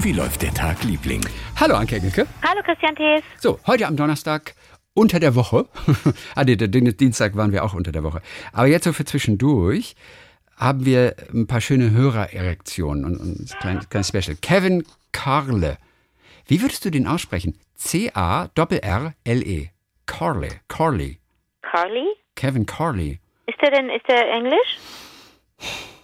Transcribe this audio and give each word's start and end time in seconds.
Wie 0.00 0.12
läuft 0.12 0.42
der 0.42 0.54
Tag, 0.54 0.84
Liebling? 0.84 1.20
Hallo, 1.56 1.74
Anke 1.74 1.96
Engelke. 1.96 2.24
Hallo 2.46 2.62
Christian 2.62 2.94
Thees. 2.94 3.20
So, 3.40 3.58
heute 3.66 3.88
am 3.88 3.96
Donnerstag 3.96 4.54
unter 4.94 5.18
der 5.18 5.34
Woche. 5.34 5.66
ah, 6.36 6.44
nee, 6.44 6.54
der 6.54 6.68
Dienstag 6.68 7.34
waren 7.34 7.50
wir 7.50 7.64
auch 7.64 7.74
unter 7.74 7.90
der 7.90 8.04
Woche. 8.04 8.22
Aber 8.52 8.68
jetzt 8.68 8.84
so 8.84 8.92
für 8.92 9.04
zwischendurch 9.04 9.96
haben 10.56 10.84
wir 10.84 11.16
ein 11.34 11.48
paar 11.48 11.60
schöne 11.60 11.90
Hörererektionen 11.90 13.04
und, 13.04 13.16
und 13.16 13.40
ein 13.40 13.46
kleines, 13.58 13.88
kleines 13.88 14.06
Special. 14.06 14.36
Kevin 14.40 14.84
Carle. 15.10 15.78
Wie 16.46 16.62
würdest 16.62 16.84
du 16.84 16.90
den 16.90 17.08
aussprechen? 17.08 17.58
C-A-R-R-L-E. 17.74 19.70
Carle. 20.06 20.48
Carly. 20.68 21.18
Carly? 21.62 22.06
Kevin 22.36 22.66
Carly. 22.66 23.18
Ist 23.46 23.60
der 23.60 23.72
denn, 23.72 23.90
ist 23.90 24.06
der 24.08 24.30
Englisch? 24.30 24.78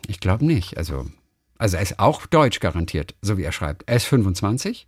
Ich 0.08 0.18
glaube 0.18 0.45
nicht. 0.45 0.79
Also, 0.79 1.06
also 1.59 1.77
er 1.77 1.82
ist 1.82 1.98
auch 1.98 2.27
Deutsch 2.27 2.61
garantiert, 2.61 3.14
so 3.23 3.39
wie 3.39 3.43
er 3.45 3.52
schreibt. 3.52 3.84
Er 3.86 3.96
ist 3.96 4.04
25. 4.07 4.86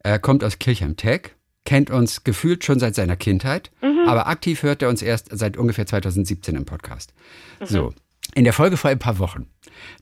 Er 0.00 0.18
kommt 0.18 0.44
aus 0.44 0.58
Kirchheim-Tech, 0.58 1.30
kennt 1.64 1.90
uns 1.90 2.24
gefühlt 2.24 2.64
schon 2.64 2.78
seit 2.78 2.94
seiner 2.94 3.16
Kindheit, 3.16 3.70
Mhm. 3.82 4.06
aber 4.06 4.26
aktiv 4.26 4.62
hört 4.62 4.82
er 4.82 4.88
uns 4.90 5.00
erst 5.02 5.28
seit 5.32 5.56
ungefähr 5.56 5.86
2017 5.86 6.56
im 6.56 6.64
Podcast. 6.66 7.14
So, 7.62 7.94
in 8.34 8.44
der 8.44 8.52
Folge 8.52 8.76
vor 8.76 8.90
ein 8.90 8.98
paar 8.98 9.18
Wochen, 9.18 9.46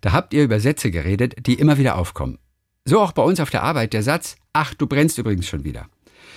da 0.01 0.13
habt 0.13 0.35
ihr 0.35 0.43
über 0.43 0.59
Sätze 0.59 0.91
geredet, 0.91 1.47
die 1.47 1.55
immer 1.55 1.79
wieder 1.79 1.97
aufkommen. 1.99 2.39
So 2.85 3.01
auch 3.01 3.13
bei 3.13 3.23
uns 3.23 3.39
auf 3.39 3.51
der 3.51 3.63
Arbeit 3.63 3.93
der 3.93 4.03
Satz, 4.03 4.37
ach, 4.53 4.75
du 4.75 4.87
brennst 4.89 5.19
übrigens 5.19 5.47
schon 5.47 5.63
wieder. 5.65 5.87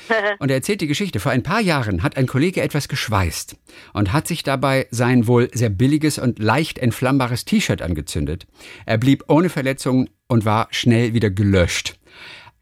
Und 0.39 0.49
er 0.49 0.57
erzählt 0.57 0.81
die 0.81 0.87
Geschichte. 0.87 1.19
Vor 1.19 1.31
ein 1.31 1.43
paar 1.43 1.61
Jahren 1.61 2.03
hat 2.03 2.17
ein 2.17 2.27
Kollege 2.27 2.61
etwas 2.61 2.87
geschweißt 2.87 3.55
und 3.93 4.13
hat 4.13 4.27
sich 4.27 4.43
dabei 4.43 4.87
sein 4.91 5.27
wohl 5.27 5.49
sehr 5.53 5.69
billiges 5.69 6.17
und 6.17 6.39
leicht 6.39 6.79
entflammbares 6.79 7.45
T-Shirt 7.45 7.81
angezündet. 7.81 8.47
Er 8.85 8.97
blieb 8.97 9.23
ohne 9.27 9.49
Verletzungen 9.49 10.09
und 10.27 10.45
war 10.45 10.67
schnell 10.71 11.13
wieder 11.13 11.29
gelöscht. 11.29 11.97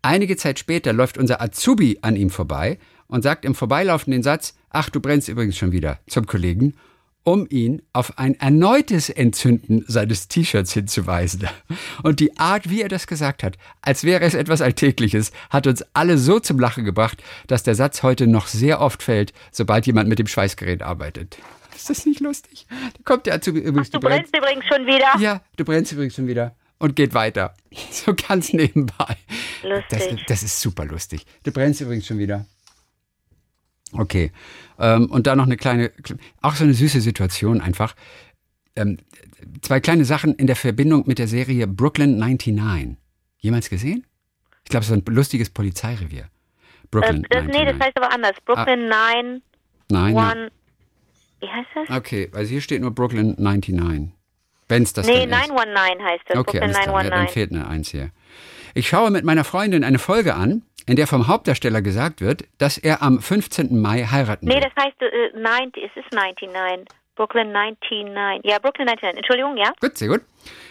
Einige 0.02 0.36
Zeit 0.36 0.60
später 0.60 0.94
läuft 0.94 1.18
unser 1.18 1.42
Azubi 1.42 2.00
an 2.02 2.16
ihm 2.16 2.30
vorbei 2.30 2.78
und 3.08 3.22
sagt 3.22 3.46
im 3.46 3.56
Vorbeilaufen 3.56 4.12
den 4.12 4.24
Satz, 4.24 4.56
ach, 4.70 4.90
du 4.90 5.00
brennst 5.00 5.30
übrigens 5.30 5.58
schon 5.58 5.72
wieder, 5.72 6.00
zum 6.08 6.26
Kollegen, 6.26 6.76
um 7.24 7.48
ihn 7.50 7.82
auf 7.94 8.18
ein 8.18 8.40
erneutes 8.40 9.10
Entzünden 9.10 9.86
seines 9.88 10.28
T-Shirts 10.28 10.74
hinzuweisen. 10.74 11.48
Und 12.04 12.20
die 12.20 12.38
Art, 12.38 12.70
wie 12.70 12.82
er 12.82 12.90
das 12.90 13.08
gesagt 13.08 13.44
hat, 13.44 13.58
als 13.82 14.04
wäre 14.04 14.24
es 14.24 14.34
etwas 14.34 14.62
Alltägliches, 14.62 15.32
hat 15.50 15.68
uns 15.68 15.84
alle 15.94 16.18
so 16.18 16.40
zum 16.40 16.60
Lachen 16.60 16.84
gebracht, 16.84 17.24
dass 17.48 17.64
der 17.64 17.76
Satz 17.76 18.04
heute 18.04 18.28
noch 18.28 18.48
sehr 18.48 18.82
oft 18.82 19.04
fällt, 19.04 19.34
sobald 19.52 19.88
jemand 19.88 20.10
mit 20.10 20.20
dem 20.20 20.28
Schweißgerät 20.28 20.82
arbeitet. 20.82 21.38
Ist 21.76 21.90
das 21.90 22.06
nicht 22.06 22.20
lustig? 22.20 22.68
Da 22.70 23.00
kommt 23.04 23.26
der 23.26 23.36
Azubi 23.36 23.60
übrigens. 23.60 23.90
Du 23.90 24.00
brennst 24.00 24.36
übrigens 24.36 24.66
schon 24.66 24.86
wieder. 24.86 25.18
Ja, 25.20 25.42
du 25.58 25.66
brennst 25.66 25.92
übrigens 25.92 26.16
schon 26.16 26.28
wieder. 26.28 26.56
Und 26.80 26.96
geht 26.96 27.14
weiter. 27.14 27.56
So 27.92 28.14
ganz 28.14 28.54
nebenbei. 28.54 29.18
Das, 29.64 30.02
Lustig. 30.04 30.26
das 30.28 30.44
ist 30.44 30.60
super 30.62 30.86
lustig. 30.86 31.26
Du 31.44 31.52
brennst 31.52 31.82
übrigens 31.82 32.06
schon 32.06 32.20
wieder. 32.20 32.46
Okay. 33.94 34.32
Ähm, 34.80 35.06
und 35.12 35.28
da 35.28 35.36
noch 35.36 35.46
eine 35.46 35.58
kleine, 35.58 35.92
auch 36.42 36.56
so 36.56 36.64
eine 36.64 36.74
süße 36.74 37.02
Situation 37.02 37.62
einfach. 37.62 37.96
Ähm, 38.76 38.98
zwei 39.62 39.80
kleine 39.80 40.06
Sachen 40.06 40.34
in 40.36 40.48
der 40.48 40.56
Verbindung 40.56 41.04
mit 41.06 41.20
der 41.20 41.28
Serie 41.28 41.68
Brooklyn 41.68 42.18
99. 42.18 42.98
Jemals 43.38 43.70
gesehen? 43.70 44.06
Ich 44.64 44.70
glaube, 44.70 44.84
es 44.84 44.90
ist 44.90 44.96
ein 44.96 45.14
lustiges 45.14 45.50
Polizeirevier. 45.50 46.24
Äh, 46.24 46.88
Brooklyn 46.90 47.26
das, 47.30 47.44
nee, 47.46 47.66
das 47.66 47.76
99. 47.78 47.82
heißt 47.82 47.98
aber 47.98 48.14
anders. 48.14 48.34
Brooklyn 48.46 48.88
9, 48.88 49.42
Nein. 49.90 50.18
1. 50.18 50.52
Wie 51.40 51.48
heißt 51.48 51.68
das? 51.76 51.98
Okay, 51.98 52.30
also 52.34 52.50
hier 52.50 52.62
steht 52.62 52.82
nur 52.82 52.92
Brooklyn 52.92 53.36
99. 53.38 54.12
Wenn 54.70 54.84
es 54.84 54.94
das 54.94 55.06
nee, 55.08 55.28
dann 55.28 55.42
ist. 55.42 55.50
919 55.50 56.06
heißt 56.06 56.24
das. 56.28 56.38
Okay, 56.38 56.60
Brooklyn 56.60 56.64
alles 56.64 56.78
klar. 56.80 57.04
Ja, 57.04 57.10
dann 57.10 57.20
919. 57.26 57.34
fehlt 57.34 57.52
eine 57.52 57.68
Eins 57.68 57.90
hier. 57.90 58.12
Ich 58.74 58.88
schaue 58.88 59.12
mit 59.12 59.24
meiner 59.24 59.44
Freundin 59.44 59.84
eine 59.84 60.00
Folge 60.00 60.36
an, 60.36 60.64
in 60.86 60.96
der 60.96 61.08
vom 61.08 61.28
Hauptdarsteller 61.28 61.82
gesagt 61.82 62.22
wird, 62.22 62.44
dass 62.58 62.78
er 62.78 63.02
am 63.02 63.20
15. 63.20 63.80
Mai 63.82 64.04
heiraten 64.04 64.48
nee, 64.48 64.56
wird. 64.56 64.66
das 64.66 64.84
heißt, 64.84 65.02
äh, 65.02 65.40
90, 65.40 65.84
es 65.84 66.04
ist 66.04 66.14
99. 66.14 66.88
Brooklyn 67.16 67.52
99. 67.52 68.42
Ja, 68.50 68.60
Brooklyn 68.60 68.88
99. 68.88 69.18
Entschuldigung, 69.18 69.58
ja? 69.58 69.72
Gut, 69.80 69.98
sehr 69.98 70.08
gut. 70.08 70.22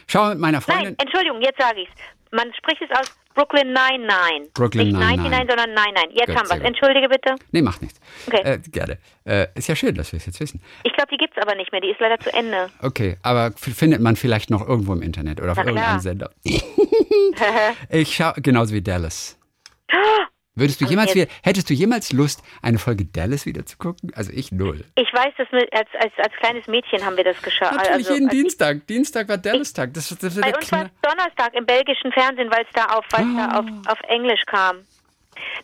Schaue 0.07 0.31
mit 0.31 0.39
meiner 0.39 0.61
Freundin. 0.61 0.85
Nein, 0.85 0.97
Entschuldigung, 0.99 1.41
jetzt 1.41 1.61
sage 1.61 1.83
ich's. 1.83 1.93
Man 2.33 2.53
spricht 2.55 2.83
es 2.83 2.91
aus 2.99 3.15
Brooklyn 3.35 3.73
99. 3.73 4.53
Brooklyn 4.55 4.89
Nicht 4.89 4.99
99. 4.99 5.31
99, 5.31 5.49
sondern 5.49 5.75
99. 5.75 6.17
Jetzt 6.17 6.27
Gut, 6.27 6.37
haben 6.37 6.49
wir's. 6.49 6.59
gut. 6.59 6.67
Entschuldige 6.67 7.09
bitte. 7.09 7.35
Nee, 7.53 7.63
macht 7.63 7.83
nichts. 7.83 8.01
Okay. 8.27 8.43
Äh, 8.43 8.59
gerne. 8.71 8.99
Äh, 9.25 9.47
ist 9.55 9.69
ja 9.69 9.77
schön, 9.77 9.95
dass 9.95 10.13
wir 10.13 10.19
es 10.19 10.27
jetzt 10.27 10.41
wissen. 10.41 10.61
Ich 10.85 10.93
glaube, 10.93 11.09
die 11.13 11.17
gibt's 11.17 11.37
aber 11.41 11.55
nicht 11.55 11.73
mehr. 11.73 11.81
Die 11.81 11.91
ist 11.91 12.01
leider 12.01 12.19
zu 12.19 12.33
Ende. 12.33 12.69
Okay, 12.81 13.17
aber 13.23 13.53
findet 13.53 14.01
man 14.01 14.17
vielleicht 14.17 14.51
noch 14.51 14.67
irgendwo 14.67 14.93
im 14.93 15.03
Internet 15.03 15.41
oder 15.41 15.53
auf 15.53 15.59
Na 15.59 15.65
klar. 15.65 15.77
irgendeinem 15.77 16.01
Sender. 16.01 16.31
ich 17.91 18.15
schaue, 18.15 18.35
genauso 18.43 18.75
wie 18.75 18.83
Dallas. 18.83 19.39
Würdest 20.55 20.83
du 20.83 20.85
jemals 20.85 21.15
wieder, 21.15 21.29
hättest 21.43 21.71
du 21.71 21.75
jemals 21.75 22.13
Lust, 22.13 22.43
eine 22.61 22.79
Folge 22.79 23.07
Dallas 23.07 23.47
wieder 23.47 23.65
zu 23.65 23.79
gucken? 23.79 24.13
Also 24.15 24.33
ich 24.33 24.53
null. 24.53 24.85
Ich 24.97 25.11
weiß, 25.13 25.33
dass 25.39 25.51
mit, 25.51 25.73
als, 25.73 25.89
als, 25.99 26.13
als 26.19 26.35
kleines 26.35 26.67
Mädchen 26.67 27.05
haben 27.05 27.17
wir 27.17 27.25
das 27.25 27.41
geschaut. 27.41 27.73
Natürlich 27.73 28.09
also, 28.09 28.15
jeden 28.15 28.29
Dienstag. 28.29 28.87
Dienstag 28.87 29.29
war 29.31 29.39
Dallas-Tag. 29.39 29.95
Das, 29.95 30.09
das, 30.11 30.39
Bei 30.39 30.55
uns 30.55 30.71
war 30.71 30.91
Donnerstag 31.01 31.55
im 31.55 31.65
belgischen 31.65 32.13
Fernsehen, 32.13 32.51
weil 32.51 32.65
es 32.65 32.71
da 32.75 32.85
auf, 32.97 33.05
es 33.07 33.19
da 33.19 33.59
auf, 33.59 33.67
Ah. 33.67 33.93
auf 33.93 33.99
Englisch 34.09 34.45
kam. 34.47 34.85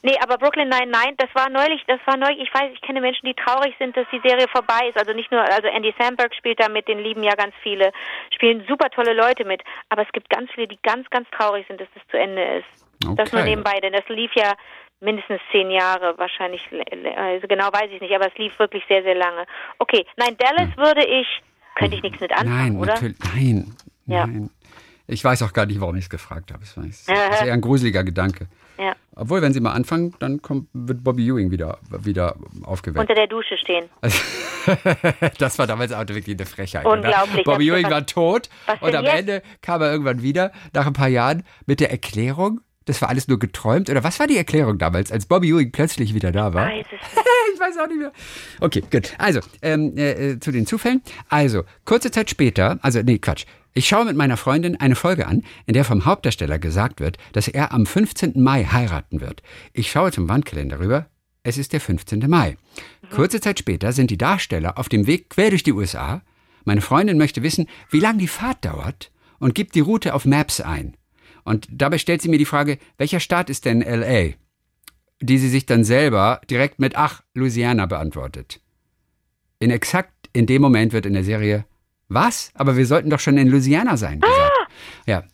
Nee, 0.03 0.17
aber 0.23 0.39
Brooklyn 0.39 0.69
Nine 0.71 0.87
Nine, 0.87 1.15
das 1.19 1.29
war 1.35 1.51
neulich, 1.51 1.83
das 1.87 2.01
war 2.07 2.17
neulich, 2.17 2.41
ich 2.41 2.55
weiß, 2.55 2.71
ich 2.73 2.81
kenne 2.81 3.01
Menschen, 3.03 3.27
die 3.27 3.35
traurig 3.35 3.75
sind, 3.79 3.95
dass 3.97 4.07
die 4.11 4.21
Serie 4.27 4.47
vorbei 4.49 4.89
ist. 4.89 4.97
Also 4.97 5.13
nicht 5.13 5.31
nur, 5.31 5.41
also 5.43 5.69
Andy 5.69 5.95
Samberg 5.99 6.35
spielt 6.35 6.61
da 6.61 6.69
mit, 6.69 6.89
den 6.89 6.99
lieben 6.99 7.23
ja 7.23 7.35
ganz 7.35 7.55
viele, 7.63 7.93
spielen 8.35 8.65
super 8.67 8.89
tolle 8.91 9.13
Leute 9.13 9.45
mit. 9.45 9.63
Aber 9.91 10.03
es 10.03 10.13
gibt 10.13 10.31
ganz 10.31 10.51
viele, 10.55 10.67
die 10.67 10.79
ganz, 10.83 11.09
ganz 11.11 11.29
traurig 11.31 11.67
sind, 11.69 11.79
dass 11.81 11.89
das 11.95 12.03
zu 12.11 12.19
Ende 12.19 12.43
ist. 12.59 12.88
Das 13.01 13.33
nur 13.33 13.41
Okay. 13.43 13.51
nebenbei, 13.51 13.79
denn 13.81 13.93
das 13.93 14.09
lief 14.09 14.31
ja 14.35 14.55
mindestens 15.01 15.41
zehn 15.53 15.71
Jahre, 15.71 16.15
wahrscheinlich, 16.19 16.61
also 17.17 17.47
genau 17.47 17.67
weiß 17.73 17.91
ich 17.93 18.01
nicht, 18.01 18.15
aber 18.15 18.27
es 18.27 18.37
lief 18.37 18.59
wirklich 18.59 18.83
sehr, 18.89 19.03
sehr 19.05 19.15
lange. 19.15 19.47
Okay, 19.79 20.05
nein, 20.17 20.37
Dallas 20.39 20.77
würde 20.77 21.07
ich, 21.07 21.27
könnte 21.77 21.97
ich 21.97 22.03
nichts 22.03 22.21
mit 22.21 22.33
anfangen, 22.33 22.57
Nein, 22.57 22.77
oder? 22.77 22.95
natürlich. 22.95 23.17
Nein. 23.35 23.77
Ja. 24.07 24.27
Nein. 24.27 24.51
Ich 25.07 25.25
weiß 25.25 25.43
auch 25.43 25.53
gar 25.53 25.65
nicht, 25.67 25.81
warum 25.81 25.95
ich 25.97 26.05
es 26.05 26.11
gefragt 26.11 26.53
habe. 26.53 26.63
Es 26.65 26.77
ist 26.77 27.09
eher 27.09 27.53
ein 27.53 27.61
gruseliger 27.61 28.03
Gedanke. 28.05 28.49
Ja. 28.79 28.95
Obwohl, 29.17 29.43
wenn 29.43 29.53
Sie 29.53 29.61
mal 29.61 29.73
anfangen, 29.73 30.15
dann 30.21 30.41
kommt, 30.43 30.69
wird 30.73 31.03
Bobby 31.03 31.27
Ewing 31.29 31.51
wieder, 31.51 31.79
wieder 31.91 32.37
aufgeweckt. 32.65 33.01
Unter 33.01 33.15
der 33.15 33.27
Dusche 33.27 33.57
stehen. 33.59 33.89
Also, 34.01 34.19
das 35.39 35.59
war 35.59 35.67
damals 35.67 35.93
auch 35.93 36.07
wirklich 36.09 36.37
eine 36.37 36.47
Frechheit. 36.47 36.85
Unglaublich. 36.85 37.35
Oder? 37.47 37.53
Bobby 37.55 37.67
Das- 37.69 37.77
Ewing 37.79 37.91
war 37.91 38.07
tot 38.07 38.49
und 38.81 38.95
am 38.95 39.05
jetzt? 39.05 39.15
Ende 39.19 39.43
kam 39.63 39.81
er 39.83 39.91
irgendwann 39.91 40.23
wieder, 40.23 40.53
nach 40.75 40.87
ein 40.87 40.93
paar 40.93 41.09
Jahren, 41.09 41.45
mit 41.67 41.81
der 41.81 41.91
Erklärung, 41.91 42.61
das 42.89 43.03
war 43.03 43.09
alles 43.09 43.29
nur 43.29 43.39
geträumt. 43.39 43.91
Oder 43.91 44.03
was 44.03 44.19
war 44.19 44.27
die 44.27 44.37
Erklärung 44.37 44.79
damals, 44.79 45.13
als 45.13 45.27
Bobby 45.27 45.51
Ewing 45.51 45.73
plötzlich 45.73 46.15
wieder 46.15 46.33
da 46.33 46.55
war? 46.55 46.67
Weiß 46.67 46.87
ich 47.55 47.61
weiß 47.61 47.77
auch 47.79 47.89
nicht 47.89 47.99
mehr. 47.99 48.13
Okay, 48.61 48.83
gut. 48.91 49.15
Also, 49.19 49.41
ähm, 49.63 49.97
äh, 49.97 50.33
äh, 50.33 50.41
zu 50.41 50.51
den 50.51 50.67
Zufällen. 50.67 51.03
Also, 51.29 51.65
kurze 51.85 52.11
Zeit 52.11 52.31
später, 52.31 52.79
also, 52.83 53.01
nee, 53.03 53.19
Quatsch. 53.19 53.45
Ich 53.75 53.87
schaue 53.87 54.07
mit 54.07 54.17
meiner 54.17 54.37
Freundin 54.37 54.81
eine 54.81 54.97
Folge 54.97 55.27
an, 55.27 55.45
in 55.67 55.75
der 55.75 55.85
vom 55.85 56.05
Hauptdarsteller 56.05 56.59
gesagt 56.59 57.01
wird, 57.01 57.19
dass 57.33 57.47
er 57.47 57.73
am 57.73 57.87
15. 57.87 58.43
Mai 58.43 58.65
heiraten 58.65 59.21
wird. 59.21 59.43
Ich 59.73 59.91
schaue 59.91 60.11
zum 60.11 60.29
Wandkalender 60.29 60.81
rüber. 60.81 61.07
Es 61.45 61.59
ist 61.59 61.73
der 61.73 61.81
15. 61.81 62.29
Mai. 62.29 62.57
Kurze 63.11 63.41
Zeit 63.41 63.59
später 63.59 63.93
sind 63.93 64.11
die 64.11 64.19
Darsteller 64.19 64.79
auf 64.79 64.89
dem 64.89 65.07
Weg 65.07 65.31
quer 65.31 65.51
durch 65.51 65.63
die 65.63 65.73
USA. 65.73 66.23
Meine 66.65 66.81
Freundin 66.81 67.19
möchte 67.19 67.43
wissen, 67.43 67.69
wie 67.91 68.01
lang 68.01 68.19
die 68.19 68.29
Fahrt 68.29 68.65
dauert 68.65 69.13
und 69.39 69.55
gibt 69.55 69.75
die 69.75 69.81
Route 69.81 70.15
auf 70.15 70.25
Maps 70.25 70.61
ein. 70.61 70.97
Und 71.49 71.67
dabei 71.71 71.99
stellt 71.99 72.23
sie 72.23 72.29
mir 72.29 72.39
die 72.39 72.45
Frage, 72.45 72.79
welcher 72.99 73.21
Staat 73.21 73.51
ist 73.51 73.65
denn 73.65 73.81
LA? 73.81 74.35
die 75.21 75.39
sie 75.39 75.49
sich 75.49 75.67
dann 75.67 75.85
selber 75.85 76.41
direkt 76.49 76.79
mit 76.79 76.97
Ach, 76.97 77.23
Louisiana 77.35 77.87
beantwortet. 77.87 78.61
In 79.59 79.71
exakt 79.71 80.13
in 80.33 80.47
dem 80.47 80.63
Moment 80.63 80.93
wird 80.93 81.07
in 81.07 81.15
der 81.15 81.25
Serie 81.25 81.65
Was? 82.09 82.53
Aber 82.55 82.77
wir 82.77 82.87
sollten 82.87 83.11
doch 83.11 83.21
schon 83.21 83.37
in 83.37 83.49
Louisiana 83.49 83.97
sein. 83.97 84.21
Gesagt. 84.21 84.53
Ja. 85.07 85.25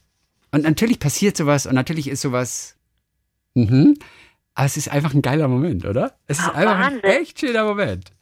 Und 0.50 0.62
natürlich 0.62 0.98
passiert 0.98 1.36
sowas 1.36 1.66
und 1.66 1.74
natürlich 1.74 2.08
ist 2.08 2.22
sowas. 2.22 2.76
Mhm. 3.54 3.96
Aber 4.54 4.66
es 4.66 4.76
ist 4.76 4.88
einfach 4.88 5.12
ein 5.14 5.22
geiler 5.22 5.48
Moment, 5.48 5.84
oder? 5.84 6.16
Es 6.26 6.38
ist 6.38 6.46
Ach, 6.48 6.54
einfach 6.54 6.78
ein 6.78 6.94
Wahnsinn. 6.94 7.10
echt 7.10 7.40
schöner 7.40 7.64
Moment. 7.64 8.12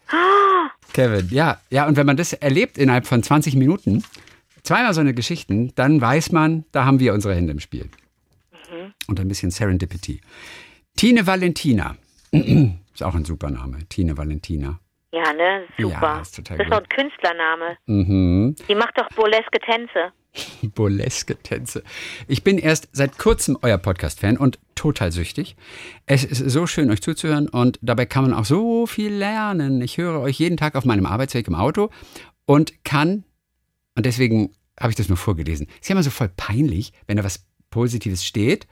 Kevin, 0.93 1.29
ja, 1.31 1.61
ja, 1.71 1.87
und 1.87 1.97
wenn 1.97 2.07
man 2.07 2.17
das 2.17 2.33
erlebt 2.33 2.77
innerhalb 2.77 3.07
von 3.07 3.23
20 3.23 3.55
Minuten, 3.57 4.05
zweimal 4.63 4.95
so 4.95 5.01
eine 5.01 5.15
Geschichten, 5.15 5.73
dann 5.75 6.01
weiß 6.01 6.33
man, 6.33 6.65
da 6.73 6.85
haben 6.85 7.01
wir 7.01 7.15
unsere 7.15 7.35
Hände 7.35 7.53
im 7.53 7.61
Spiel. 7.61 7.89
Und 9.09 9.21
ein 9.21 9.29
bisschen 9.29 9.51
Serendipity. 9.51 10.21
Tine 10.97 11.27
Valentina. 11.27 11.97
ist 12.33 13.03
auch 13.03 13.15
ein 13.15 13.25
super 13.25 13.51
Name. 13.51 13.79
Tine 13.89 14.17
Valentina. 14.17 14.79
Ja, 15.13 15.33
ne? 15.33 15.65
Super. 15.79 16.01
Ja, 16.01 16.21
ist 16.21 16.37
total 16.37 16.59
das 16.59 16.67
ist 16.67 16.71
gut. 16.71 16.81
doch 16.81 16.85
ein 16.85 16.89
Künstlername. 16.89 17.77
Mhm. 17.87 18.57
Die 18.69 18.75
macht 18.75 18.97
doch 18.97 19.09
burleske 19.15 19.59
Tänze. 19.61 20.13
Burleske 20.75 21.37
Tänze. 21.37 21.83
Ich 22.27 22.43
bin 22.43 22.57
erst 22.57 22.89
seit 22.93 23.19
kurzem 23.19 23.59
euer 23.61 23.77
Podcast-Fan 23.77 24.39
und 24.39 24.59
total 24.75 25.13
süchtig. 25.13 25.57
Es 26.07 26.25
ist 26.25 26.39
so 26.51 26.67
schön, 26.67 26.91
euch 26.91 27.03
zuzuhören 27.03 27.49
und 27.49 27.79
dabei 27.83 28.07
kann 28.07 28.25
man 28.25 28.33
auch 28.33 28.47
so 28.47 28.87
viel 28.87 29.13
lernen. 29.13 29.83
Ich 29.83 29.99
höre 29.99 30.21
euch 30.21 30.39
jeden 30.39 30.57
Tag 30.57 30.75
auf 30.75 30.87
meinem 30.87 31.05
Arbeitsweg 31.05 31.47
im 31.49 31.55
Auto 31.55 31.91
und 32.47 32.83
kann, 32.85 33.25
und 33.97 34.07
deswegen 34.07 34.55
habe 34.79 34.91
ich 34.91 34.97
das 34.97 35.09
nur 35.09 35.19
vorgelesen, 35.19 35.67
ist 35.81 35.89
ja 35.89 35.95
immer 35.95 36.03
so 36.03 36.11
voll 36.11 36.31
peinlich, 36.37 36.93
wenn 37.07 37.17
da 37.17 37.25
was 37.25 37.47
Positives 37.71 38.25
steht 38.25 38.67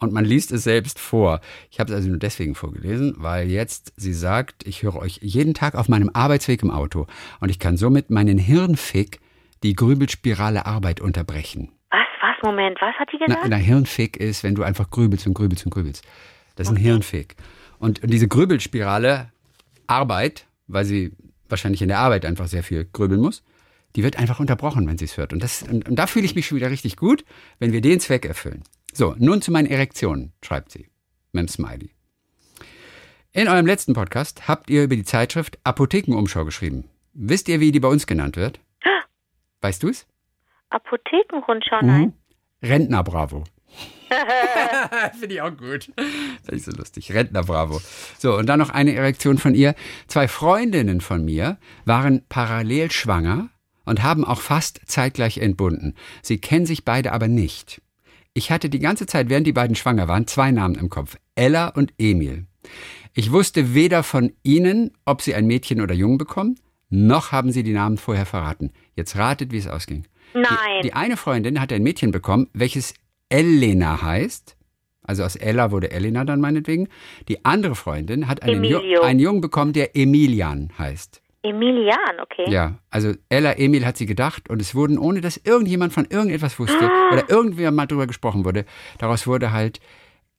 und 0.00 0.12
man 0.12 0.24
liest 0.24 0.50
es 0.50 0.64
selbst 0.64 0.98
vor. 0.98 1.40
Ich 1.70 1.78
habe 1.78 1.90
es 1.90 1.96
also 1.96 2.08
nur 2.08 2.18
deswegen 2.18 2.54
vorgelesen, 2.54 3.14
weil 3.18 3.50
jetzt 3.50 3.92
sie 3.96 4.14
sagt, 4.14 4.66
ich 4.66 4.82
höre 4.82 4.96
euch 4.96 5.18
jeden 5.22 5.54
Tag 5.54 5.74
auf 5.74 5.88
meinem 5.88 6.10
Arbeitsweg 6.12 6.62
im 6.62 6.70
Auto 6.70 7.06
und 7.40 7.50
ich 7.50 7.58
kann 7.58 7.76
somit 7.76 8.10
meinen 8.10 8.38
Hirnfick, 8.38 9.20
die 9.62 9.74
Grübelspirale 9.74 10.64
Arbeit 10.64 11.00
unterbrechen. 11.00 11.72
Was, 11.90 12.06
was, 12.22 12.36
Moment, 12.42 12.78
was 12.80 12.94
hat 12.94 13.08
die 13.12 13.18
gesagt? 13.18 13.40
Na, 13.42 13.48
na, 13.48 13.56
Hirnfick 13.56 14.16
ist, 14.16 14.42
wenn 14.42 14.54
du 14.54 14.62
einfach 14.62 14.88
grübelst 14.90 15.26
und 15.26 15.34
grübelst 15.34 15.66
und 15.66 15.70
grübelst. 15.70 16.04
Das 16.56 16.68
ist 16.68 16.72
ein 16.72 16.78
Hirnfick. 16.78 17.36
Und, 17.78 18.02
und 18.02 18.10
diese 18.10 18.26
Grübelspirale 18.26 19.30
Arbeit, 19.86 20.46
weil 20.66 20.84
sie 20.84 21.12
wahrscheinlich 21.48 21.82
in 21.82 21.88
der 21.88 21.98
Arbeit 21.98 22.24
einfach 22.24 22.46
sehr 22.46 22.62
viel 22.62 22.86
grübeln 22.90 23.20
muss, 23.20 23.42
die 23.96 24.02
wird 24.02 24.16
einfach 24.16 24.40
unterbrochen, 24.40 24.86
wenn 24.86 24.98
sie 24.98 25.04
es 25.04 25.16
hört. 25.16 25.32
Und, 25.32 25.42
das, 25.42 25.62
und, 25.62 25.88
und 25.88 25.96
da 25.96 26.06
fühle 26.06 26.24
ich 26.24 26.34
mich 26.34 26.46
schon 26.46 26.56
wieder 26.56 26.70
richtig 26.70 26.96
gut, 26.96 27.24
wenn 27.58 27.72
wir 27.72 27.80
den 27.80 28.00
Zweck 28.00 28.24
erfüllen. 28.24 28.62
So, 28.92 29.14
nun 29.18 29.42
zu 29.42 29.52
meinen 29.52 29.66
Erektionen, 29.66 30.32
schreibt 30.42 30.72
sie 30.72 30.88
mit 31.32 31.42
dem 31.42 31.48
Smiley. 31.48 31.90
In 33.32 33.48
eurem 33.48 33.66
letzten 33.66 33.94
Podcast 33.94 34.48
habt 34.48 34.70
ihr 34.70 34.84
über 34.84 34.96
die 34.96 35.04
Zeitschrift 35.04 35.58
Apothekenumschau 35.62 36.44
geschrieben. 36.44 36.88
Wisst 37.12 37.48
ihr, 37.48 37.60
wie 37.60 37.70
die 37.70 37.80
bei 37.80 37.88
uns 37.88 38.06
genannt 38.06 38.36
wird? 38.36 38.60
Weißt 39.60 39.82
du 39.82 39.88
es? 39.88 40.06
Apothekenrundschau, 40.70 41.80
nein. 41.82 42.12
Rentner 42.62 43.04
Bravo. 43.04 43.44
Finde 45.18 45.34
ich 45.34 45.42
auch 45.42 45.56
gut. 45.56 45.84
Finde 45.94 46.56
ich 46.56 46.64
so 46.64 46.72
lustig. 46.72 47.12
Rentner 47.12 47.44
Bravo. 47.44 47.80
So, 48.18 48.36
und 48.36 48.46
dann 48.46 48.58
noch 48.58 48.70
eine 48.70 48.94
Erektion 48.94 49.38
von 49.38 49.54
ihr. 49.54 49.74
Zwei 50.08 50.26
Freundinnen 50.28 51.00
von 51.00 51.24
mir 51.24 51.58
waren 51.84 52.24
parallel 52.28 52.90
schwanger 52.90 53.50
und 53.84 54.02
haben 54.02 54.24
auch 54.24 54.40
fast 54.40 54.80
zeitgleich 54.86 55.38
entbunden. 55.38 55.94
Sie 56.22 56.38
kennen 56.38 56.66
sich 56.66 56.84
beide 56.84 57.12
aber 57.12 57.28
nicht. 57.28 57.82
Ich 58.32 58.50
hatte 58.50 58.70
die 58.70 58.78
ganze 58.78 59.06
Zeit, 59.06 59.28
während 59.28 59.46
die 59.46 59.52
beiden 59.52 59.76
schwanger 59.76 60.06
waren, 60.08 60.26
zwei 60.26 60.50
Namen 60.50 60.76
im 60.76 60.88
Kopf. 60.88 61.16
Ella 61.34 61.68
und 61.68 61.92
Emil. 61.98 62.46
Ich 63.14 63.32
wusste 63.32 63.74
weder 63.74 64.02
von 64.02 64.32
ihnen, 64.42 64.92
ob 65.04 65.22
sie 65.22 65.34
ein 65.34 65.46
Mädchen 65.46 65.80
oder 65.80 65.94
Jungen 65.94 66.18
bekommen, 66.18 66.56
noch 66.90 67.32
haben 67.32 67.52
sie 67.52 67.62
die 67.62 67.72
Namen 67.72 67.98
vorher 67.98 68.26
verraten. 68.26 68.72
Jetzt 68.96 69.16
ratet, 69.16 69.52
wie 69.52 69.58
es 69.58 69.68
ausging. 69.68 70.04
Nein. 70.34 70.44
Die, 70.82 70.88
die 70.88 70.92
eine 70.94 71.16
Freundin 71.16 71.60
hat 71.60 71.72
ein 71.72 71.82
Mädchen 71.82 72.10
bekommen, 72.10 72.48
welches 72.52 72.94
Elena 73.28 74.02
heißt. 74.02 74.56
Also 75.02 75.24
aus 75.24 75.36
Ella 75.36 75.70
wurde 75.70 75.90
Elena 75.90 76.24
dann 76.24 76.40
meinetwegen. 76.40 76.88
Die 77.28 77.44
andere 77.44 77.74
Freundin 77.74 78.28
hat 78.28 78.42
einen, 78.42 78.62
Ju 78.62 79.00
einen 79.00 79.18
Jungen 79.18 79.40
bekommen, 79.40 79.72
der 79.72 79.96
Emilian 79.96 80.70
heißt. 80.78 81.22
Emilian, 81.42 82.20
okay. 82.20 82.44
Ja, 82.50 82.74
also 82.90 83.14
Ella 83.28 83.52
Emil 83.58 83.86
hat 83.86 83.96
sie 83.96 84.06
gedacht 84.06 84.50
und 84.50 84.60
es 84.60 84.74
wurden, 84.74 84.98
ohne 84.98 85.20
dass 85.20 85.38
irgendjemand 85.38 85.92
von 85.92 86.04
irgendetwas 86.04 86.58
wusste 86.58 86.84
Ah. 86.90 87.12
oder 87.14 87.30
irgendwer 87.30 87.70
mal 87.70 87.86
drüber 87.86 88.06
gesprochen 88.06 88.44
wurde, 88.44 88.64
daraus 88.98 89.26
wurde 89.26 89.50
halt 89.52 89.80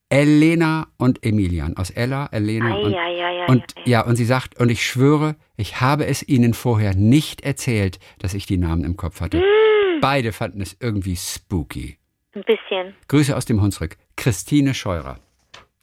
Elena 0.10 0.88
und 0.98 1.26
Emilian. 1.26 1.78
Aus 1.78 1.90
Ella, 1.90 2.28
Elena 2.32 2.76
Ei, 2.76 2.82
und, 2.84 2.94
ei, 2.94 3.26
ei, 3.26 3.46
und 3.48 3.64
ja, 3.86 4.02
und 4.02 4.18
sie 4.18 4.26
sagt, 4.26 4.60
und 4.60 4.70
ich 4.70 4.86
schwöre, 4.86 5.36
ich 5.56 5.80
habe 5.80 6.06
es 6.06 6.28
ihnen 6.28 6.54
vorher 6.54 6.94
nicht 6.96 7.42
erzählt, 7.42 7.98
dass 8.20 8.34
ich 8.34 8.46
die 8.46 8.58
Namen 8.58 8.84
im 8.84 8.98
Kopf 8.98 9.22
hatte. 9.22 9.38
Hm. 9.40 10.02
Beide 10.02 10.34
fanden 10.34 10.62
es 10.62 10.76
irgendwie 10.80 11.16
spooky. 11.16 11.98
Ein 12.34 12.44
bisschen. 12.44 12.94
Grüße 13.08 13.36
aus 13.36 13.46
dem 13.46 13.62
Hunsrück. 13.62 13.98
Christine 14.18 14.74
Scheurer. 14.74 15.20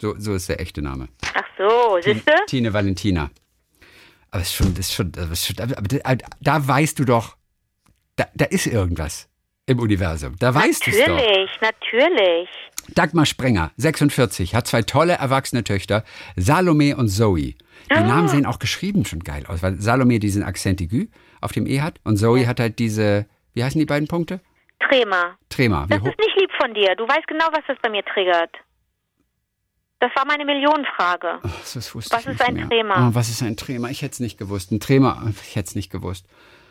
So, 0.01 0.15
so 0.19 0.35
ist 0.35 0.49
der 0.49 0.61
echte 0.61 0.83
Name. 0.83 1.09
Ach 1.35 1.45
so, 1.57 1.99
siehste? 2.01 2.33
Tine 2.47 2.73
Valentina. 2.73 3.31
Aber 4.31 4.43
es 4.43 4.49
ist 4.49 4.55
schon, 4.55 4.75
das 4.75 4.89
ist 4.89 4.95
schon, 4.95 5.13
das 5.13 5.31
ist 5.31 5.47
schon 5.47 5.59
aber 5.61 5.89
da, 5.89 6.17
da 6.41 6.69
weißt 6.69 6.99
du 6.99 7.05
doch, 7.05 7.37
da, 8.17 8.27
da 8.35 8.45
ist 8.45 8.67
irgendwas 8.67 9.29
im 9.67 9.79
Universum. 9.79 10.37
Da 10.39 10.55
weißt 10.55 10.87
du 10.87 10.91
es 10.91 10.99
doch. 10.99 11.09
Natürlich, 11.09 11.51
natürlich. 11.61 12.49
Dagmar 12.95 13.27
Sprenger, 13.27 13.71
46, 13.77 14.55
hat 14.55 14.67
zwei 14.67 14.83
tolle 14.83 15.15
erwachsene 15.15 15.63
Töchter, 15.63 16.05
Salome 16.37 16.97
und 16.97 17.09
Zoe. 17.09 17.55
Die 17.91 17.95
Namen 17.95 18.29
sehen 18.29 18.47
auch 18.47 18.59
geschrieben 18.59 19.05
schon 19.05 19.21
geil 19.21 19.45
aus, 19.47 19.63
weil 19.63 19.81
Salome 19.81 20.19
diesen 20.19 20.43
Akzent 20.43 20.81
aigu 20.81 21.07
auf 21.41 21.53
dem 21.53 21.67
E 21.67 21.81
hat 21.81 22.01
und 22.05 22.17
Zoe 22.17 22.47
hat 22.47 22.61
halt 22.61 22.79
diese, 22.79 23.27
wie 23.55 23.63
heißen 23.63 23.79
die 23.79 23.87
beiden 23.87 24.09
Punkte? 24.09 24.41
Trema. 24.81 25.37
Trema. 25.49 25.87
Das 25.89 25.99
ist 25.99 26.19
nicht 26.19 26.37
lieb 26.39 26.51
von 26.61 26.73
dir. 26.73 26.95
Du 26.97 27.05
weißt 27.05 27.27
genau, 27.27 27.47
was 27.53 27.63
das 27.67 27.77
bei 27.83 27.91
mir 27.91 28.05
triggert. 28.05 28.51
Das 30.01 30.11
war 30.15 30.25
meine 30.27 30.45
Millionenfrage. 30.45 31.41
Ach, 31.43 31.75
das 31.75 31.95
wusste 31.95 32.15
Was 32.17 32.23
ich 32.23 32.29
ist 32.33 32.39
nicht 32.39 32.49
ein 32.49 32.55
mehr. 32.55 32.69
Trema? 32.69 33.09
Oh, 33.09 33.15
was 33.15 33.29
ist 33.29 33.43
ein 33.43 33.57
Trema? 33.57 33.89
Ich 33.89 34.03
hätte 34.03 34.13
es 34.13 34.21
nicht 34.21 34.39
gewusst. 34.39 34.71
Ein 34.71 34.79
Trema, 34.81 35.29
ich 35.31 35.57
hätte 35.57 35.69
es 35.69 35.75
nicht 35.75 35.91
gewusst. 35.91 36.27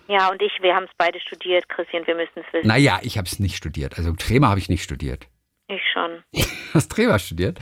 Ja, 0.08 0.30
und 0.32 0.42
ich, 0.42 0.52
wir 0.62 0.74
haben 0.74 0.86
es 0.86 0.92
beide 0.98 1.20
studiert, 1.20 1.68
Christian, 1.68 2.08
wir 2.08 2.16
müssen 2.16 2.32
es 2.36 2.54
wissen. 2.54 2.68
Naja, 2.68 3.00
ich 3.04 3.18
habe 3.18 3.28
es 3.28 3.40
nicht 3.40 3.58
studiert. 3.58 3.98
Also 3.98 4.14
Trema 4.14 4.48
habe 4.48 4.60
ich 4.60 4.70
nicht 4.70 4.84
studiert. 4.84 5.28
Ich 5.68 5.82
schon. 5.92 6.24
Hast 6.74 6.90
Trema 6.90 7.20
studiert? 7.20 7.60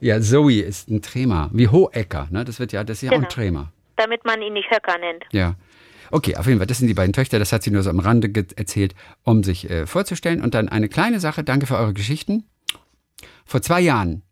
Ja, 0.00 0.20
Zoe 0.20 0.60
ist 0.62 0.88
ein 0.88 1.02
Trema. 1.02 1.50
Wie 1.52 1.68
Hohecker, 1.68 2.26
ne? 2.32 2.44
Das 2.44 2.58
wird 2.58 2.72
ja, 2.72 2.82
das 2.82 2.96
ist 2.96 3.02
ja 3.02 3.10
auch 3.10 3.14
ein 3.14 3.20
Genau. 3.20 3.30
Trema. 3.32 3.72
Damit 3.96 4.24
man 4.24 4.42
ihn 4.42 4.54
nicht 4.54 4.68
Höcker 4.72 4.98
nennt. 4.98 5.24
Ja. 5.30 5.54
Okay, 6.10 6.36
auf 6.36 6.46
jeden 6.46 6.58
Fall, 6.58 6.66
das 6.66 6.78
sind 6.78 6.88
die 6.88 6.94
beiden 6.94 7.12
Töchter, 7.12 7.38
das 7.38 7.52
hat 7.52 7.62
sie 7.62 7.70
nur 7.70 7.82
so 7.84 7.90
am 7.90 8.00
Rande 8.00 8.28
erzählt, 8.56 8.94
um 9.22 9.44
sich 9.44 9.70
äh, 9.70 9.86
vorzustellen. 9.86 10.42
Und 10.42 10.54
dann 10.54 10.68
eine 10.68 10.88
kleine 10.88 11.20
Sache, 11.20 11.44
danke 11.44 11.66
für 11.66 11.76
eure 11.76 11.92
Geschichten. 11.94 12.44
Vor 13.44 13.62
zwei 13.62 13.80
Jahren 13.80 14.22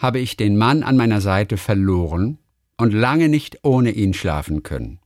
habe 0.00 0.18
ich 0.18 0.36
den 0.36 0.56
Mann 0.56 0.82
an 0.82 0.96
meiner 0.96 1.20
Seite 1.20 1.56
verloren 1.56 2.38
und 2.78 2.92
lange 2.92 3.28
nicht 3.28 3.58
ohne 3.62 3.92
ihn 3.92 4.14
schlafen 4.14 4.62
können. 4.62 4.98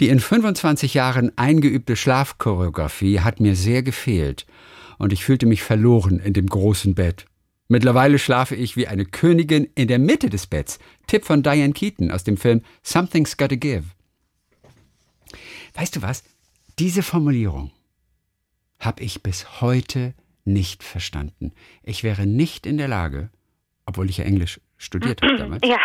Die 0.00 0.08
in 0.08 0.18
25 0.18 0.94
Jahren 0.94 1.36
eingeübte 1.36 1.94
Schlafchoreografie 1.94 3.20
hat 3.20 3.38
mir 3.38 3.54
sehr 3.54 3.82
gefehlt 3.82 4.46
und 4.98 5.12
ich 5.12 5.24
fühlte 5.24 5.46
mich 5.46 5.62
verloren 5.62 6.18
in 6.18 6.32
dem 6.32 6.46
großen 6.46 6.94
Bett. 6.94 7.26
Mittlerweile 7.68 8.18
schlafe 8.18 8.56
ich 8.56 8.76
wie 8.76 8.88
eine 8.88 9.04
Königin 9.04 9.68
in 9.74 9.88
der 9.88 9.98
Mitte 9.98 10.30
des 10.30 10.46
Betts. 10.46 10.78
Tipp 11.06 11.24
von 11.24 11.42
Diane 11.42 11.72
Keaton 11.74 12.10
aus 12.10 12.24
dem 12.24 12.36
Film 12.36 12.62
Something's 12.82 13.36
Gotta 13.36 13.56
Give. 13.56 13.84
Weißt 15.74 15.96
du 15.96 16.02
was? 16.02 16.24
Diese 16.78 17.02
Formulierung 17.02 17.70
habe 18.78 19.02
ich 19.02 19.22
bis 19.22 19.60
heute 19.60 20.14
nicht 20.44 20.82
verstanden. 20.82 21.52
Ich 21.82 22.02
wäre 22.02 22.26
nicht 22.26 22.66
in 22.66 22.78
der 22.78 22.88
Lage, 22.88 23.30
obwohl 23.86 24.08
ich 24.10 24.18
ja 24.18 24.24
Englisch 24.24 24.60
studiert 24.78 25.20
habe 25.22 25.36
damals, 25.36 25.62
Ja, 25.66 25.78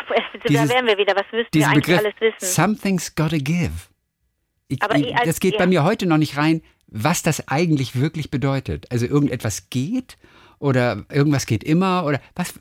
Dieses- 0.47 0.67
da 0.69 0.75
wären 0.75 0.85
wir 0.87 0.97
wieder. 0.97 1.15
Was 1.15 1.25
müssten 1.31 1.53
wir 1.53 1.67
eigentlich 1.67 1.85
Begriff 1.85 1.99
alles 1.99 2.15
wissen? 2.19 2.45
Something's 2.53 3.15
gotta 3.15 3.37
give. 3.37 3.71
Ich, 4.67 4.81
Aber 4.81 4.95
ich, 4.95 5.15
als- 5.15 5.25
das 5.25 5.39
geht 5.39 5.53
ja. 5.53 5.59
bei 5.59 5.67
mir 5.67 5.83
heute 5.83 6.05
noch 6.05 6.17
nicht 6.17 6.37
rein, 6.37 6.61
was 6.87 7.21
das 7.23 7.47
eigentlich 7.47 7.99
wirklich 7.99 8.31
bedeutet. 8.31 8.85
Also 8.91 9.05
irgendetwas 9.05 9.69
geht 9.69 10.17
oder 10.59 11.05
irgendwas 11.11 11.45
geht 11.45 11.63
immer 11.63 12.05
oder 12.05 12.19
was? 12.35 12.53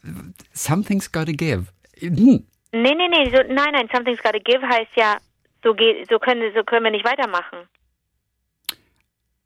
Something's 0.53 1.13
gotta 1.13 1.33
give. 1.33 1.67
Hm. 2.01 2.45
Nee, 2.73 2.95
nee, 2.95 3.09
nee. 3.09 3.31
So, 3.31 3.39
nein, 3.53 3.73
nein. 3.73 3.89
Something's 3.93 4.23
gotta 4.23 4.39
give 4.39 4.61
heißt 4.67 4.91
ja, 4.97 5.19
so, 5.63 5.75
geht, 5.75 6.09
so, 6.11 6.19
können, 6.19 6.53
so 6.55 6.63
können 6.65 6.85
wir 6.85 6.91
nicht 6.91 7.05
weitermachen. 7.07 7.69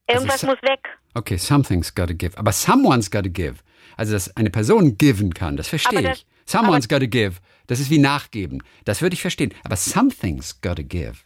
Irgendwas 0.09 0.41
so- 0.41 0.49
muss 0.49 0.61
weg. 0.63 0.81
Okay, 1.15 1.37
something's 1.37 1.95
gotta 1.95 2.13
give. 2.15 2.37
Aber 2.39 2.53
someone's 2.53 3.11
gotta 3.11 3.29
give. 3.29 3.57
Also, 3.97 4.13
dass 4.13 4.37
eine 4.37 4.51
Person 4.51 4.97
given 4.97 5.35
kann, 5.35 5.57
das 5.57 5.69
verstehe 5.69 6.03
das- 6.03 6.19
ich. 6.19 6.27
Someone's 6.47 6.89
gotta 6.89 7.07
give. 7.07 7.37
Das 7.69 7.79
ist 7.79 7.91
wie 7.91 7.99
nachgeben. 7.99 8.63
Das 8.85 9.03
würde 9.03 9.15
ich 9.15 9.21
verstehen. 9.23 9.55
Aber 9.65 9.77
something's 9.77 10.61
gotta 10.61 10.83
give. 10.83 11.19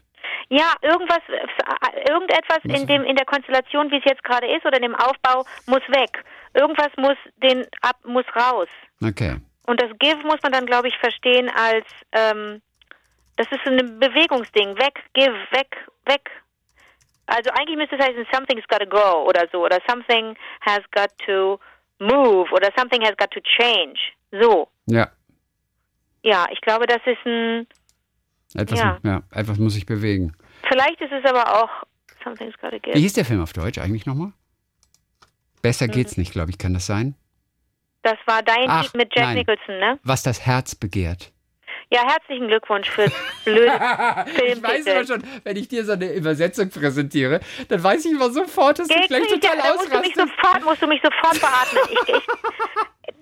Ja, 0.50 0.74
irgendwas, 0.82 1.20
äh, 1.28 2.10
irgendetwas 2.10 2.58
in 2.64 2.86
dem 2.86 3.04
in 3.04 3.16
der 3.16 3.24
Konstellation, 3.24 3.90
wie 3.90 3.96
es 3.96 4.04
jetzt 4.04 4.22
gerade 4.24 4.46
ist, 4.46 4.66
oder 4.66 4.76
in 4.76 4.82
dem 4.82 4.94
Aufbau, 4.94 5.46
muss 5.66 5.80
weg. 5.88 6.22
Irgendwas 6.52 6.90
muss 6.98 7.16
den 7.42 7.64
ab, 7.80 7.96
muss 8.04 8.26
raus. 8.36 8.68
Okay. 9.02 9.36
Und 9.66 9.80
das 9.80 9.90
Give 9.98 10.18
muss 10.24 10.42
man 10.42 10.52
dann, 10.52 10.66
glaube 10.66 10.88
ich, 10.88 10.96
verstehen 10.98 11.48
als 11.48 11.86
ähm, 12.12 12.60
das 13.36 13.46
ist 13.50 13.60
so 13.64 13.70
ein 13.70 13.98
Bewegungsding. 13.98 14.76
Weg, 14.78 15.02
give, 15.14 15.34
weg, 15.50 15.74
weg. 16.04 16.30
Also 17.26 17.50
eigentlich 17.50 17.78
müsste 17.78 17.96
es 17.96 18.04
heißen, 18.04 18.26
something's 18.32 18.66
got 18.68 18.80
to 18.80 18.86
go 18.86 19.24
oder 19.26 19.48
so. 19.50 19.64
Oder 19.64 19.78
something 19.88 20.36
has 20.60 20.82
got 20.94 21.08
to 21.26 21.58
move 21.98 22.50
oder 22.52 22.70
something 22.76 23.02
has 23.02 23.16
got 23.16 23.30
to 23.30 23.40
change. 23.40 23.98
So. 24.32 24.68
Ja. 24.86 25.10
Ja, 26.22 26.46
ich 26.50 26.60
glaube, 26.60 26.86
das 26.86 27.00
ist 27.06 27.24
ein. 27.26 27.66
Etwas, 28.54 28.78
ja. 28.78 28.98
Ja. 29.02 29.22
etwas 29.32 29.58
muss 29.58 29.74
sich 29.74 29.84
bewegen. 29.86 30.32
Vielleicht 30.68 31.00
ist 31.00 31.12
es 31.12 31.24
aber 31.28 31.62
auch 31.62 31.70
something's 32.22 32.56
got 32.58 32.70
to 32.70 32.76
Wie 32.76 32.80
give. 32.80 32.98
hieß 32.98 33.12
der 33.14 33.24
Film 33.24 33.42
auf 33.42 33.52
Deutsch 33.52 33.78
eigentlich 33.78 34.06
nochmal? 34.06 34.32
Besser 35.62 35.88
geht's 35.88 36.16
nicht, 36.16 36.32
glaube 36.32 36.50
ich. 36.50 36.58
Kann 36.58 36.74
das 36.74 36.86
sein? 36.86 37.14
Das 38.02 38.18
war 38.26 38.42
dein 38.42 38.68
Ach, 38.68 38.82
Lied 38.82 38.94
mit 38.94 39.12
Jack 39.14 39.24
nein. 39.24 39.36
Nicholson, 39.38 39.78
ne? 39.78 39.98
Was 40.02 40.22
das 40.22 40.44
Herz 40.44 40.74
begehrt. 40.74 41.32
Ja, 41.94 42.00
herzlichen 42.08 42.48
Glückwunsch 42.48 42.90
fürs 42.90 43.12
blöde 43.44 43.66
Ich 43.70 43.70
weiß 43.72 44.82
Filmtitel. 44.82 44.88
immer 44.88 45.06
schon, 45.06 45.22
wenn 45.44 45.56
ich 45.56 45.68
dir 45.68 45.84
so 45.84 45.92
eine 45.92 46.12
Übersetzung 46.12 46.68
präsentiere, 46.68 47.38
dann 47.68 47.82
weiß 47.84 48.04
ich 48.04 48.10
immer 48.12 48.30
sofort, 48.30 48.80
dass 48.80 48.88
du 48.88 48.94
Geh, 48.94 49.06
gleich 49.06 49.28
total 49.28 49.56
ja, 49.58 49.62
da 49.62 49.74
musst 49.74 49.92
du 49.92 49.98
mich 50.00 50.10
ausrastest. 50.10 50.16
sofort, 50.42 50.64
musst 50.64 50.82
du 50.82 50.86
mich 50.88 51.00
sofort 51.04 51.40
beatmen. 51.40 51.82
Ich, 51.92 52.14
ich, 52.16 52.22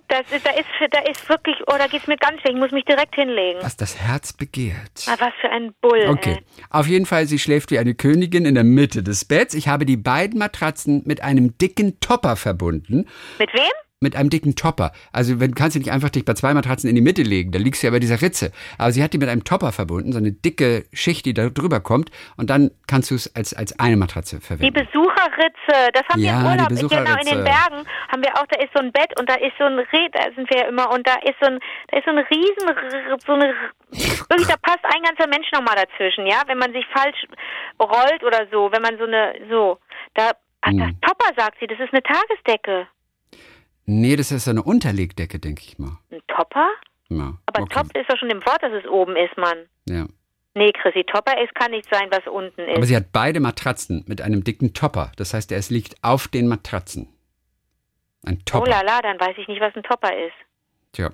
das 0.08 0.20
ist, 0.30 0.46
da 0.46 0.50
ist, 0.52 0.66
da 0.90 1.00
ist 1.00 1.28
wirklich, 1.28 1.56
oh, 1.66 1.74
da 1.78 1.86
geht's 1.86 2.06
mir 2.06 2.16
ganz 2.16 2.40
schlecht. 2.40 2.54
Ich 2.54 2.60
muss 2.60 2.70
mich 2.70 2.84
direkt 2.86 3.14
hinlegen. 3.14 3.60
Was 3.62 3.76
das 3.76 3.98
Herz 3.98 4.32
begehrt. 4.32 5.06
Ah, 5.06 5.16
was 5.18 5.32
für 5.40 5.50
ein 5.50 5.74
Bull. 5.82 6.06
Okay. 6.08 6.38
Ey. 6.38 6.64
Auf 6.70 6.86
jeden 6.86 7.04
Fall, 7.06 7.26
sie 7.26 7.38
schläft 7.38 7.70
wie 7.70 7.78
eine 7.78 7.94
Königin 7.94 8.46
in 8.46 8.54
der 8.54 8.64
Mitte 8.64 9.02
des 9.02 9.24
Betts. 9.26 9.54
Ich 9.54 9.68
habe 9.68 9.84
die 9.84 9.96
beiden 9.98 10.38
Matratzen 10.38 11.02
mit 11.04 11.22
einem 11.22 11.58
dicken 11.58 12.00
Topper 12.00 12.36
verbunden. 12.36 13.06
Mit 13.38 13.52
wem? 13.52 13.70
Mit 14.02 14.16
einem 14.16 14.30
dicken 14.30 14.54
Topper. 14.56 14.92
Also 15.12 15.40
wenn 15.40 15.54
kannst 15.54 15.76
du 15.76 15.78
nicht 15.80 15.92
einfach 15.92 16.10
dich 16.10 16.24
bei 16.24 16.34
zwei 16.34 16.52
Matratzen 16.54 16.88
in 16.88 16.94
die 16.96 17.00
Mitte 17.00 17.22
legen, 17.22 17.52
da 17.52 17.58
liegst 17.58 17.82
du 17.82 17.86
ja 17.86 17.90
bei 17.90 17.98
dieser 18.00 18.20
Ritze. 18.20 18.52
Aber 18.78 18.92
sie 18.92 19.02
hat 19.02 19.12
die 19.12 19.18
mit 19.18 19.28
einem 19.28 19.44
Topper 19.44 19.72
verbunden, 19.72 20.12
so 20.12 20.18
eine 20.18 20.32
dicke 20.32 20.84
Schicht, 20.92 21.24
die 21.26 21.34
da 21.34 21.48
drüber 21.48 21.80
kommt 21.80 22.10
und 22.36 22.50
dann 22.50 22.70
kannst 22.86 23.10
du 23.10 23.14
es 23.14 23.34
als, 23.34 23.54
als 23.54 23.78
eine 23.78 23.96
Matratze 23.96 24.40
verwenden. 24.40 24.74
Die 24.74 24.80
Besucherritze, 24.82 25.90
das 25.92 26.02
haben 26.08 26.20
Ja, 26.20 26.42
wir 26.42 26.68
im 26.68 26.76
die 26.76 26.84
Urlaub, 26.84 26.90
genau 26.90 27.20
in 27.20 27.26
den 27.26 27.44
Bergen 27.44 27.86
haben 28.10 28.22
wir 28.22 28.34
auch, 28.36 28.46
da 28.50 28.60
ist 28.60 28.70
so 28.74 28.80
ein 28.80 28.92
Bett 28.92 29.18
und 29.18 29.28
da 29.28 29.34
ist 29.34 29.52
so 29.58 29.64
ein 29.64 29.78
Red, 29.78 30.14
da 30.14 30.24
sind 30.34 30.48
wir 30.50 30.58
ja 30.62 30.68
immer 30.68 30.90
und 30.92 31.06
da 31.06 31.14
ist 31.24 31.36
so 31.40 31.46
ein, 31.46 31.58
da 31.90 31.98
ist 31.98 32.04
so 32.04 32.10
ein 32.10 32.18
riesen, 32.18 33.18
so 33.26 33.32
eine, 33.32 33.54
wirklich, 34.28 34.48
da 34.48 34.56
passt 34.62 34.84
ein 34.84 35.02
ganzer 35.02 35.28
Mensch 35.28 35.50
nochmal 35.52 35.76
dazwischen, 35.76 36.26
ja, 36.26 36.42
wenn 36.46 36.58
man 36.58 36.72
sich 36.72 36.84
falsch 36.92 37.26
rollt 37.80 38.22
oder 38.24 38.46
so, 38.50 38.70
wenn 38.72 38.82
man 38.82 38.98
so 38.98 39.04
eine, 39.04 39.34
so, 39.50 39.78
da, 40.14 40.32
ach, 40.62 40.72
das 40.72 40.88
Hm. 40.88 41.00
Topper 41.00 41.30
sagt 41.36 41.58
sie, 41.60 41.66
das 41.66 41.78
ist 41.78 41.92
eine 41.92 42.02
Tagesdecke. 42.02 42.86
Nee, 43.84 44.16
das 44.16 44.30
ist 44.32 44.48
eine 44.48 44.62
Unterlegdecke, 44.62 45.38
denke 45.38 45.62
ich 45.66 45.78
mal. 45.78 45.98
Ein 46.10 46.20
Topper? 46.28 46.68
Ja, 47.08 47.34
Aber 47.46 47.62
okay. 47.62 47.74
Top 47.74 47.96
ist 47.96 48.08
doch 48.10 48.16
schon 48.18 48.30
im 48.30 48.44
Wort, 48.46 48.62
dass 48.62 48.72
es 48.72 48.86
oben 48.88 49.16
ist, 49.16 49.36
Mann. 49.36 49.58
Ja. 49.88 50.06
Nee, 50.54 50.70
Chrissy, 50.72 51.04
Topper 51.04 51.42
ist, 51.42 51.54
kann 51.54 51.70
nicht 51.70 51.88
sein, 51.90 52.08
was 52.10 52.26
unten 52.26 52.60
ist. 52.60 52.76
Aber 52.76 52.86
sie 52.86 52.94
hat 52.96 53.10
beide 53.12 53.40
Matratzen 53.40 54.04
mit 54.06 54.20
einem 54.20 54.44
dicken 54.44 54.74
Topper. 54.74 55.10
Das 55.16 55.32
heißt, 55.34 55.50
es 55.52 55.70
liegt 55.70 55.96
auf 56.02 56.28
den 56.28 56.46
Matratzen. 56.46 57.08
Ein 58.24 58.36
oh 58.38 58.42
Topper. 58.44 58.70
la 58.70 58.82
la, 58.82 59.00
dann 59.02 59.18
weiß 59.18 59.36
ich 59.38 59.48
nicht, 59.48 59.60
was 59.60 59.74
ein 59.74 59.82
Topper 59.82 60.10
ist. 60.26 60.34
Tja. 60.92 61.10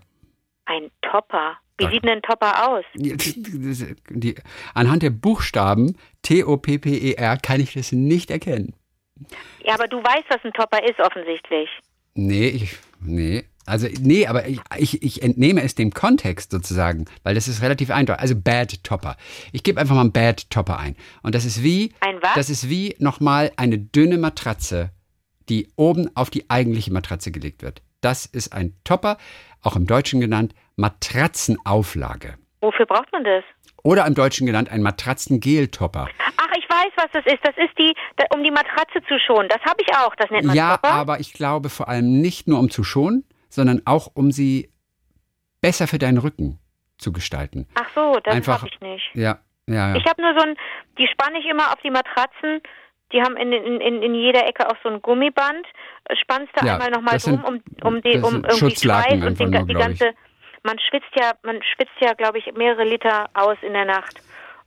Ein 0.66 0.90
Topper. 1.02 1.56
Wie 1.78 1.84
Ja. 1.84 1.90
sieht 1.90 2.02
denn 2.02 2.10
ein 2.10 2.22
Topper 2.22 2.68
aus? 2.68 2.84
Die, 2.94 3.16
die, 4.10 4.34
anhand 4.74 5.02
der 5.04 5.10
Buchstaben 5.10 5.96
T-O-P-P-E-R 6.22 7.36
kann 7.38 7.60
ich 7.60 7.74
das 7.74 7.92
nicht 7.92 8.30
erkennen. 8.32 8.74
Ja, 9.64 9.74
aber 9.74 9.86
du 9.88 9.98
weißt, 9.98 10.24
was 10.28 10.44
ein 10.44 10.52
Topper 10.52 10.82
ist, 10.84 10.98
offensichtlich. 11.00 11.68
Nee, 12.20 12.48
ich, 12.48 12.76
nee. 13.00 13.44
Also, 13.64 13.86
nee, 14.00 14.26
aber 14.26 14.48
ich, 14.48 14.60
ich, 14.76 15.02
ich 15.04 15.22
entnehme 15.22 15.62
es 15.62 15.76
dem 15.76 15.92
Kontext 15.92 16.50
sozusagen, 16.50 17.04
weil 17.22 17.36
das 17.36 17.46
ist 17.46 17.62
relativ 17.62 17.90
eindeutig. 17.90 18.20
Also 18.20 18.34
Bad 18.34 18.82
Topper. 18.82 19.16
Ich 19.52 19.62
gebe 19.62 19.80
einfach 19.80 19.94
mal 19.94 20.00
ein 20.04 20.10
Bad 20.10 20.50
Topper 20.50 20.80
ein. 20.80 20.96
Und 21.22 21.36
das 21.36 21.44
ist 21.44 21.62
wie, 21.62 21.94
Ein 22.00 22.16
was? 22.20 22.34
das 22.34 22.50
ist 22.50 22.68
wie 22.68 22.96
nochmal 22.98 23.52
eine 23.56 23.78
dünne 23.78 24.18
Matratze, 24.18 24.90
die 25.48 25.68
oben 25.76 26.10
auf 26.16 26.28
die 26.28 26.50
eigentliche 26.50 26.92
Matratze 26.92 27.30
gelegt 27.30 27.62
wird. 27.62 27.82
Das 28.00 28.26
ist 28.26 28.52
ein 28.52 28.74
Topper, 28.82 29.16
auch 29.62 29.76
im 29.76 29.86
Deutschen 29.86 30.20
genannt 30.20 30.56
Matratzenauflage. 30.74 32.34
Wofür 32.60 32.86
braucht 32.86 33.12
man 33.12 33.22
das? 33.22 33.44
Oder 33.84 34.04
im 34.06 34.14
Deutschen 34.14 34.44
genannt 34.44 34.70
ein 34.70 34.82
Matratzengeltopper. 34.82 36.08
Ach, 36.36 36.47
ich 36.68 36.74
weiß, 36.74 36.92
was 36.96 37.10
das 37.12 37.26
ist. 37.26 37.38
Das 37.42 37.56
ist 37.56 37.78
die, 37.78 37.94
da, 38.16 38.26
um 38.34 38.42
die 38.42 38.50
Matratze 38.50 39.02
zu 39.06 39.18
schonen. 39.18 39.48
Das 39.48 39.60
habe 39.62 39.82
ich 39.82 39.94
auch. 39.96 40.14
Das 40.16 40.30
nennt 40.30 40.46
man 40.46 40.56
Ja, 40.56 40.76
Topper. 40.76 40.90
aber 40.90 41.20
ich 41.20 41.32
glaube 41.32 41.68
vor 41.68 41.88
allem 41.88 42.20
nicht 42.20 42.48
nur 42.48 42.58
um 42.58 42.70
zu 42.70 42.84
schonen, 42.84 43.24
sondern 43.48 43.82
auch 43.84 44.08
um 44.14 44.30
sie 44.30 44.70
besser 45.60 45.86
für 45.86 45.98
deinen 45.98 46.18
Rücken 46.18 46.58
zu 46.98 47.12
gestalten. 47.12 47.66
Ach 47.74 47.88
so, 47.94 48.18
das 48.22 48.46
habe 48.46 48.68
ich 48.68 48.80
nicht. 48.80 49.10
Ja, 49.14 49.38
ja, 49.66 49.90
ja. 49.90 49.96
Ich 49.96 50.04
habe 50.06 50.20
nur 50.22 50.34
so 50.38 50.46
ein, 50.46 50.56
die 50.98 51.06
spanne 51.08 51.38
ich 51.38 51.46
immer 51.46 51.68
auf 51.72 51.80
die 51.82 51.90
Matratzen. 51.90 52.60
Die 53.12 53.22
haben 53.22 53.36
in, 53.36 53.52
in, 53.52 54.02
in, 54.02 54.14
jeder 54.14 54.46
Ecke 54.46 54.68
auch 54.68 54.76
so 54.82 54.90
ein 54.90 55.00
Gummiband. 55.00 55.66
Spannst 56.20 56.52
da 56.54 56.66
Ja, 56.66 56.74
einmal 56.74 56.90
nochmal 56.90 57.18
drum, 57.18 57.42
um, 57.42 57.62
um, 57.82 58.02
die, 58.02 58.18
um 58.18 58.44
irgendwie 58.44 58.76
Schweiß 58.76 59.22
und 59.22 59.40
den, 59.40 59.50
nur, 59.50 59.62
die 59.64 59.74
ganze. 59.74 60.12
Man 60.62 60.78
schwitzt 60.78 61.08
ja, 61.18 61.32
man 61.42 61.62
schwitzt 61.62 61.94
ja, 62.00 62.12
glaube 62.12 62.38
ich, 62.38 62.52
mehrere 62.54 62.84
Liter 62.84 63.30
aus 63.32 63.56
in 63.62 63.72
der 63.72 63.86
Nacht. 63.86 64.20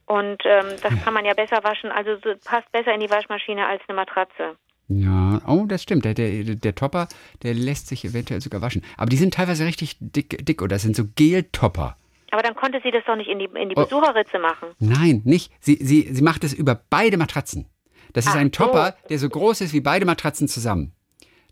Und 0.06 0.42
ähm, 0.46 0.66
das 0.82 0.94
kann 1.04 1.14
man 1.14 1.26
ja 1.26 1.34
besser 1.34 1.64
waschen. 1.64 1.92
Also 1.92 2.16
so, 2.24 2.34
passt 2.44 2.72
besser 2.72 2.94
in 2.94 3.00
die 3.00 3.10
Waschmaschine 3.10 3.66
als 3.68 3.82
eine 3.88 3.96
Matratze. 3.96 4.58
Ja, 4.90 5.42
oh, 5.48 5.66
das 5.68 5.84
stimmt. 5.84 6.04
Der, 6.04 6.14
der, 6.14 6.44
der 6.56 6.76
Topper, 6.76 7.08
der 7.44 7.54
lässt 7.54 7.88
sich 7.88 8.04
eventuell 8.04 8.42
sogar 8.42 8.62
waschen. 8.62 8.84
Aber 8.98 9.10
die 9.10 9.16
sind 9.18 9.34
teilweise 9.34 9.66
richtig 9.66 9.96
dick, 10.00 10.46
dick 10.46 10.62
oder 10.62 10.76
das 10.76 10.82
sind 10.82 10.96
so 10.98 11.06
Geltopper. 11.16 11.96
Aber 12.32 12.42
dann 12.44 12.56
konnte 12.56 12.80
sie 12.84 12.92
das 12.92 13.04
doch 13.06 13.16
nicht 13.16 13.30
in 13.30 13.40
die, 13.40 13.46
in 13.56 13.70
die 13.70 13.76
Oh. 13.78 13.84
Besucherritze 13.84 14.40
machen. 14.40 14.70
Nein, 14.80 15.22
nicht. 15.24 15.52
Sie, 15.60 15.78
sie, 15.82 16.10
sie 16.14 16.22
macht 16.22 16.44
es 16.44 16.54
über 16.54 16.80
beide 16.90 17.18
Matratzen. 17.18 17.68
Das 18.14 18.26
ist 18.26 18.32
Ach 18.32 18.38
ein 18.38 18.52
so. 18.54 18.66
Topper, 18.66 18.96
der 19.10 19.18
so 19.20 19.30
groß 19.30 19.62
ist 19.62 19.74
wie 19.74 19.82
beide 19.82 20.06
Matratzen 20.06 20.48
zusammen. 20.50 20.94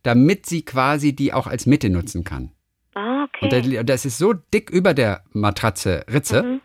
Damit 0.03 0.45
sie 0.45 0.63
quasi 0.63 1.13
die 1.15 1.31
auch 1.33 1.47
als 1.47 1.65
Mitte 1.65 1.89
nutzen 1.89 2.23
kann. 2.25 2.51
Ah, 2.95 3.25
okay. 3.25 3.77
Und 3.79 3.89
das 3.89 4.03
ist 4.05 4.17
so 4.17 4.33
dick 4.33 4.69
über 4.69 4.93
der 4.93 5.23
Matratze 5.31 6.05
Ritze, 6.11 6.43
Mhm. 6.43 6.61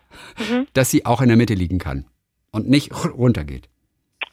Dass 0.73 0.89
sie 0.89 1.05
auch 1.05 1.21
in 1.21 1.27
der 1.27 1.37
Mitte 1.37 1.53
liegen 1.53 1.79
kann 1.79 2.05
und 2.51 2.69
nicht 2.69 2.91
runtergeht. 2.93 3.69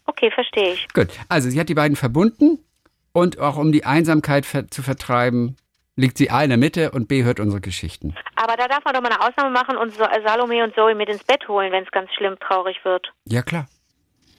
okay, 0.07 0.31
verstehe 0.31 0.75
ich. 0.75 0.89
Gut, 0.93 1.09
also 1.29 1.51
sie 1.51 1.59
hat 1.59 1.69
die 1.69 1.75
beiden 1.75 1.97
verbunden 1.97 2.59
und 3.13 3.39
auch 3.39 3.57
um 3.57 3.73
die 3.73 3.85
Einsamkeit 3.85 4.47
ver 4.47 4.69
zu 4.69 4.83
vertreiben, 4.83 5.57
liegt 5.97 6.19
sie 6.19 6.31
A 6.31 6.43
in 6.43 6.51
der 6.51 6.59
Mitte 6.59 6.91
und 6.93 7.09
B 7.09 7.25
hört 7.25 7.41
unsere 7.41 7.61
Geschichten. 7.61 8.15
Aber 8.37 8.57
da 8.57 8.67
darf 8.69 8.85
man 8.85 8.95
doch 8.95 9.03
mal 9.03 9.11
eine 9.11 9.21
Ausnahme 9.21 9.51
machen 9.51 9.77
und 9.77 9.93
so 9.93 10.05
Salome 10.27 10.65
und 10.65 10.75
Zoe 10.75 10.95
mit 10.95 11.09
ins 11.09 11.25
Bett 11.25 11.47
holen, 11.49 11.71
wenn 11.73 11.85
es 11.85 11.91
ganz 11.91 12.11
schlimm 12.17 12.37
traurig 12.41 12.77
wird. 12.85 13.13
Ja, 13.27 13.43
klar. 13.43 13.69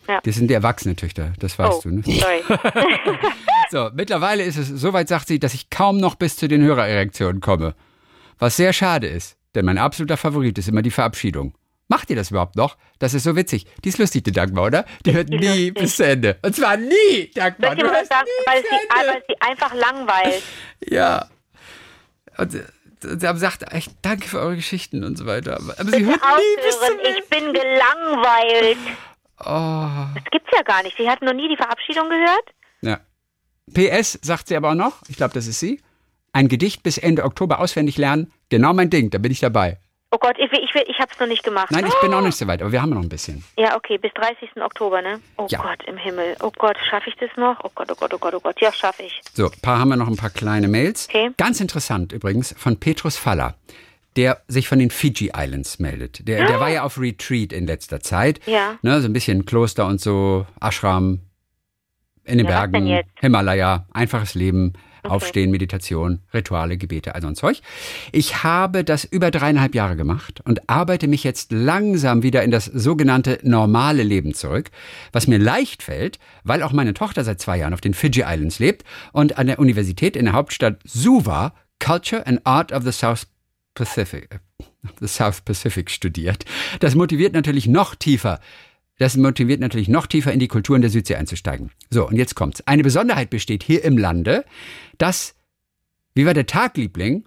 Ja. 0.08 0.20
Das 0.24 0.36
sind 0.36 0.50
die 0.50 0.54
erwachsene 0.54 0.96
Töchter, 0.96 1.32
das 1.40 1.58
weißt 1.58 1.86
oh, 1.86 1.90
du, 1.90 1.96
ne? 1.96 2.04
sorry. 2.04 2.44
So, 3.70 3.90
mittlerweile 3.92 4.44
ist 4.44 4.58
es 4.58 4.68
soweit, 4.68 5.08
sagt 5.08 5.28
sie, 5.28 5.40
dass 5.40 5.56
ich 5.56 5.72
kaum 5.72 5.98
noch 5.98 6.14
bis 6.14 6.36
zu 6.36 6.48
den 6.48 6.62
Hörererektionen 6.62 7.42
komme. 7.42 7.74
Was 8.38 8.56
sehr 8.58 8.72
schade 8.72 9.08
ist, 9.08 9.36
denn 9.56 9.66
mein 9.66 9.78
absoluter 9.78 10.18
Favorit 10.18 10.58
ist 10.58 10.68
immer 10.68 10.82
die 10.82 10.92
Verabschiedung. 10.92 11.56
Macht 11.88 12.10
ihr 12.10 12.16
das 12.16 12.32
überhaupt 12.32 12.56
noch? 12.56 12.78
Das 13.00 13.14
ist 13.14 13.24
so 13.24 13.36
witzig. 13.36 13.66
Die 13.84 13.90
ist 13.90 13.98
lustig, 13.98 14.24
die 14.24 14.32
Dagmar, 14.32 14.66
oder? 14.66 14.86
Die 15.06 15.14
hört 15.14 15.30
die 15.30 15.38
nie 15.38 15.68
lustig. 15.68 15.74
bis 15.76 15.96
zu 15.98 16.06
Ende. 16.06 16.40
Und 16.42 16.56
zwar 16.56 16.78
nie, 16.78 17.30
Dagmar. 17.36 17.76
Du 17.76 17.84
hörst 17.84 18.10
sagen, 18.10 18.26
nie 18.26 18.52
weil 18.52 18.62
sie, 18.64 19.08
weil 19.10 19.24
sie 19.28 19.36
einfach 19.42 19.74
langweilt. 19.74 20.44
Ja. 20.90 21.28
Und 22.38 22.56
äh, 22.56 22.64
sie 23.02 23.38
sagt 23.38 23.72
echt 23.72 23.92
Danke 24.02 24.28
für 24.28 24.40
eure 24.40 24.56
Geschichten 24.56 25.04
und 25.04 25.18
so 25.18 25.26
weiter. 25.26 25.58
Aber 25.58 25.74
sie 25.92 26.00
Bitte 26.00 26.06
hört 26.06 26.22
nie 26.22 26.64
bis 26.64 26.80
zum 26.80 27.00
ich 27.00 27.30
bin 27.30 27.54
gelangweilt. 27.54 28.78
Oh. 29.40 30.16
Das 30.16 30.24
gibt's 30.32 30.50
ja 30.56 30.64
gar 30.64 30.84
nicht. 30.84 30.98
Sie 30.98 31.10
hat 31.10 31.22
noch 31.22 31.34
nie 31.34 31.50
die 31.50 31.58
Verabschiedung 31.58 32.10
gehört? 32.10 32.54
Ja. 32.82 33.00
PS 33.74 34.20
sagt 34.22 34.48
sie 34.48 34.56
aber 34.56 34.72
auch 34.72 34.76
noch, 34.76 35.02
ich 35.08 35.18
glaube, 35.18 35.34
das 35.34 35.48
ist 35.48 35.60
sie. 35.60 35.82
Ein 36.32 36.48
Gedicht 36.48 36.82
bis 36.82 36.98
Ende 36.98 37.24
Oktober 37.24 37.60
auswendig 37.60 37.98
lernen, 37.98 38.32
genau 38.58 38.74
mein 38.74 38.90
Ding, 38.90 39.10
da 39.10 39.18
bin 39.18 39.32
ich 39.32 39.40
dabei. 39.40 39.78
Oh 40.12 40.18
Gott, 40.20 40.36
ich, 40.38 40.52
ich, 40.52 40.76
ich 40.88 41.00
hab's 41.00 41.20
noch 41.20 41.26
nicht 41.28 41.44
gemacht. 41.44 41.72
Nein, 41.72 41.86
ich 41.88 42.00
bin 42.02 42.14
auch 42.14 42.22
nicht 42.26 42.38
so 42.38 42.46
weit, 42.46 42.62
aber 42.62 42.72
wir 42.72 42.82
haben 42.84 42.92
noch 42.92 43.02
ein 43.02 43.10
bisschen. 43.10 43.44
Ja, 43.58 43.76
okay, 43.76 43.98
bis 43.98 44.14
30. 44.14 44.50
Oktober, 44.62 45.02
ne? 45.02 45.20
Oh 45.38 45.48
Ja. 45.50 45.60
Gott 45.60 45.84
im 45.88 45.98
Himmel. 45.98 46.36
Oh 46.42 46.52
Gott, 46.58 46.78
schaffe 46.90 47.10
ich 47.10 47.16
das 47.16 47.32
noch? 47.36 47.60
Oh 47.64 47.72
Gott, 47.74 47.90
oh 47.92 47.96
Gott, 47.96 48.14
oh 48.14 48.20
Gott, 48.20 48.34
oh 48.36 48.40
Gott. 48.40 48.62
Ja, 48.62 48.72
schaffe 48.72 49.02
ich. 49.04 49.22
So, 49.34 49.46
ein 49.48 49.60
paar 49.62 49.80
haben 49.80 49.90
wir 49.90 49.96
noch 49.96 50.08
ein 50.08 50.16
paar 50.16 50.30
kleine 50.30 50.68
Mails. 50.68 51.08
Okay. 51.10 51.32
Ganz 51.38 51.60
interessant 51.62 52.12
übrigens 52.14 52.54
von 52.58 52.80
Petrus 52.80 53.18
Faller, 53.18 53.56
der 54.16 54.42
sich 54.48 54.68
von 54.68 54.78
den 54.78 54.92
Fiji 54.92 55.32
Islands 55.36 55.80
meldet. 55.80 56.28
Der, 56.28 56.46
der 56.46 56.60
war 56.60 56.70
ja 56.70 56.84
auf 56.84 57.00
Retreat 57.00 57.52
in 57.52 57.66
letzter 57.66 58.00
Zeit. 58.00 58.40
Ja. 58.46 58.76
Ne, 58.84 59.02
so 59.02 59.08
ein 59.08 59.14
bisschen 59.14 59.46
Kloster 59.48 59.88
und 59.88 60.00
so, 60.00 60.46
Ashram 60.62 61.22
in 62.24 62.38
den 62.38 62.46
Ja, 62.48 62.54
was 62.54 62.62
denn 62.66 62.72
Bergen, 62.72 62.88
jetzt? 62.88 63.10
Himalaya, 63.20 63.88
einfaches 63.94 64.36
Leben, 64.36 64.74
Okay. 65.04 65.14
Aufstehen, 65.14 65.52
Meditation, 65.52 66.20
Rituale, 66.34 66.78
Gebete, 66.78 67.14
also 67.14 67.28
ein 67.28 67.36
Zeug. 67.36 67.62
Ich 68.14 68.44
habe 68.44 68.86
das 68.86 69.04
über 69.04 69.32
dreieinhalb 69.32 69.76
Jahre 69.76 69.98
gemacht 69.98 70.42
und 70.46 70.70
arbeite 70.70 71.08
mich 71.08 71.26
jetzt 71.26 71.52
langsam 71.52 72.24
wieder 72.24 72.42
in 72.44 72.52
das 72.52 72.66
sogenannte 72.66 73.40
normale 73.44 74.04
Leben 74.04 74.34
zurück, 74.34 74.72
was 75.12 75.28
mir 75.28 75.40
leicht 75.40 75.84
fällt, 75.84 76.20
weil 76.44 76.64
auch 76.64 76.72
meine 76.72 76.94
Tochter 76.94 77.26
seit 77.26 77.42
zwei 77.42 77.58
Jahren 77.58 77.74
auf 77.74 77.82
den 77.82 77.94
Fiji 77.94 78.24
Islands 78.26 78.60
lebt 78.60 78.86
und 79.12 79.38
an 79.38 79.48
der 79.48 79.60
Universität 79.60 80.16
in 80.16 80.26
der 80.26 80.34
Hauptstadt 80.34 80.80
Suva 80.86 81.54
Culture 81.80 82.26
and 82.26 82.40
Art 82.46 82.72
of 82.72 82.84
the 82.84 82.94
South 82.94 83.28
Pacific, 83.76 84.30
äh, 84.32 84.38
the 85.02 85.08
South 85.08 85.42
Pacific 85.42 85.92
studiert. 85.92 86.46
Das 86.80 86.96
motiviert 86.96 87.34
natürlich 87.34 87.68
noch 87.68 87.96
tiefer. 87.96 88.40
Das 89.04 89.18
motiviert 89.18 89.60
natürlich 89.60 89.90
noch 89.90 90.08
tiefer 90.08 90.32
in 90.32 90.40
die 90.40 90.48
Kulturen 90.48 90.80
der 90.80 90.90
Südsee 90.90 91.16
einzusteigen. 91.16 91.72
So, 91.90 92.08
und 92.08 92.16
jetzt 92.16 92.36
kommt's. 92.36 92.66
Eine 92.66 92.84
Besonderheit 92.84 93.30
besteht 93.30 93.62
hier 93.62 93.84
im 93.84 93.98
Lande, 93.98 94.46
dass, 94.98 95.36
wie 96.16 96.26
war 96.26 96.34
der 96.34 96.46
Tagliebling? 96.46 97.26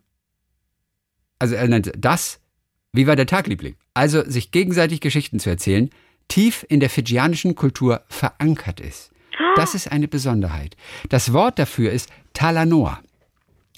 Also, 1.39 1.55
er 1.55 1.69
nennt 1.69 1.93
das, 1.99 2.41
wie 2.95 3.07
war 3.07 3.15
der 3.15 3.27
Tagliebling? 3.27 3.77
Also, 3.93 4.25
sich 4.25 4.53
gegenseitig 4.53 5.03
Geschichten 5.03 5.39
zu 5.39 5.51
erzählen, 5.51 5.91
tief 6.29 6.65
in 6.67 6.81
der 6.81 6.89
fidschianischen 6.89 7.57
Kultur 7.57 8.01
verankert 8.09 8.81
ist. 8.81 9.11
Das 9.55 9.75
ist 9.75 9.93
eine 9.93 10.09
Besonderheit. 10.09 10.79
Das 11.11 11.35
Wort 11.35 11.59
dafür 11.59 11.93
ist 11.93 12.09
Talanoa. 12.33 13.03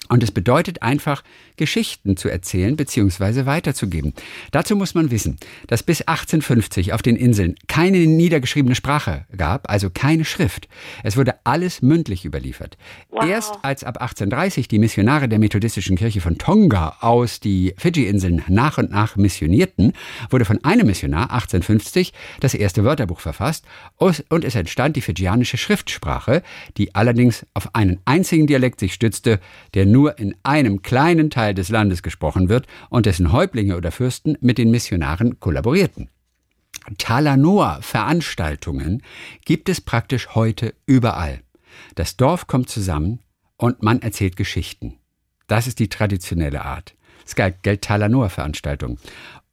Und 0.09 0.23
es 0.23 0.31
bedeutet 0.31 0.81
einfach, 0.81 1.23
Geschichten 1.55 2.17
zu 2.17 2.29
erzählen 2.29 2.75
bzw. 2.75 3.45
weiterzugeben. 3.45 4.13
Dazu 4.51 4.75
muss 4.75 4.95
man 4.95 5.11
wissen, 5.11 5.37
dass 5.67 5.83
bis 5.83 6.01
1850 6.01 6.93
auf 6.93 7.03
den 7.03 7.15
Inseln 7.15 7.55
keine 7.67 7.99
niedergeschriebene 7.99 8.73
Sprache 8.73 9.25
gab, 9.37 9.69
also 9.69 9.91
keine 9.91 10.25
Schrift. 10.25 10.67
Es 11.03 11.15
wurde 11.15 11.35
alles 11.43 11.83
mündlich 11.83 12.25
überliefert. 12.25 12.77
Wow. 13.09 13.25
Erst 13.25 13.53
als 13.61 13.83
ab 13.83 14.01
1830 14.01 14.67
die 14.67 14.79
Missionare 14.79 15.29
der 15.29 15.37
methodistischen 15.37 15.95
Kirche 15.95 16.21
von 16.21 16.39
Tonga 16.39 16.97
aus 17.01 17.39
die 17.39 17.75
Fidschi-Inseln 17.77 18.43
nach 18.47 18.79
und 18.79 18.89
nach 18.89 19.15
missionierten, 19.15 19.93
wurde 20.31 20.45
von 20.45 20.63
einem 20.63 20.87
Missionar 20.87 21.29
1850 21.31 22.13
das 22.39 22.55
erste 22.55 22.83
Wörterbuch 22.83 23.19
verfasst 23.19 23.65
und 23.97 24.43
es 24.43 24.55
entstand 24.55 24.95
die 24.95 25.01
fidschianische 25.01 25.57
Schriftsprache, 25.57 26.41
die 26.77 26.95
allerdings 26.95 27.45
auf 27.53 27.75
einen 27.75 27.99
einzigen 28.05 28.47
Dialekt 28.47 28.79
sich 28.79 28.93
stützte, 28.93 29.39
der 29.75 29.85
nur 29.85 29.98
nur 29.99 30.17
in 30.17 30.33
einem 30.43 30.81
kleinen 30.81 31.29
Teil 31.29 31.53
des 31.53 31.67
Landes 31.67 32.03
gesprochen 32.03 32.47
wird 32.47 32.67
und 32.89 33.05
dessen 33.05 33.33
Häuptlinge 33.33 33.75
oder 33.75 33.91
Fürsten 33.91 34.37
mit 34.39 34.57
den 34.57 34.71
Missionaren 34.71 35.41
kollaborierten. 35.41 36.07
Talanoa-Veranstaltungen 36.97 39.03
gibt 39.43 39.67
es 39.67 39.81
praktisch 39.81 40.35
heute 40.35 40.73
überall. 40.85 41.41
Das 41.95 42.15
Dorf 42.15 42.47
kommt 42.47 42.69
zusammen 42.69 43.19
und 43.57 43.83
man 43.83 44.01
erzählt 44.01 44.37
Geschichten. 44.37 44.99
Das 45.47 45.67
ist 45.67 45.79
die 45.79 45.89
traditionelle 45.89 46.63
Art. 46.63 46.95
Es 47.25 47.35
gilt 47.35 47.81
Talanoa-Veranstaltungen. 47.81 48.99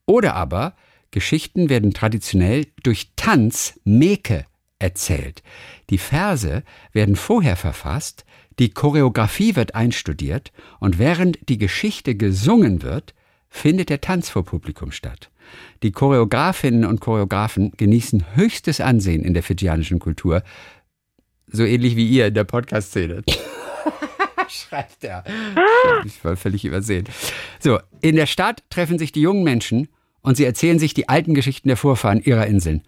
Oder 0.05 0.35
aber 0.35 0.77
Geschichten 1.11 1.67
werden 1.67 1.93
traditionell 1.93 2.67
durch 2.83 3.11
Tanz, 3.17 3.81
Meke, 3.83 4.45
erzählt. 4.79 5.43
Die 5.89 5.97
Verse 5.97 6.63
werden 6.93 7.17
vorher 7.17 7.57
verfasst, 7.57 8.23
die 8.59 8.69
Choreografie 8.69 9.55
wird 9.55 9.75
einstudiert 9.75 10.51
und 10.79 10.99
während 10.99 11.37
die 11.49 11.57
Geschichte 11.57 12.15
gesungen 12.15 12.81
wird, 12.81 13.13
findet 13.49 13.89
der 13.89 14.01
Tanz 14.01 14.29
vor 14.29 14.43
Publikum 14.43 14.91
statt. 14.91 15.29
Die 15.83 15.91
Choreografinnen 15.91 16.85
und 16.85 16.99
Choreografen 16.99 17.71
genießen 17.77 18.35
höchstes 18.35 18.81
Ansehen 18.81 19.23
in 19.23 19.33
der 19.33 19.43
fidschianischen 19.43 19.99
Kultur, 19.99 20.43
so 21.47 21.63
ähnlich 21.63 21.95
wie 21.95 22.09
ihr 22.09 22.27
in 22.27 22.33
der 22.33 22.43
Podcast-Szene. 22.43 23.23
Schreibt 24.49 25.03
er. 25.03 25.23
Ich 26.05 26.23
war 26.23 26.35
völlig 26.35 26.65
übersehen. 26.65 27.05
So, 27.59 27.79
in 28.01 28.15
der 28.15 28.25
Stadt 28.25 28.63
treffen 28.69 28.97
sich 28.97 29.11
die 29.11 29.21
jungen 29.21 29.43
Menschen 29.43 29.87
und 30.21 30.37
sie 30.37 30.45
erzählen 30.45 30.79
sich 30.79 30.93
die 30.93 31.09
alten 31.09 31.33
Geschichten 31.33 31.67
der 31.67 31.77
Vorfahren 31.77 32.21
ihrer 32.21 32.47
Inseln. 32.47 32.83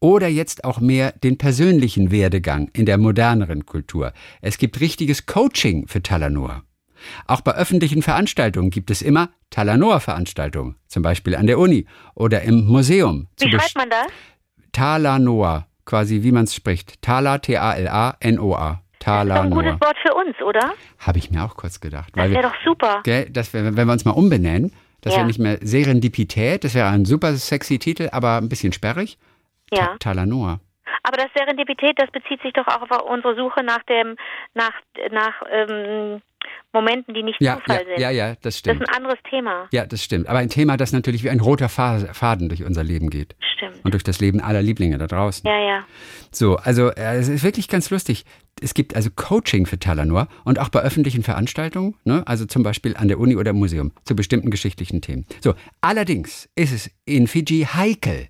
Oder 0.00 0.28
jetzt 0.28 0.64
auch 0.64 0.80
mehr 0.80 1.12
den 1.12 1.38
persönlichen 1.38 2.10
Werdegang 2.10 2.68
in 2.72 2.86
der 2.86 2.98
moderneren 2.98 3.66
Kultur. 3.66 4.12
Es 4.40 4.58
gibt 4.58 4.80
richtiges 4.80 5.26
Coaching 5.26 5.86
für 5.86 6.02
Talanoa. 6.02 6.62
Auch 7.26 7.40
bei 7.40 7.52
öffentlichen 7.52 8.02
Veranstaltungen 8.02 8.70
gibt 8.70 8.90
es 8.90 9.02
immer 9.02 9.30
Talanoa-Veranstaltungen, 9.50 10.76
zum 10.86 11.02
Beispiel 11.02 11.36
an 11.36 11.46
der 11.46 11.58
Uni 11.58 11.86
oder 12.14 12.42
im 12.42 12.66
Museum. 12.66 13.28
Wie 13.40 13.50
schreibt 13.50 13.76
man 13.76 13.90
das? 13.90 14.06
Talanoa, 14.72 15.66
quasi 15.84 16.22
wie 16.22 16.32
man 16.32 16.44
es 16.44 16.54
spricht. 16.54 17.02
Tala, 17.02 17.38
T-A-L-A-N-O-A. 17.38 18.82
Talanoa. 18.98 19.34
Das 19.34 19.44
ist 19.44 19.50
ein 19.50 19.50
gutes 19.50 19.80
Wort 19.80 19.96
für 20.06 20.14
uns, 20.14 20.42
oder? 20.46 20.72
Habe 20.98 21.18
ich 21.18 21.30
mir 21.30 21.44
auch 21.44 21.56
kurz 21.56 21.80
gedacht. 21.80 22.12
Das 22.14 22.30
wäre 22.30 22.42
doch 22.42 22.54
super. 22.64 23.00
Gell, 23.02 23.28
das 23.30 23.52
wär, 23.52 23.76
wenn 23.76 23.86
wir 23.86 23.92
uns 23.92 24.04
mal 24.04 24.12
umbenennen, 24.12 24.72
das 25.02 25.12
ja. 25.12 25.18
wäre 25.18 25.26
nicht 25.26 25.38
mehr 25.38 25.58
Serendipität, 25.60 26.64
das 26.64 26.74
wäre 26.74 26.88
ein 26.88 27.04
super 27.04 27.34
sexy 27.34 27.78
Titel, 27.78 28.08
aber 28.12 28.38
ein 28.38 28.48
bisschen 28.48 28.72
sperrig. 28.72 29.18
Ja. 29.70 29.96
Ta 29.98 30.14
Talanoa. 30.14 30.60
Aber 31.02 31.16
das 31.16 31.28
Serendipität, 31.36 31.98
das 31.98 32.10
bezieht 32.10 32.40
sich 32.42 32.52
doch 32.52 32.66
auch 32.68 32.88
auf 32.88 33.02
unsere 33.02 33.34
Suche 33.34 33.62
nach 33.62 33.82
dem, 33.84 34.16
nach, 34.54 34.72
nach 35.10 35.42
ähm, 35.50 36.22
Momenten, 36.72 37.14
die 37.14 37.22
nicht 37.22 37.40
ja, 37.40 37.58
Zufall 37.58 37.80
ja, 37.80 37.84
sind. 37.84 37.98
Ja, 38.00 38.10
ja, 38.10 38.34
das 38.40 38.58
stimmt. 38.58 38.80
Das 38.80 38.88
ist 38.88 38.94
ein 38.94 39.02
anderes 39.02 39.18
Thema. 39.28 39.68
Ja, 39.72 39.86
das 39.86 40.02
stimmt. 40.02 40.28
Aber 40.28 40.38
ein 40.38 40.48
Thema, 40.48 40.76
das 40.76 40.92
natürlich 40.92 41.22
wie 41.22 41.30
ein 41.30 41.40
roter 41.40 41.68
Faden 41.68 42.48
durch 42.48 42.64
unser 42.64 42.82
Leben 42.82 43.10
geht. 43.10 43.36
Stimmt. 43.56 43.84
Und 43.84 43.92
durch 43.94 44.04
das 44.04 44.20
Leben 44.20 44.40
aller 44.40 44.62
Lieblinge 44.62 44.96
da 44.98 45.06
draußen. 45.06 45.48
Ja, 45.48 45.58
ja. 45.58 45.84
So, 46.30 46.56
also 46.56 46.88
äh, 46.88 47.16
es 47.16 47.28
ist 47.28 47.44
wirklich 47.44 47.68
ganz 47.68 47.90
lustig. 47.90 48.24
Es 48.60 48.74
gibt 48.74 48.96
also 48.96 49.10
Coaching 49.14 49.66
für 49.66 49.78
Talanor 49.78 50.28
und 50.44 50.58
auch 50.58 50.68
bei 50.68 50.80
öffentlichen 50.80 51.22
Veranstaltungen, 51.22 51.94
ne? 52.04 52.22
also 52.26 52.46
zum 52.46 52.62
Beispiel 52.62 52.96
an 52.96 53.08
der 53.08 53.18
Uni 53.18 53.36
oder 53.36 53.50
im 53.50 53.58
Museum, 53.58 53.92
zu 54.04 54.14
bestimmten 54.14 54.50
geschichtlichen 54.50 55.00
Themen. 55.00 55.26
So, 55.40 55.54
allerdings 55.80 56.48
ist 56.54 56.72
es 56.72 56.90
in 57.04 57.26
Fiji 57.26 57.64
heikel, 57.64 58.28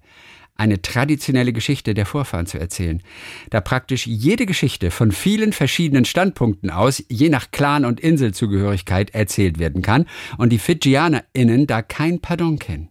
eine 0.56 0.82
traditionelle 0.82 1.52
Geschichte 1.52 1.94
der 1.94 2.06
Vorfahren 2.06 2.46
zu 2.46 2.58
erzählen, 2.58 3.02
da 3.50 3.60
praktisch 3.60 4.06
jede 4.06 4.46
Geschichte 4.46 4.90
von 4.90 5.12
vielen 5.12 5.52
verschiedenen 5.52 6.04
Standpunkten 6.04 6.70
aus, 6.70 7.02
je 7.08 7.28
nach 7.28 7.50
Clan 7.50 7.84
und 7.84 8.00
Inselzugehörigkeit, 8.00 9.14
erzählt 9.14 9.58
werden 9.58 9.82
kann 9.82 10.06
und 10.38 10.50
die 10.50 10.58
FidschianerInnen 10.58 11.66
da 11.66 11.82
kein 11.82 12.20
Pardon 12.20 12.58
kennen. 12.58 12.88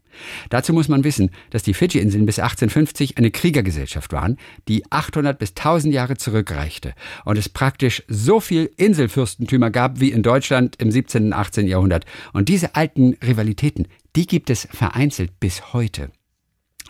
Dazu 0.50 0.74
muss 0.74 0.90
man 0.90 1.04
wissen, 1.04 1.32
dass 1.52 1.64
die 1.64 1.74
Fidschi-Inseln 1.74 2.26
bis 2.26 2.40
1850 2.40 3.18
eine 3.18 3.32
Kriegergesellschaft 3.32 4.12
waren, 4.12 4.38
die 4.68 4.84
800 4.92 5.40
bis 5.40 5.52
1000 5.52 5.94
Jahre 5.94 6.18
zurückreichte 6.18 6.94
und 7.26 7.38
es 7.38 7.50
praktisch 7.50 8.04
so 8.08 8.40
viel 8.40 8.70
Inselfürstentümer 8.78 9.72
gab 9.72 10.00
wie 10.00 10.12
in 10.12 10.24
Deutschland 10.24 10.76
im 10.82 10.92
17. 10.92 11.28
und 11.28 11.34
18. 11.34 11.68
Jahrhundert. 11.68 12.06
Und 12.34 12.50
diese 12.50 12.76
alten 12.76 13.16
Rivalitäten, 13.26 13.88
die 14.16 14.28
gibt 14.28 14.50
es 14.50 14.68
vereinzelt 14.72 15.40
bis 15.40 15.74
heute. 15.74 16.12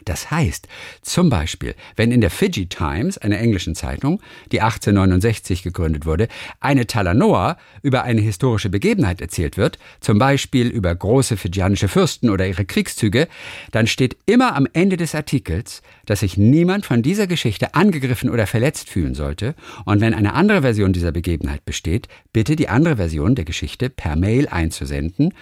Das 0.06 0.32
heißt, 0.32 0.68
zum 1.02 1.30
Beispiel, 1.30 1.76
wenn 1.96 2.12
in 2.12 2.22
der 2.22 2.30
Fiji 2.30 2.68
Times, 2.68 3.18
einer 3.18 3.40
englischen 3.40 3.76
Zeitung, 3.76 4.22
die 4.52 4.62
1869 4.62 5.64
gegründet 5.64 6.06
wurde, 6.06 6.28
eine 6.60 6.88
Talanoa 6.88 7.58
über 7.82 8.04
eine 8.04 8.22
historische 8.22 8.70
Begebenheit 8.70 9.22
erzählt 9.22 9.58
wird, 9.58 9.78
zum 10.00 10.20
Beispiel 10.20 10.68
über 10.68 10.94
große 10.94 11.38
fidschianische 11.38 11.88
Fürsten 11.88 12.30
oder 12.30 12.48
ihre 12.48 12.66
Kriegszüge, 12.66 13.28
dann 13.72 13.88
steht 13.88 14.18
immer 14.26 14.56
am 14.56 14.68
Ende 14.74 14.98
des 14.98 15.16
Artikels, 15.16 15.82
dass 16.06 16.22
sich 16.22 16.38
niemand 16.38 16.86
von 16.86 17.02
dieser 17.02 17.28
Geschichte 17.28 17.76
angegriffen 17.76 18.30
oder 18.30 18.48
verletzt 18.48 18.90
fühlen 18.90 19.14
sollte. 19.14 19.56
Und 19.86 20.02
wenn 20.02 20.14
eine 20.14 20.34
andere 20.34 20.62
Version 20.62 20.94
dieser 20.94 21.12
Begebenheit 21.12 21.66
besteht, 21.66 22.08
bitte 22.34 22.56
die 22.56 22.70
andere 22.70 22.98
Version 22.98 23.36
der 23.36 23.46
Geschichte 23.46 23.90
per 23.90 24.16
Mail 24.16 24.48
einzusenden, 24.48 25.34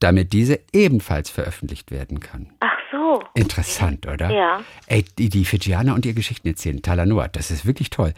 damit 0.00 0.32
diese 0.32 0.58
ebenfalls 0.72 1.30
veröffentlicht 1.30 1.90
werden 1.90 2.20
kann. 2.20 2.48
Ach 2.60 2.78
so. 2.90 3.22
Interessant, 3.34 4.06
oder? 4.06 4.30
Ja. 4.30 4.60
Ey, 4.86 5.04
die, 5.18 5.28
die 5.28 5.44
Fidschianer 5.44 5.94
und 5.94 6.04
ihr 6.04 6.14
Geschichten 6.14 6.48
erzählen, 6.48 6.82
Talanoa, 6.82 7.28
das 7.28 7.50
ist 7.50 7.64
wirklich 7.64 7.90
toll. 7.90 8.14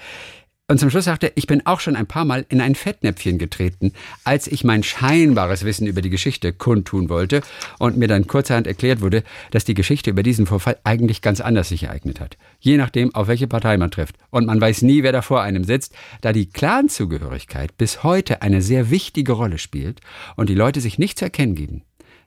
Und 0.69 0.79
zum 0.79 0.91
Schluss 0.91 1.05
sagte 1.05 1.27
er, 1.27 1.33
ich 1.35 1.47
bin 1.47 1.67
auch 1.67 1.81
schon 1.81 1.97
ein 1.97 2.07
paar 2.07 2.25
Mal 2.25 2.47
in 2.49 2.61
ein 2.61 2.75
Fettnäpfchen 2.75 3.37
getreten, 3.37 3.93
als 4.25 4.47
ich 4.47 4.65
mein 4.65 4.83
scheinbares 4.83 5.65
Wissen 5.65 5.87
über 5.87 6.01
die 6.01 6.09
Geschichte 6.09 6.53
kundtun 6.53 7.09
wollte 7.09 7.43
und 7.79 7.99
mir 7.99 8.09
dann 8.09 8.27
kurzerhand 8.27 8.67
erklärt 8.67 9.01
wurde, 9.01 9.25
dass 9.51 9.65
die 9.65 9.75
Geschichte 9.75 10.11
über 10.11 10.23
diesen 10.23 10.47
Vorfall 10.47 10.79
eigentlich 10.85 11.21
ganz 11.21 11.41
anders 11.41 11.69
sich 11.69 11.83
ereignet 11.83 12.21
hat. 12.21 12.39
Je 12.61 12.77
nachdem, 12.77 13.15
auf 13.15 13.27
welche 13.29 13.49
Partei 13.49 13.77
man 13.77 13.91
trifft. 13.91 14.17
Und 14.31 14.47
man 14.47 14.61
weiß 14.61 14.83
nie, 14.83 15.03
wer 15.03 15.13
da 15.13 15.21
vor 15.21 15.43
einem 15.43 15.65
sitzt, 15.65 15.95
da 16.21 16.33
die 16.33 16.49
Clanzugehörigkeit 16.49 17.77
bis 17.77 18.03
heute 18.03 18.41
eine 18.41 18.63
sehr 18.63 18.91
wichtige 18.91 19.33
Rolle 19.33 19.59
spielt 19.59 20.01
und 20.37 20.49
die 20.49 20.55
Leute 20.55 20.81
sich 20.81 20.99
nicht 20.99 21.19
zu 21.19 21.25
erkennen 21.25 21.55
geben. 21.57 21.83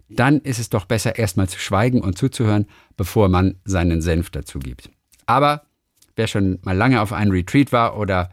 Dann 0.09 0.39
ist 0.41 0.59
es 0.59 0.69
doch 0.69 0.85
besser, 0.85 1.17
erstmal 1.17 1.49
zu 1.49 1.57
schweigen 1.57 2.01
und 2.01 2.17
zuzuhören, 2.17 2.67
bevor 2.95 3.27
man 3.27 3.55
seinen 3.63 4.01
Senf 4.01 4.29
dazu 4.29 4.59
gibt. 4.59 4.89
Aber 5.25 5.64
wer 6.15 6.27
schon 6.27 6.59
mal 6.63 6.75
lange 6.75 7.01
auf 7.01 7.13
einem 7.13 7.31
Retreat 7.31 7.71
war 7.71 7.97
oder, 7.97 8.29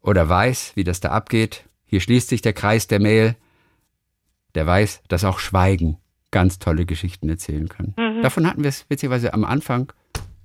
oder 0.00 0.28
weiß, 0.28 0.72
wie 0.74 0.84
das 0.84 1.00
da 1.00 1.10
abgeht, 1.10 1.64
hier 1.86 2.00
schließt 2.00 2.28
sich 2.28 2.42
der 2.42 2.52
Kreis 2.52 2.86
der 2.86 3.00
Mail, 3.00 3.36
der 4.54 4.66
weiß, 4.66 5.02
dass 5.08 5.24
auch 5.24 5.38
Schweigen 5.38 5.98
ganz 6.30 6.58
tolle 6.58 6.86
Geschichten 6.86 7.28
erzählen 7.28 7.68
kann. 7.68 7.94
Mhm. 7.96 8.22
Davon 8.22 8.46
hatten 8.46 8.62
wir 8.62 8.68
es 8.68 8.88
witzigerweise 8.88 9.32
am 9.32 9.44
Anfang 9.44 9.92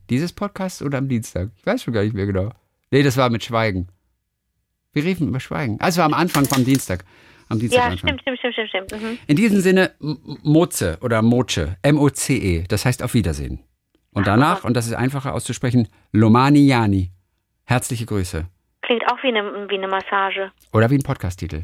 dieses 0.10 0.34
Podcasts 0.34 0.82
oder 0.82 0.98
am 1.00 1.08
Dienstag. 1.08 1.50
Ich 1.58 1.66
weiß 1.66 1.84
schon 1.84 1.94
gar 1.94 2.04
nicht 2.04 2.14
mehr 2.14 2.26
genau. 2.26 2.52
Nee, 2.92 3.04
das 3.04 3.18
war 3.18 3.30
mit 3.30 3.44
Schweigen. 3.44 3.88
Wir 4.94 5.04
riefen 5.04 5.28
über 5.28 5.40
Schweigen. 5.40 5.80
Also 5.80 6.00
war 6.00 6.06
am 6.06 6.14
Anfang 6.14 6.46
vom 6.46 6.66
Dienstag. 6.66 7.06
Am 7.48 7.60
Dienstag 7.60 7.92
ja, 7.92 7.98
stimmt, 7.98 8.22
stimmt, 8.22 8.40
stimmt, 8.40 8.54
stimmt. 8.54 8.90
stimmt. 8.90 9.02
Mhm. 9.02 9.18
In 9.28 9.36
diesem 9.36 9.62
Sinne, 9.62 9.92
Moze 10.44 10.98
oder 11.02 11.22
Moce, 11.22 11.70
M-O-C-E, 11.82 12.66
das 12.68 12.86
heißt 12.86 13.02
auf 13.02 13.14
Wiedersehen. 13.14 13.60
Und 14.12 14.28
danach, 14.28 14.64
und 14.64 14.76
das 14.76 14.88
ist 14.88 14.94
einfacher 14.94 15.34
auszusprechen, 15.34 15.88
Lomani 16.12 16.66
Yani. 16.66 17.12
Herzliche 17.66 18.06
Grüße. 18.06 18.46
Klingt 18.82 19.04
auch 19.12 19.22
wie 19.22 19.28
eine, 19.28 19.70
wie 19.70 19.76
eine 19.76 19.88
Massage. 19.88 20.52
Oder 20.74 20.90
wie 20.90 20.96
ein 20.96 21.04
Podcast-Titel. 21.04 21.64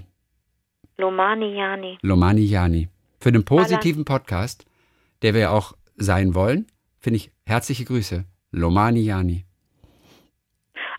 Lomani 0.98 1.58
Yani. 1.58 1.98
Lomani 2.02 2.44
Yani. 2.44 2.90
Für 3.20 3.32
den 3.32 3.44
positiven 3.44 4.06
Podcast, 4.06 4.66
der 5.24 5.34
wir 5.34 5.42
ja 5.42 5.50
auch 5.50 5.74
sein 5.96 6.36
wollen, 6.36 6.68
finde 7.00 7.18
ich 7.18 7.32
herzliche 7.46 7.86
Grüße. 7.86 8.26
Lomani 8.52 9.02
Yani. 9.02 9.46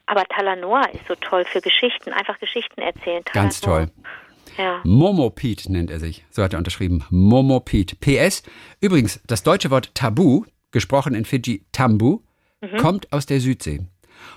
Aber 0.06 0.24
Talanoa 0.24 0.86
ist 0.92 1.06
so 1.06 1.14
toll 1.14 1.44
für 1.44 1.60
Geschichten, 1.60 2.12
einfach 2.12 2.38
Geschichten 2.38 2.80
erzählen. 2.80 3.24
Talanoa. 3.24 3.42
Ganz 3.42 3.60
toll. 3.60 3.90
Ja. 4.56 4.80
Momo 4.84 5.30
Pete 5.30 5.70
nennt 5.70 5.90
er 5.90 6.00
sich. 6.00 6.24
So 6.30 6.42
hat 6.42 6.52
er 6.54 6.58
unterschrieben. 6.58 7.04
Momo 7.10 7.60
Pete. 7.60 7.96
PS. 7.96 8.42
Übrigens, 8.80 9.20
das 9.26 9.42
deutsche 9.42 9.70
Wort 9.70 9.94
Tabu 9.94 10.44
gesprochen 10.76 11.14
in 11.14 11.24
Fidschi 11.24 11.64
Tambu, 11.72 12.20
mhm. 12.60 12.76
kommt 12.76 13.10
aus 13.10 13.24
der 13.24 13.40
Südsee 13.40 13.80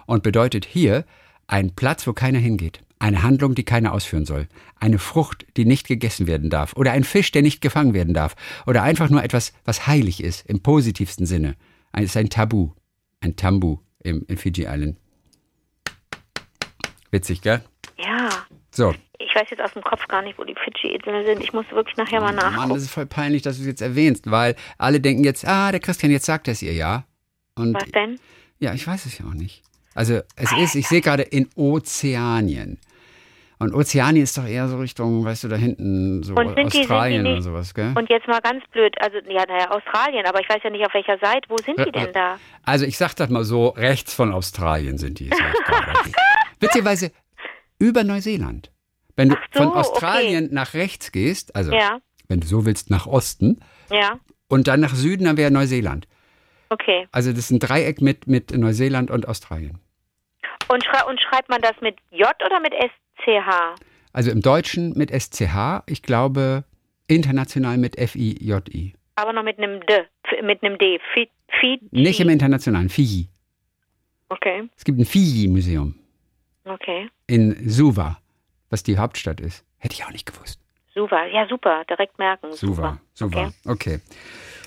und 0.05 0.23
bedeutet 0.23 0.63
hier 0.63 1.03
ein 1.47 1.75
Platz, 1.75 2.07
wo 2.07 2.13
keiner 2.13 2.39
hingeht. 2.39 2.81
Eine 2.97 3.23
Handlung, 3.23 3.55
die 3.55 3.65
keiner 3.65 3.91
ausführen 3.91 4.25
soll. 4.25 4.47
Eine 4.75 4.99
Frucht, 4.99 5.45
die 5.57 5.65
nicht 5.65 5.85
gegessen 5.85 6.27
werden 6.27 6.49
darf. 6.49 6.77
Oder 6.77 6.93
ein 6.93 7.03
Fisch, 7.03 7.31
der 7.31 7.41
nicht 7.41 7.59
gefangen 7.59 7.93
werden 7.93 8.13
darf. 8.13 8.37
Oder 8.67 8.83
einfach 8.83 9.09
nur 9.09 9.21
etwas, 9.21 9.51
was 9.65 9.85
heilig 9.85 10.23
ist, 10.23 10.45
im 10.49 10.61
positivsten 10.61 11.25
Sinne. 11.25 11.57
Es 11.91 12.05
ist 12.05 12.17
ein 12.17 12.29
Tabu. 12.29 12.71
Ein 13.19 13.35
Tambu 13.35 13.79
im, 14.01 14.23
in 14.29 14.37
Fiji 14.37 14.65
Island. 14.65 14.97
Witzig, 17.11 17.41
gell? 17.41 17.61
So. 18.79 18.95
Ich 19.19 19.35
weiß 19.35 19.49
jetzt 19.49 19.61
aus 19.61 19.73
dem 19.73 19.81
Kopf 19.83 20.07
gar 20.07 20.21
nicht, 20.21 20.39
wo 20.39 20.45
die 20.45 20.55
Fidschi-Inseln 20.55 21.25
sind. 21.25 21.43
Ich 21.43 21.51
muss 21.51 21.65
wirklich 21.71 21.97
nachher 21.97 22.21
mal 22.21 22.31
nachgucken. 22.31 22.55
Mann, 22.55 22.69
das 22.69 22.83
ist 22.83 22.91
voll 22.91 23.05
peinlich, 23.05 23.41
dass 23.41 23.57
du 23.57 23.63
es 23.63 23.67
jetzt 23.67 23.81
erwähnst, 23.81 24.31
weil 24.31 24.55
alle 24.77 25.01
denken 25.01 25.25
jetzt, 25.25 25.45
ah, 25.45 25.69
der 25.71 25.81
Christian, 25.81 26.13
jetzt 26.13 26.25
sagt 26.25 26.47
er 26.47 26.53
es 26.53 26.61
ihr 26.61 26.71
ja. 26.71 27.03
Und 27.55 27.73
Was 27.75 27.83
denn? 27.91 28.17
Ja, 28.59 28.73
ich 28.73 28.87
weiß 28.87 29.05
es 29.05 29.17
ja 29.19 29.25
auch 29.25 29.33
nicht. 29.33 29.63
Also 29.95 30.21
es 30.37 30.53
ist, 30.53 30.75
ich 30.75 30.87
sehe 30.87 31.01
gerade 31.01 31.23
in 31.23 31.49
Ozeanien. 31.55 32.79
Und 33.61 33.73
Ozeanien 33.75 34.23
ist 34.23 34.37
doch 34.37 34.45
eher 34.47 34.69
so 34.69 34.77
Richtung, 34.79 35.25
weißt 35.25 35.43
du, 35.43 35.47
da 35.49 35.57
hinten, 35.57 36.23
so 36.23 36.33
Und 36.35 36.57
die- 36.57 36.63
Australien 36.63 37.23
sind 37.23 37.25
die 37.25 37.35
und 37.35 37.41
sowas, 37.41 37.73
gell? 37.73 37.91
Und 37.97 38.09
jetzt 38.09 38.25
mal 38.29 38.39
ganz 38.39 38.63
blöd, 38.71 38.95
also 39.01 39.17
ja, 39.29 39.43
naja, 39.45 39.69
Australien, 39.71 40.25
aber 40.25 40.39
ich 40.39 40.47
weiß 40.47 40.59
ja 40.63 40.69
nicht 40.69 40.85
auf 40.85 40.93
welcher 40.93 41.17
Seite. 41.17 41.41
Wo 41.49 41.57
sind 41.57 41.77
die 41.77 41.81
Äh, 41.83 41.87
äh, 41.89 41.91
denn 42.05 42.13
da? 42.13 42.37
Also 42.63 42.85
ich 42.85 42.97
sag 42.97 43.13
das 43.15 43.29
mal 43.29 43.43
so, 43.43 43.67
rechts 43.69 44.13
von 44.13 44.31
Australien 44.31 44.97
sind 44.97 45.19
die. 45.19 45.29
Witzigerweise 46.61 47.11
über 47.79 48.03
Neuseeland. 48.03 48.71
Wenn 49.15 49.29
du 49.29 49.35
so, 49.53 49.63
von 49.63 49.73
Australien 49.73 50.49
nach 50.51 50.73
rechts 50.73 51.11
gehst, 51.11 51.55
also 51.55 51.73
Ja, 51.73 51.99
wenn 52.27 52.39
du 52.39 52.47
so 52.47 52.65
willst, 52.65 52.89
nach 52.89 53.07
Osten 53.07 53.59
ja, 53.91 54.19
und 54.47 54.67
dann 54.67 54.79
nach 54.79 54.93
Süden, 54.93 55.25
dann 55.25 55.37
wäre 55.37 55.51
Neuseeland. 55.51 56.07
okay. 56.69 57.07
Also 57.11 57.31
das 57.31 57.39
ist 57.39 57.51
ein 57.51 57.59
Dreieck 57.59 58.01
mit, 58.01 58.27
mit 58.27 58.55
Neuseeland 58.55 59.09
und 59.11 59.27
Australien. 59.27 59.79
Und, 60.71 60.83
schrei 60.83 61.03
und 61.09 61.19
schreibt 61.19 61.49
man 61.49 61.61
das 61.61 61.73
mit 61.81 61.97
J 62.11 62.29
oder 62.45 62.59
mit 62.59 62.73
SCH? 62.73 63.75
Also 64.13 64.31
im 64.31 64.41
Deutschen 64.41 64.95
mit 64.97 65.09
SCH, 65.11 65.83
ich 65.87 66.03
glaube 66.03 66.63
international 67.07 67.77
mit 67.77 67.97
F-I-J-I. 67.97 68.93
Aber 69.15 69.33
noch 69.33 69.43
mit 69.43 69.57
einem 69.57 69.81
D, 69.85 70.05
mit 70.43 70.63
einem 70.63 70.77
D. 70.77 70.99
Fi, 71.13 71.29
Fi, 71.59 71.79
Nicht 71.91 72.19
im 72.19 72.29
internationalen, 72.29 72.89
Fiji. 72.89 73.27
Okay, 74.29 74.69
Es 74.77 74.85
gibt 74.85 74.99
ein 74.99 75.05
Fiji-Museum 75.05 75.95
okay. 76.65 77.09
In 77.29 77.69
Suva, 77.69 78.17
was 78.69 78.83
die 78.83 78.97
Hauptstadt 78.97 79.39
ist. 79.39 79.63
Hätte 79.77 79.93
ich 79.93 80.03
auch 80.03 80.11
nicht 80.11 80.25
gewusst. 80.25 80.59
Super, 80.93 81.27
ja 81.27 81.47
super, 81.47 81.83
direkt 81.89 82.17
merken. 82.17 82.51
Suva. 82.51 82.99
Suva. 83.13 83.53
Okay. 83.65 83.99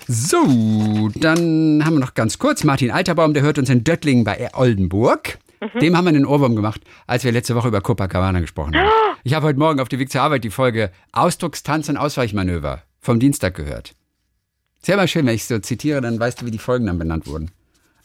So, 0.06 1.10
dann 1.14 1.82
haben 1.84 1.94
wir 1.94 2.00
noch 2.00 2.14
ganz 2.14 2.38
kurz 2.38 2.64
Martin 2.64 2.90
Alterbaum, 2.90 3.34
der 3.34 3.42
hört 3.42 3.58
uns 3.58 3.68
in 3.68 3.84
Döttlingen 3.84 4.24
bei 4.24 4.48
Oldenburg. 4.54 5.38
Mhm. 5.60 5.78
Dem 5.80 5.96
haben 5.96 6.04
wir 6.04 6.10
einen 6.10 6.26
Ohrwurm 6.26 6.56
gemacht, 6.56 6.80
als 7.06 7.24
wir 7.24 7.32
letzte 7.32 7.54
Woche 7.54 7.68
über 7.68 7.80
Copacabana 7.80 8.40
gesprochen 8.40 8.76
haben. 8.76 8.88
Ah! 8.88 9.16
Ich 9.24 9.34
habe 9.34 9.46
heute 9.46 9.58
Morgen 9.58 9.80
auf 9.80 9.88
die 9.88 9.98
Weg 9.98 10.10
zur 10.10 10.22
Arbeit 10.22 10.44
die 10.44 10.50
Folge 10.50 10.90
Ausdruckstanz 11.12 11.88
und 11.88 11.96
Ausweichmanöver 11.96 12.82
vom 13.00 13.20
Dienstag 13.20 13.54
gehört. 13.54 13.94
Ist 14.80 14.88
ja 14.88 14.94
immer 14.94 15.06
schön, 15.06 15.26
wenn 15.26 15.34
ich 15.34 15.44
so 15.44 15.58
zitiere, 15.58 16.00
dann 16.00 16.18
weißt 16.18 16.40
du, 16.40 16.46
wie 16.46 16.50
die 16.50 16.58
Folgen 16.58 16.86
dann 16.86 16.98
benannt 16.98 17.26
wurden. 17.26 17.52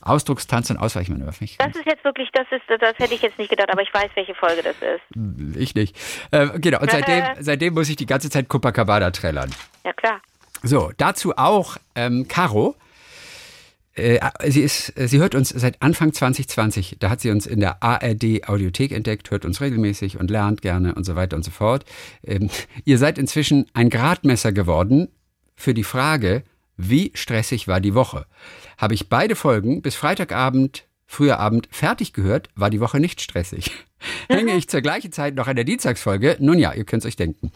Ausdruckstanz 0.08 0.70
und 0.70 0.78
Ausweichmanöver. 0.78 1.42
Ich 1.42 1.58
Das 1.58 1.76
ist 1.76 1.86
jetzt 1.86 2.04
wirklich, 2.04 2.30
das 2.34 2.48
ist, 2.52 2.64
das 2.68 2.98
hätte 2.98 3.14
ich 3.14 3.22
jetzt 3.22 3.38
nicht 3.38 3.50
gedacht, 3.50 3.70
aber 3.72 3.82
ich 3.82 3.94
weiß, 3.94 4.10
welche 4.16 4.36
Folge 4.36 4.64
das 4.64 4.76
ist. 4.78 5.58
Ich 5.58 5.76
nicht. 5.76 5.96
Äh, 6.32 6.60
genau, 6.60 6.80
und 6.80 6.92
seitdem, 6.92 7.24
seitdem 7.40 7.74
muss 7.74 7.90
ich 7.90 7.96
die 7.96 8.06
ganze 8.06 8.30
Zeit 8.30 8.48
Copacabana 8.48 9.12
trällern. 9.12 9.54
Ja 9.86 9.94
klar. 9.94 10.22
So, 10.64 10.92
dazu 10.98 11.38
auch 11.38 11.78
ähm, 11.96 12.28
Caro. 12.28 12.76
Äh, 13.94 14.20
sie, 14.46 14.62
ist, 14.62 14.94
sie 14.96 15.20
hört 15.20 15.34
uns 15.34 15.50
seit 15.50 15.82
Anfang 15.82 16.14
2020. 16.14 16.98
Da 17.00 17.10
hat 17.10 17.22
sie 17.22 17.32
uns 17.32 17.46
in 17.48 17.60
der 17.60 17.82
ARD 17.82 18.48
Audiothek 18.48 18.92
entdeckt, 18.92 19.32
hört 19.32 19.46
uns 19.46 19.60
regelmäßig 19.60 20.20
und 20.20 20.30
lernt 20.30 20.62
gerne 20.62 20.96
und 20.96 21.04
so 21.04 21.16
weiter 21.16 21.36
und 21.36 21.44
so 21.44 21.52
fort. 21.52 21.86
Ähm, 22.24 22.50
ihr 22.86 22.98
seid 22.98 23.18
inzwischen 23.18 23.66
ein 23.74 23.90
Gradmesser 23.90 24.52
geworden 24.52 25.10
für 25.56 25.74
die 25.74 25.84
Frage, 25.84 26.44
wie 26.78 27.12
stressig 27.16 27.68
war 27.68 27.80
die 27.80 27.96
Woche? 27.96 28.28
Habe 28.78 28.94
ich 28.94 29.10
beide 29.10 29.36
Folgen 29.36 29.82
bis 29.82 29.96
Freitagabend, 29.96 30.86
früher 31.08 31.40
Abend 31.40 31.68
fertig 31.72 32.14
gehört, 32.14 32.50
war 32.56 32.70
die 32.70 32.80
Woche 32.80 33.00
nicht 33.00 33.22
stressig. 33.22 33.72
Hänge 34.30 34.56
ich 34.56 34.70
zur 34.70 34.82
gleichen 34.82 35.12
Zeit 35.12 35.36
noch 35.36 35.48
an 35.48 35.56
der 35.56 35.66
Dienstagsfolge? 35.66 36.38
Nun 36.40 36.60
ja, 36.60 36.74
ihr 36.74 36.84
könnt 36.86 37.04
es 37.04 37.08
euch 37.08 37.16
denken. 37.16 37.52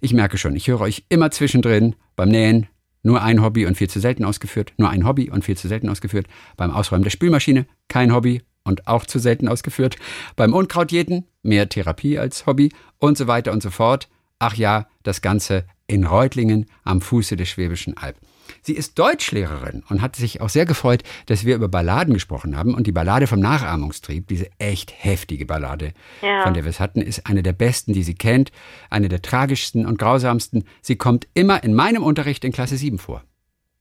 Ich 0.00 0.12
merke 0.12 0.38
schon, 0.38 0.54
ich 0.54 0.68
höre 0.68 0.80
euch 0.80 1.04
immer 1.08 1.30
zwischendrin 1.32 1.96
beim 2.14 2.28
Nähen, 2.28 2.68
nur 3.02 3.22
ein 3.22 3.42
Hobby 3.42 3.66
und 3.66 3.76
viel 3.76 3.90
zu 3.90 3.98
selten 3.98 4.24
ausgeführt, 4.24 4.72
nur 4.76 4.90
ein 4.90 5.06
Hobby 5.06 5.30
und 5.30 5.44
viel 5.44 5.56
zu 5.56 5.66
selten 5.66 5.88
ausgeführt, 5.88 6.26
beim 6.56 6.70
Ausräumen 6.70 7.02
der 7.02 7.10
Spülmaschine, 7.10 7.66
kein 7.88 8.14
Hobby 8.14 8.42
und 8.62 8.86
auch 8.86 9.06
zu 9.06 9.18
selten 9.18 9.48
ausgeführt, 9.48 9.96
beim 10.36 10.52
Unkrautjäten, 10.52 11.26
mehr 11.42 11.68
Therapie 11.68 12.18
als 12.18 12.46
Hobby 12.46 12.70
und 12.98 13.18
so 13.18 13.26
weiter 13.26 13.52
und 13.52 13.62
so 13.62 13.70
fort. 13.70 14.08
Ach 14.38 14.54
ja, 14.54 14.86
das 15.02 15.22
Ganze 15.22 15.64
in 15.86 16.04
Reutlingen 16.04 16.66
am 16.84 17.00
Fuße 17.00 17.36
der 17.36 17.46
Schwäbischen 17.46 17.96
Alb. 17.96 18.16
Sie 18.62 18.74
ist 18.74 18.98
Deutschlehrerin 18.98 19.82
und 19.88 20.02
hat 20.02 20.16
sich 20.16 20.40
auch 20.40 20.48
sehr 20.48 20.66
gefreut, 20.66 21.02
dass 21.26 21.44
wir 21.44 21.54
über 21.54 21.68
Balladen 21.68 22.14
gesprochen 22.14 22.56
haben. 22.56 22.74
Und 22.74 22.86
die 22.86 22.92
Ballade 22.92 23.26
vom 23.26 23.40
Nachahmungstrieb, 23.40 24.28
diese 24.28 24.48
echt 24.58 24.92
heftige 24.96 25.46
Ballade, 25.46 25.92
Ja. 26.22 26.42
von 26.42 26.54
der 26.54 26.64
wir 26.64 26.70
es 26.70 26.80
hatten, 26.80 27.00
ist 27.00 27.26
eine 27.26 27.42
der 27.42 27.52
besten, 27.54 27.92
die 27.92 28.02
sie 28.02 28.14
kennt, 28.14 28.52
eine 28.90 29.08
der 29.08 29.22
tragischsten 29.22 29.86
und 29.86 29.98
grausamsten. 29.98 30.64
Sie 30.82 30.96
kommt 30.96 31.26
immer 31.34 31.64
in 31.64 31.74
meinem 31.74 32.02
Unterricht 32.02 32.44
in 32.44 32.52
Klasse 32.52 32.76
7 32.76 32.98
vor, 32.98 33.22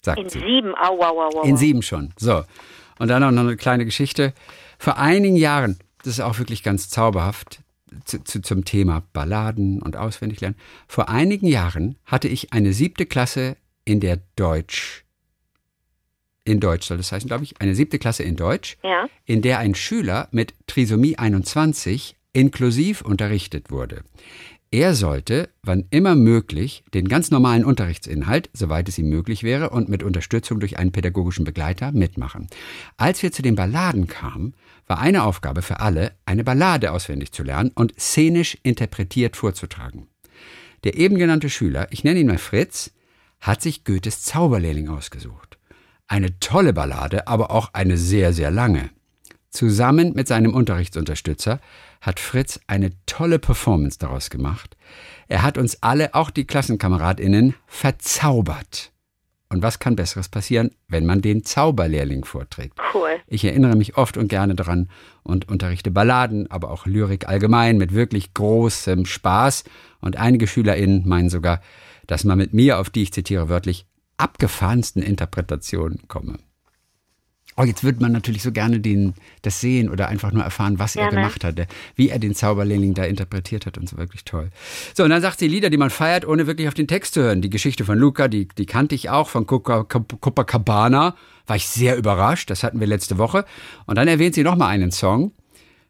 sagt 0.01 0.19
In 0.19 0.29
sie. 0.29 0.39
sieben, 0.39 0.73
au, 0.75 0.99
au, 1.01 1.21
au, 1.21 1.39
au. 1.39 1.43
In 1.43 1.57
sieben 1.57 1.81
schon. 1.81 2.13
So. 2.17 2.43
Und 2.99 3.07
dann 3.09 3.23
auch 3.23 3.31
noch 3.31 3.41
eine 3.41 3.57
kleine 3.57 3.85
Geschichte. 3.85 4.33
Vor 4.77 4.97
einigen 4.97 5.35
Jahren, 5.35 5.77
das 6.03 6.13
ist 6.13 6.19
auch 6.21 6.37
wirklich 6.39 6.63
ganz 6.63 6.89
zauberhaft, 6.89 7.61
zu, 8.05 8.23
zu, 8.23 8.41
zum 8.41 8.65
Thema 8.65 9.03
Balladen 9.13 9.81
und 9.81 9.97
Auswendiglernen. 9.97 10.57
Vor 10.87 11.09
einigen 11.09 11.47
Jahren 11.47 11.97
hatte 12.05 12.27
ich 12.27 12.53
eine 12.53 12.71
siebte 12.71 13.05
Klasse 13.05 13.57
in 13.89 13.99
der 13.99 14.19
Deutsch, 14.36 15.04
in 16.43 16.60
Deutsch 16.60 16.86
soll 16.86 16.97
das 16.97 17.12
heißen, 17.12 17.28
glaube 17.28 17.43
ich, 17.43 17.60
eine 17.60 17.73
siebte 17.73 17.97
Klasse 17.97 18.21
in 18.21 18.36
Deutsch, 18.36 18.78
Ja, 18.84 19.10
in 19.25 19.41
der 19.41 19.58
ein 19.58 19.73
Schüler 19.73 20.28
mit 20.32 20.54
Trisomie 20.67 21.17
21 21.17 22.15
inklusiv 22.32 23.02
unterrichtet 23.02 23.71
wurde. 23.71 24.04
Er 24.71 24.93
sollte, 24.93 25.49
wann 25.63 25.86
immer 25.89 26.13
möglich, 26.13 26.84
den 26.93 27.08
ganz 27.08 27.32
normalen 27.32 27.65
Unterrichtsinhalt, 27.65 28.52
soweit 28.54 28.88
es 28.88 28.99
ihm 28.99 29.10
möglich 29.10 29.41
wäre, 29.41 29.71
und 29.71 29.89
mit 29.89 30.04
Unterstützung 30.04 30.60
durch 30.60 30.78
einen 30.78 30.91
pädagogischen 30.91 31.43
Begleiter 31.43 31.91
mitmachen. 31.91 32.47
Als 32.95 33.23
wir 33.23 33.32
zu 33.32 33.41
den 33.41 33.56
Balladen 33.56 34.06
kamen, 34.06 34.54
war 34.86 34.99
eine 34.99 35.23
Aufgabe 35.23 35.63
für 35.63 35.80
alle, 35.80 36.12
eine 36.28 36.43
Ballade 36.43 36.91
auswendig 36.91 37.32
zu 37.32 37.41
lernen 37.41 37.71
und 37.73 37.99
szenisch 37.99 38.60
interpretiert 38.62 39.36
vorzutragen. 39.36 40.08
Der 40.84 40.95
eben 40.95 41.17
genannte 41.17 41.49
Schüler, 41.49 41.88
ich 41.89 42.04
nenne 42.04 42.19
ihn 42.19 42.28
mal 42.28 42.38
Fritz, 42.38 42.91
hat 43.39 43.62
sich 43.62 43.84
Goethes 43.84 44.23
Zauberlehrling 44.23 44.89
ausgesucht. 44.89 45.58
Eine 46.08 46.39
tolle 46.39 46.73
Ballade, 46.73 47.28
aber 47.28 47.52
auch 47.52 47.73
eine 47.73 47.97
sehr, 47.97 48.34
sehr 48.34 48.52
lange. 48.52 48.89
Zusammen 49.49 50.13
mit 50.13 50.28
seinem 50.28 50.54
Unterrichtsunterstützer 50.54 51.60
hat 52.02 52.19
Fritz 52.19 52.60
eine 52.67 52.91
tolle 53.06 53.39
Performance 53.39 53.97
daraus 53.97 54.30
gemacht. 54.30 54.78
Er 55.28 55.41
hat 55.41 55.58
uns 55.58 55.82
alle, 55.82 56.13
auch 56.13 56.30
die 56.30 56.45
Klassenkameradinnen, 56.45 57.56
verzaubert. 57.67 58.91
Und 59.52 59.63
was 59.63 59.80
kann 59.80 59.95
Besseres 59.95 60.30
passieren, 60.30 60.71
wenn 60.88 61.08
man 61.08 61.21
den 61.21 61.43
Zauberlehrling 61.43 62.23
vorträgt? 62.23 62.78
cool. 62.93 63.10
Ich 63.28 63.43
erinnere 63.45 63.75
mich 63.75 63.97
oft 63.97 64.17
und 64.17 64.28
gerne 64.28 64.56
daran 64.56 64.89
und 65.23 65.49
unterrichte 65.49 65.91
Balladen, 65.91 66.49
aber 66.52 66.71
auch 66.71 66.86
Lyrik 66.86 67.28
allgemein 67.28 67.78
mit 67.78 67.93
wirklich 67.93 68.34
großem 68.34 69.06
Spaß. 69.06 69.63
Und 70.02 70.17
einige 70.17 70.47
SchülerInnen 70.47 71.08
meinen 71.08 71.30
sogar, 71.30 71.62
dass 72.09 72.23
man 72.23 72.39
mit 72.39 72.53
mir, 72.53 72.79
auf 72.79 72.89
die 72.89 73.03
ich 73.03 73.13
zitiere 73.13 73.49
wörtlich, 73.49 73.85
abgefahrensten 74.17 75.03
Interpretationen 75.03 76.07
komme. 76.07 76.37
Oh, 77.55 77.63
jetzt 77.63 77.83
würde 77.83 78.01
man 78.01 78.13
natürlich 78.13 78.41
so 78.41 78.51
gerne 78.51 78.79
den, 78.79 79.13
das 79.41 79.59
sehen 79.59 79.89
oder 79.89 80.07
einfach 80.07 80.31
nur 80.31 80.43
erfahren, 80.43 80.79
was 80.79 80.95
er 80.95 81.03
Ja, 81.05 81.09
ne? 81.09 81.17
gemacht 81.17 81.43
hat, 81.43 81.67
wie 81.95 82.09
er 82.09 82.17
den 82.17 82.33
Zauberlehrling 82.33 82.93
da 82.93 83.03
interpretiert 83.03 83.65
hat 83.65 83.77
und 83.77 83.87
so 83.87 83.97
wirklich 83.97 84.23
toll. 84.23 84.49
So, 84.95 85.03
und 85.03 85.09
dann 85.09 85.21
sagt 85.21 85.39
sie 85.39 85.47
Lieder, 85.47 85.69
die 85.69 85.77
man 85.77 85.89
feiert, 85.89 86.25
ohne 86.25 86.47
wirklich 86.47 86.67
auf 86.67 86.73
den 86.73 86.87
Text 86.87 87.13
zu 87.13 87.21
hören. 87.21 87.41
Die 87.41 87.49
Geschichte 87.49 87.83
von 87.85 87.97
Luca, 87.97 88.27
die, 88.27 88.47
die 88.47 88.65
kannte 88.65 88.95
ich 88.95 89.09
auch, 89.09 89.27
von 89.27 89.45
Copacabana, 89.45 91.15
war 91.47 91.55
ich 91.55 91.67
sehr 91.67 91.97
überrascht, 91.97 92.49
das 92.49 92.63
hatten 92.63 92.79
wir 92.79 92.87
letzte 92.87 93.17
Woche. 93.17 93.45
Und 93.85 93.97
dann 93.97 94.07
erwähnt 94.07 94.35
sie 94.35 94.43
nochmal 94.43 94.69
einen 94.69 94.91
Song, 94.91 95.33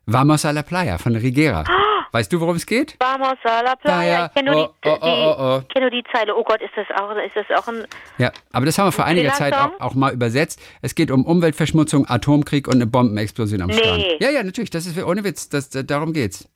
Vamos 0.05 0.43
a 0.45 0.51
la 0.51 0.63
Playa 0.63 0.97
von 0.97 1.15
Rigera. 1.15 1.65
Weißt 2.11 2.31
du, 2.33 2.39
worum 2.39 2.55
es 2.55 2.65
geht? 2.65 2.95
Vamos 2.99 3.37
a 3.43 3.61
la 3.61 3.75
playa. 3.75 3.75
Playa. 3.75 4.25
Ich 4.27 4.33
kenne 4.33 4.51
nur, 4.51 4.69
Oh, 4.69 4.73
die, 4.83 4.89
oh, 4.89 4.97
oh, 5.01 5.05
oh, 5.07 5.35
oh. 5.39 5.61
kenn 5.71 5.81
nur 5.83 5.91
die 5.91 6.03
Zeile. 6.11 6.35
Oh 6.35 6.43
Gott, 6.43 6.61
ist 6.61 6.71
das 6.75 6.87
auch, 6.99 7.11
ist 7.15 7.35
das 7.35 7.45
auch 7.57 7.67
ein. 7.67 7.85
Ja, 8.17 8.31
aber 8.51 8.65
das 8.65 8.77
haben 8.77 8.87
wir 8.87 8.91
vor 8.91 9.05
einiger 9.05 9.33
Zeit 9.33 9.53
auch, 9.53 9.79
auch 9.79 9.93
mal 9.95 10.13
übersetzt. 10.13 10.59
Es 10.81 10.95
geht 10.95 11.11
um 11.11 11.25
Umweltverschmutzung, 11.25 12.07
Atomkrieg 12.09 12.67
und 12.67 12.75
eine 12.75 12.87
Bombenexplosion 12.87 13.61
am 13.61 13.67
Nee. 13.67 13.77
Strand. 13.77 14.05
Ja, 14.19 14.29
ja, 14.31 14.43
natürlich, 14.43 14.69
das 14.71 14.85
ist 14.85 15.01
ohne 15.03 15.23
Witz, 15.23 15.49
das, 15.49 15.69
darum 15.69 16.13
geht's. 16.13 16.49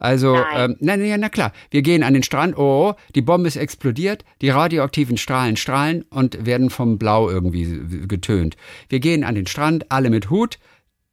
Also, 0.00 0.34
Nein. 0.34 0.70
ähm, 0.70 0.76
nein, 0.80 1.00
nein, 1.00 1.20
na 1.20 1.28
klar. 1.28 1.52
Wir 1.70 1.82
gehen 1.82 2.04
an 2.04 2.14
den 2.14 2.22
Strand, 2.22 2.56
oh, 2.56 2.94
die 3.16 3.22
Bombe 3.22 3.48
ist 3.48 3.56
explodiert, 3.56 4.24
die 4.40 4.48
radioaktiven 4.50 5.16
Strahlen 5.16 5.56
strahlen 5.56 6.02
und 6.10 6.46
werden 6.46 6.70
vom 6.70 6.98
Blau 6.98 7.28
irgendwie 7.28 8.06
getönt. 8.06 8.56
Wir 8.88 9.00
gehen 9.00 9.24
an 9.24 9.34
den 9.34 9.48
Strand, 9.48 9.90
alle 9.90 10.10
mit 10.10 10.30
Hut, 10.30 10.58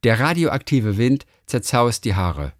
der 0.04 0.20
radioaktive 0.20 0.98
Wind 0.98 1.26
zerzaust 1.46 2.04
die 2.04 2.14
Haare. 2.14 2.52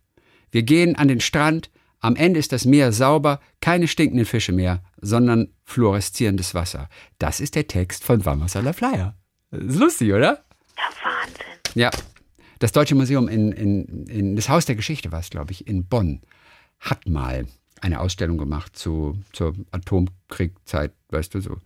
Wir 0.51 0.63
gehen 0.63 0.97
an 0.97 1.09
den 1.09 1.21
Strand, 1.21 1.71
am 2.01 2.17
Ende 2.17 2.39
ist 2.39 2.53
das 2.53 2.65
Meer 2.65 2.93
sauber, 2.93 3.41
keine 3.61 3.89
stinkenden 3.89 4.27
Fische 4.27 4.53
mehr, 4.53 4.83
sondern 5.01 5.49
fluoreszierendes 5.65 6.55
Wasser. 6.55 6.89
Das 7.19 7.41
ist 7.41 7.55
der 7.55 7.67
Text 7.67 8.05
von 8.05 8.25
Vamos 8.25 8.57
a 8.57 8.61
la 8.61 8.73
Playa. 8.73 9.17
Ist 9.51 9.79
lustig, 9.79 10.13
oder? 10.13 10.45
Ja, 10.77 10.85
Wahnsinn. 11.03 11.47
Ja. 11.75 11.91
Das 12.59 12.73
Deutsche 12.73 12.95
Museum 12.95 13.29
in, 13.29 13.53
in, 13.53 14.07
in 14.07 14.37
das 14.37 14.49
Haus 14.49 14.65
der 14.65 14.77
Geschichte 14.77 15.13
war 15.13 15.21
es, 15.21 15.31
glaube 15.31 15.53
ich, 15.53 15.67
in 15.67 15.87
Bonn, 15.87 16.23
hat 16.81 17.07
mal 17.07 17.47
eine 17.81 18.01
Ausstellung 18.01 18.39
gemacht 18.39 18.77
zu, 18.77 19.19
zur 19.33 19.55
Atomkriegzeit, 19.73 20.93
weißt 21.11 21.35
du, 21.35 21.41
so 21.41 21.59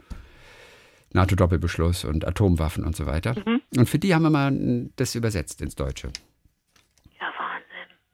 NATO-Doppelbeschluss 1.12 2.05
und 2.05 2.27
Atomwaffen 2.27 2.85
und 2.85 2.97
so 2.97 3.07
weiter. 3.07 3.37
Und 3.77 3.88
für 3.88 3.99
die 3.99 4.14
haben 4.14 4.23
wir 4.23 4.31
mal 4.31 4.90
das 4.97 5.14
übersetzt 5.14 5.61
ins 5.61 5.75
Deutsche. 5.75 6.11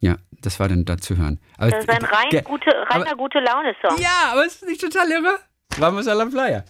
Ja, 0.00 0.16
das 0.42 0.60
war 0.60 0.68
dann 0.68 0.84
da 0.84 0.98
zu 0.98 1.16
hören. 1.16 1.40
Aber 1.56 1.70
das 1.70 1.80
ist 1.80 1.90
ein 1.90 2.04
rein 2.04 2.30
der, 2.30 2.42
gute, 2.42 2.70
reiner 2.90 3.06
aber, 3.06 3.16
gute 3.16 3.38
Laune-Song. 3.40 3.98
Ja, 4.00 4.32
aber 4.32 4.44
ist 4.44 4.64
nicht 4.66 4.80
total 4.80 5.10
irre? 5.10 5.38
Vamos 5.78 6.06
a 6.06 6.12
la 6.12 6.26
Flyer. 6.26 6.64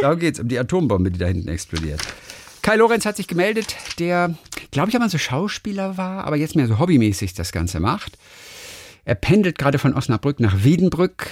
Darum 0.00 0.18
geht's, 0.18 0.40
um 0.40 0.48
die 0.48 0.58
Atombombe, 0.58 1.10
die 1.10 1.18
da 1.18 1.26
hinten 1.26 1.48
explodiert. 1.48 2.00
Kai 2.62 2.76
Lorenz 2.76 3.04
hat 3.04 3.16
sich 3.16 3.26
gemeldet, 3.26 3.76
der, 3.98 4.34
glaube 4.70 4.88
ich, 4.88 4.94
einmal 4.94 5.10
so 5.10 5.18
Schauspieler 5.18 5.96
war, 5.96 6.24
aber 6.24 6.36
jetzt 6.36 6.56
mehr 6.56 6.68
so 6.68 6.78
hobbymäßig 6.78 7.34
das 7.34 7.52
Ganze 7.52 7.80
macht. 7.80 8.16
Er 9.04 9.16
pendelt 9.16 9.58
gerade 9.58 9.78
von 9.78 9.94
Osnabrück 9.94 10.38
nach 10.38 10.62
Wiedenbrück. 10.62 11.28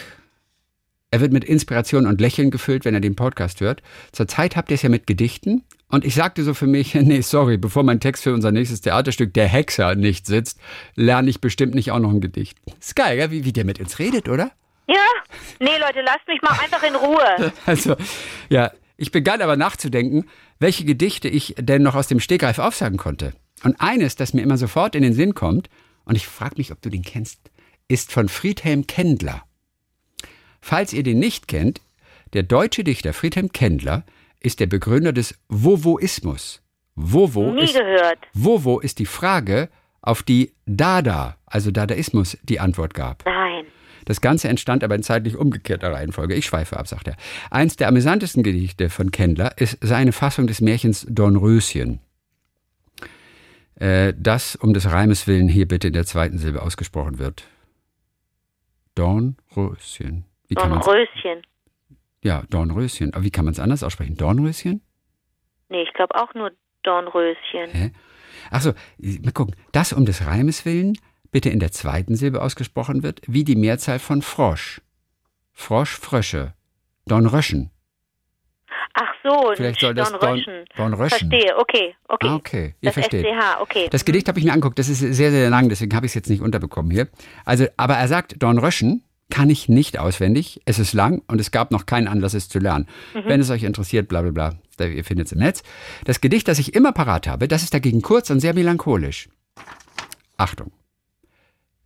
Er 1.12 1.20
wird 1.20 1.33
mit 1.33 1.44
Inspiration 1.44 2.07
und 2.07 2.20
Lächeln 2.20 2.50
gefüllt, 2.50 2.85
wenn 2.85 2.94
er 2.94 3.00
den 3.00 3.16
Podcast 3.16 3.61
hört. 3.61 3.83
Zurzeit 4.12 4.57
habt 4.57 4.70
ihr 4.70 4.74
es 4.74 4.83
ja 4.83 4.88
mit 4.88 5.07
Gedichten. 5.07 5.64
Und 5.90 6.05
ich 6.05 6.14
sagte 6.14 6.44
so 6.44 6.55
für 6.55 6.66
mich, 6.66 6.94
nee, 6.94 7.20
sorry, 7.20 7.57
bevor 7.57 7.83
mein 7.83 8.00
Text 8.00 8.24
für 8.24 8.33
unser 8.33 8.53
nächstes 8.53 8.81
Theaterstück 8.81 9.35
Der 9.35 9.48
Hexer 9.48 9.94
nicht 9.94 10.26
sitzt, 10.26 10.61
lerne 10.94 11.29
ich 11.29 11.40
bestimmt 11.40 11.74
nicht 11.74 11.90
auch 11.90 11.98
noch 11.98 12.11
ein 12.11 12.20
Gedicht. 12.20 12.59
Ist 12.79 12.96
geil, 12.96 13.18
ja? 13.18 13.31
wie, 13.31 13.44
wie 13.44 13.53
der 13.53 13.64
mit 13.64 13.81
uns 13.81 13.98
redet, 13.98 14.29
oder? 14.29 14.53
Ja, 14.87 15.07
nee, 15.61 15.79
Leute, 15.79 16.00
lasst 16.03 16.26
mich 16.26 16.40
mal 16.42 16.59
einfach 16.59 16.83
in 16.83 16.96
Ruhe. 16.96 17.53
Also, 17.66 17.96
ja, 18.48 18.72
ich 18.96 19.12
begann 19.12 19.40
aber 19.42 19.57
nachzudenken, 19.57 20.26
welche 20.59 20.85
Gedichte 20.85 21.29
ich 21.29 21.55
denn 21.59 21.83
noch 21.83 21.94
aus 21.94 22.09
dem 22.09 22.20
Stegreif 22.20 22.59
aufsagen 22.59 22.98
konnte. 22.98 23.33
Und 23.62 23.81
eines, 23.81 24.16
das 24.16 24.35
mir 24.35 24.42
immer 24.42 24.57
sofort 24.57 24.94
in 24.94 25.03
den 25.03 25.12
Sinn 25.12 25.35
kommt, 25.35 25.68
und 26.05 26.16
ich 26.16 26.26
frage 26.26 26.57
mich, 26.57 26.72
ob 26.72 26.83
du 26.83 26.88
den 26.88 27.03
kennst, 27.03 27.38
ist 27.87 28.11
von 28.11 28.29
Friedhelm 28.29 28.87
Kendler. 28.87 29.44
Falls 30.61 30.92
ihr 30.92 31.03
den 31.03 31.18
nicht 31.18 31.48
kennt, 31.48 31.81
der 32.33 32.42
deutsche 32.42 32.85
Dichter 32.85 33.12
Friedhelm 33.12 33.53
Kendler 33.53 34.05
ist 34.40 34.61
der 34.61 34.66
Begründer 34.66 35.12
des 35.12 35.38
Vovoismus. 35.48 36.62
Vovo 36.94 37.53
Nie 37.53 37.64
ist, 37.64 37.74
gehört. 37.74 38.18
Vovo 38.35 38.81
ist 38.81 38.98
die 38.98 39.07
Frage, 39.07 39.68
auf 40.03 40.22
die 40.22 40.55
Dada, 40.66 41.37
also 41.46 41.70
Dadaismus, 41.70 42.38
die 42.42 42.61
Antwort 42.61 42.94
gab. 42.94 43.24
Nein. 43.26 43.66
Das 44.07 44.20
Ganze 44.20 44.48
entstand 44.48 44.83
aber 44.83 44.94
in 44.94 45.03
zeitlich 45.03 45.37
umgekehrter 45.37 45.92
Reihenfolge. 45.92 46.35
Ich 46.35 46.46
schweife 46.46 46.79
ab, 46.79 46.88
sagt 46.88 47.09
er. 47.09 47.16
Eins 47.50 47.76
der 47.76 47.88
amüsantesten 47.88 48.42
Gedichte 48.42 48.88
von 48.88 49.11
Kendler 49.11 49.59
ist 49.59 49.79
seine 49.83 50.12
Fassung 50.12 50.46
des 50.46 50.61
Märchens 50.61 51.07
Dornröschen. 51.09 52.00
Äh, 53.76 54.14
das 54.16 54.57
um 54.57 54.72
des 54.74 54.90
Reimes 54.90 55.26
willen 55.26 55.48
hier 55.48 55.68
bitte 55.68 55.88
in 55.88 55.92
der 55.92 56.07
zweiten 56.07 56.38
Silbe 56.38 56.62
ausgesprochen 56.62 57.18
wird. 57.18 57.44
Dornröschen. 58.94 60.24
Wie 60.48 60.55
Dornröschen. 60.55 61.42
Ja, 62.22 62.42
Dornröschen. 62.50 63.14
Aber 63.14 63.24
wie 63.24 63.30
kann 63.30 63.44
man 63.44 63.52
es 63.52 63.61
anders 63.61 63.83
aussprechen? 63.83 64.16
Dornröschen? 64.16 64.83
Nee, 65.68 65.83
ich 65.83 65.92
glaube 65.94 66.14
auch 66.16 66.35
nur 66.35 66.50
Dornröschen. 66.83 67.70
Hä? 67.70 67.92
Achso, 68.50 68.72
mal 68.98 69.33
gucken. 69.33 69.54
Das 69.72 69.92
um 69.92 70.04
des 70.04 70.26
Reimes 70.26 70.64
willen 70.64 70.96
bitte 71.30 71.50
in 71.50 71.61
der 71.61 71.72
zweiten 71.72 72.16
Silbe 72.16 72.42
ausgesprochen 72.42 73.02
wird, 73.02 73.20
wie 73.26 73.44
die 73.44 73.56
Mehrzahl 73.56 73.98
von 73.98 74.22
Frosch. 74.22 74.80
Frosch, 75.52 75.96
Frösche. 75.96 76.54
Dornröschen. 77.06 77.70
Ach 78.94 79.12
so, 79.22 79.52
Vielleicht 79.56 79.80
soll 79.80 79.94
das 79.94 80.11
Dornröschen. 80.11 80.64
Dornröschen. 80.76 81.30
Verstehe, 81.30 81.56
okay, 81.59 81.94
okay. 82.09 82.28
Ah, 82.28 82.35
okay, 82.35 82.74
ihr 82.80 82.88
das 82.88 82.94
versteht. 82.94 83.26
SCH, 83.26 83.61
okay. 83.61 83.88
Das 83.90 84.04
Gedicht 84.04 84.28
habe 84.28 84.38
ich 84.38 84.44
mir 84.44 84.52
angeguckt, 84.52 84.78
das 84.78 84.88
ist 84.88 84.98
sehr, 84.98 85.30
sehr 85.30 85.50
lang, 85.50 85.68
deswegen 85.68 85.94
habe 85.94 86.06
ich 86.06 86.11
es 86.11 86.14
jetzt 86.14 86.28
nicht 86.28 86.42
unterbekommen 86.42 86.90
hier. 86.90 87.09
Also, 87.44 87.66
aber 87.76 87.94
er 87.94 88.09
sagt, 88.09 88.42
Dornröschen 88.42 89.04
kann 89.31 89.51
ich 89.51 89.69
nicht 89.69 89.99
auswendig, 89.99 90.61
es 90.64 90.79
ist 90.79 90.93
lang 90.93 91.23
und 91.27 91.40
es 91.40 91.51
gab 91.51 91.71
noch 91.71 91.87
keinen 91.87 92.09
Anlass, 92.09 92.35
es 92.35 92.49
zu 92.49 92.59
lernen. 92.59 92.87
Mhm. 93.14 93.25
Wenn 93.25 93.40
es 93.40 93.51
euch 93.51 93.62
interessiert, 93.62 94.09
bla 94.09 94.23
bla 94.23 94.31
bla, 94.31 94.87
ihr 94.87 95.05
findet 95.05 95.27
es 95.27 95.33
im 95.33 95.38
Netz. 95.38 95.62
Das 96.05 96.21
Gedicht, 96.21 96.49
das 96.49 96.59
ich 96.59 96.75
immer 96.75 96.93
parat 96.93 97.27
habe, 97.27 97.49
das 97.49 97.62
ist 97.62 97.75
dagegen 97.75 98.03
kurz 98.03 98.31
und 98.31 98.40
sehr 98.40 98.55
melancholisch. 98.55 99.29
Achtung. 100.37 100.73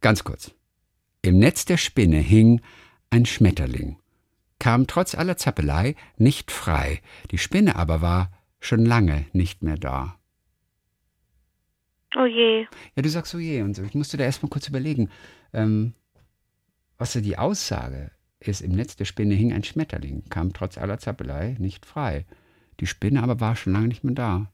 Ganz 0.00 0.24
kurz. 0.24 0.52
Im 1.22 1.38
Netz 1.38 1.64
der 1.64 1.76
Spinne 1.76 2.18
hing 2.18 2.60
ein 3.10 3.24
Schmetterling, 3.26 3.96
kam 4.58 4.86
trotz 4.86 5.14
aller 5.14 5.36
Zappelei 5.36 5.94
nicht 6.16 6.50
frei, 6.50 7.00
die 7.30 7.38
Spinne 7.38 7.76
aber 7.76 8.02
war 8.02 8.30
schon 8.60 8.84
lange 8.84 9.26
nicht 9.32 9.62
mehr 9.62 9.76
da. 9.76 10.18
Oh 12.16 12.26
je. 12.26 12.66
Ja, 12.94 13.02
du 13.02 13.08
sagst 13.08 13.34
oh 13.34 13.38
je 13.38 13.62
und 13.62 13.74
so. 13.74 13.82
Ich 13.82 13.94
musste 13.94 14.16
da 14.16 14.24
erstmal 14.24 14.50
kurz 14.50 14.68
überlegen, 14.68 15.10
ähm, 15.52 15.94
was 16.98 17.12
so 17.12 17.20
die 17.20 17.38
Aussage 17.38 18.10
ist. 18.40 18.60
Im 18.60 18.72
Netz 18.72 18.96
der 18.96 19.04
Spinne 19.04 19.34
hing 19.34 19.52
ein 19.52 19.64
Schmetterling, 19.64 20.24
kam 20.28 20.52
trotz 20.52 20.78
aller 20.78 20.98
Zappelei 20.98 21.56
nicht 21.58 21.86
frei. 21.86 22.26
Die 22.80 22.86
Spinne 22.86 23.22
aber 23.22 23.40
war 23.40 23.56
schon 23.56 23.72
lange 23.72 23.88
nicht 23.88 24.04
mehr 24.04 24.14
da. 24.14 24.50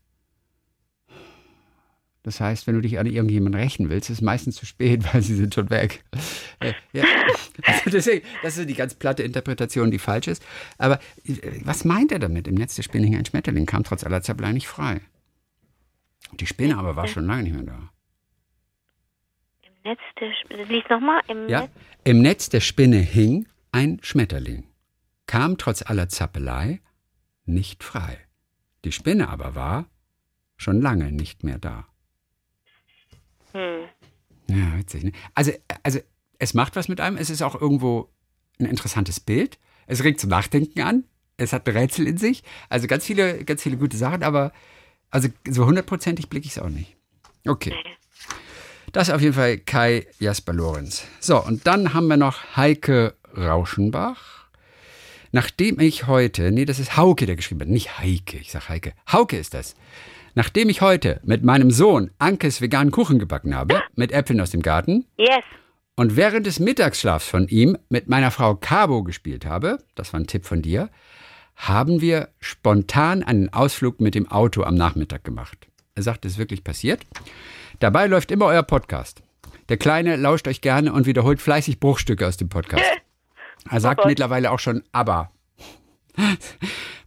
Das 2.22 2.38
heißt, 2.38 2.66
wenn 2.66 2.74
du 2.74 2.82
dich 2.82 2.98
an 2.98 3.06
irgendjemanden 3.06 3.58
rächen 3.58 3.88
willst, 3.88 4.10
ist 4.10 4.18
es 4.18 4.22
meistens 4.22 4.56
zu 4.56 4.66
spät, 4.66 5.02
weil 5.12 5.22
sie 5.22 5.34
sind 5.34 5.54
schon 5.54 5.70
weg. 5.70 6.04
Äh, 6.60 6.74
ja. 6.92 7.04
also 7.64 7.90
deswegen, 7.90 8.26
das 8.42 8.58
ist 8.58 8.68
die 8.68 8.74
ganz 8.74 8.94
platte 8.94 9.22
Interpretation, 9.22 9.90
die 9.90 9.98
falsch 9.98 10.28
ist. 10.28 10.42
Aber 10.76 11.00
äh, 11.24 11.38
was 11.62 11.84
meint 11.84 12.12
er 12.12 12.18
damit? 12.18 12.46
Im 12.46 12.56
Netz 12.56 12.74
der 12.74 12.82
Spinne 12.82 13.06
hing 13.06 13.16
ein 13.16 13.24
Schmetterling, 13.24 13.66
kam 13.66 13.84
trotz 13.84 14.04
aller 14.04 14.20
Zappelei 14.20 14.52
nicht 14.52 14.68
frei. 14.68 15.00
Die 16.38 16.46
Spinne 16.46 16.76
aber 16.76 16.96
war 16.96 17.08
schon 17.08 17.26
lange 17.26 17.44
nicht 17.44 17.54
mehr 17.54 17.64
da. 17.64 17.90
Im 19.82 19.90
Netz 19.92 20.00
der 20.20 20.32
Spinne, 20.34 20.64
lies 20.64 20.84
nochmal. 20.90 21.22
Im, 21.28 21.48
ja? 21.48 21.68
Im 22.04 22.22
Netz 22.22 22.48
der 22.48 22.60
Spinne 22.60 22.98
hing 22.98 23.46
ein 23.72 23.98
Schmetterling, 24.02 24.64
kam 25.26 25.58
trotz 25.58 25.82
aller 25.82 26.08
Zappelei 26.08 26.80
nicht 27.46 27.82
frei. 27.82 28.18
Die 28.84 28.92
Spinne 28.92 29.28
aber 29.28 29.54
war 29.54 29.86
schon 30.56 30.80
lange 30.80 31.12
nicht 31.12 31.44
mehr 31.44 31.58
da. 31.58 31.86
Hm. 33.52 33.88
Ja, 34.48 34.78
witzig. 34.78 35.04
Ne? 35.04 35.12
Also, 35.34 35.52
also 35.82 36.00
es 36.38 36.54
macht 36.54 36.76
was 36.76 36.88
mit 36.88 37.00
einem. 37.00 37.16
Es 37.16 37.30
ist 37.30 37.42
auch 37.42 37.60
irgendwo 37.60 38.10
ein 38.58 38.66
interessantes 38.66 39.20
Bild. 39.20 39.58
Es 39.86 40.04
regt 40.04 40.20
zum 40.20 40.30
Nachdenken 40.30 40.80
an. 40.80 41.04
Es 41.36 41.52
hat 41.52 41.66
Rätsel 41.68 42.06
in 42.06 42.18
sich. 42.18 42.42
Also 42.68 42.86
ganz 42.86 43.06
viele, 43.06 43.44
ganz 43.44 43.62
viele 43.62 43.76
gute 43.76 43.96
Sachen, 43.96 44.22
aber 44.22 44.52
also 45.10 45.28
so 45.48 45.66
hundertprozentig 45.66 46.28
blicke 46.28 46.46
ich 46.46 46.52
es 46.52 46.58
auch 46.58 46.68
nicht. 46.68 46.96
Okay. 47.46 47.74
Das 48.92 49.08
ist 49.08 49.14
auf 49.14 49.20
jeden 49.20 49.34
Fall 49.34 49.58
Kai 49.58 50.06
Jasper 50.18 50.52
Lorenz. 50.52 51.06
So, 51.20 51.40
und 51.40 51.66
dann 51.66 51.94
haben 51.94 52.08
wir 52.08 52.16
noch 52.16 52.56
Heike 52.56 53.14
Rauschenbach. 53.36 54.48
Nachdem 55.30 55.78
ich 55.78 56.08
heute, 56.08 56.50
nee, 56.50 56.64
das 56.64 56.80
ist 56.80 56.96
Hauke, 56.96 57.26
der 57.26 57.36
geschrieben 57.36 57.60
hat, 57.60 57.68
nicht 57.68 57.98
Heike, 57.98 58.38
ich 58.38 58.50
sag 58.50 58.68
Heike. 58.68 58.92
Hauke 59.10 59.36
ist 59.36 59.54
das. 59.54 59.76
Nachdem 60.34 60.68
ich 60.68 60.80
heute 60.80 61.20
mit 61.24 61.44
meinem 61.44 61.70
Sohn 61.70 62.10
Ankes 62.18 62.60
veganen 62.60 62.90
Kuchen 62.90 63.20
gebacken 63.20 63.54
habe, 63.54 63.80
mit 63.94 64.10
Äpfeln 64.10 64.40
aus 64.40 64.50
dem 64.50 64.62
Garten, 64.62 65.06
yes. 65.16 65.44
und 65.94 66.16
während 66.16 66.46
des 66.46 66.58
Mittagsschlafs 66.58 67.28
von 67.28 67.46
ihm 67.46 67.78
mit 67.90 68.08
meiner 68.08 68.32
Frau 68.32 68.56
Cabo 68.56 69.04
gespielt 69.04 69.46
habe, 69.46 69.78
das 69.94 70.12
war 70.12 70.18
ein 70.18 70.26
Tipp 70.26 70.46
von 70.46 70.62
dir, 70.62 70.90
haben 71.54 72.00
wir 72.00 72.30
spontan 72.40 73.22
einen 73.22 73.52
Ausflug 73.52 74.00
mit 74.00 74.16
dem 74.16 74.28
Auto 74.28 74.64
am 74.64 74.74
Nachmittag 74.74 75.22
gemacht. 75.22 75.68
Er 75.94 76.02
sagt, 76.02 76.24
es 76.24 76.32
ist 76.32 76.38
wirklich 76.38 76.64
passiert. 76.64 77.04
Dabei 77.80 78.06
läuft 78.08 78.30
immer 78.30 78.44
euer 78.44 78.62
Podcast. 78.62 79.22
Der 79.70 79.78
Kleine 79.78 80.16
lauscht 80.16 80.46
euch 80.46 80.60
gerne 80.60 80.92
und 80.92 81.06
wiederholt 81.06 81.40
fleißig 81.40 81.80
Bruchstücke 81.80 82.26
aus 82.26 82.36
dem 82.36 82.50
Podcast. 82.50 82.84
Er 83.70 83.80
sagt 83.80 84.02
oh 84.04 84.06
mittlerweile 84.06 84.50
auch 84.50 84.58
schon 84.58 84.82
aber. 84.92 85.30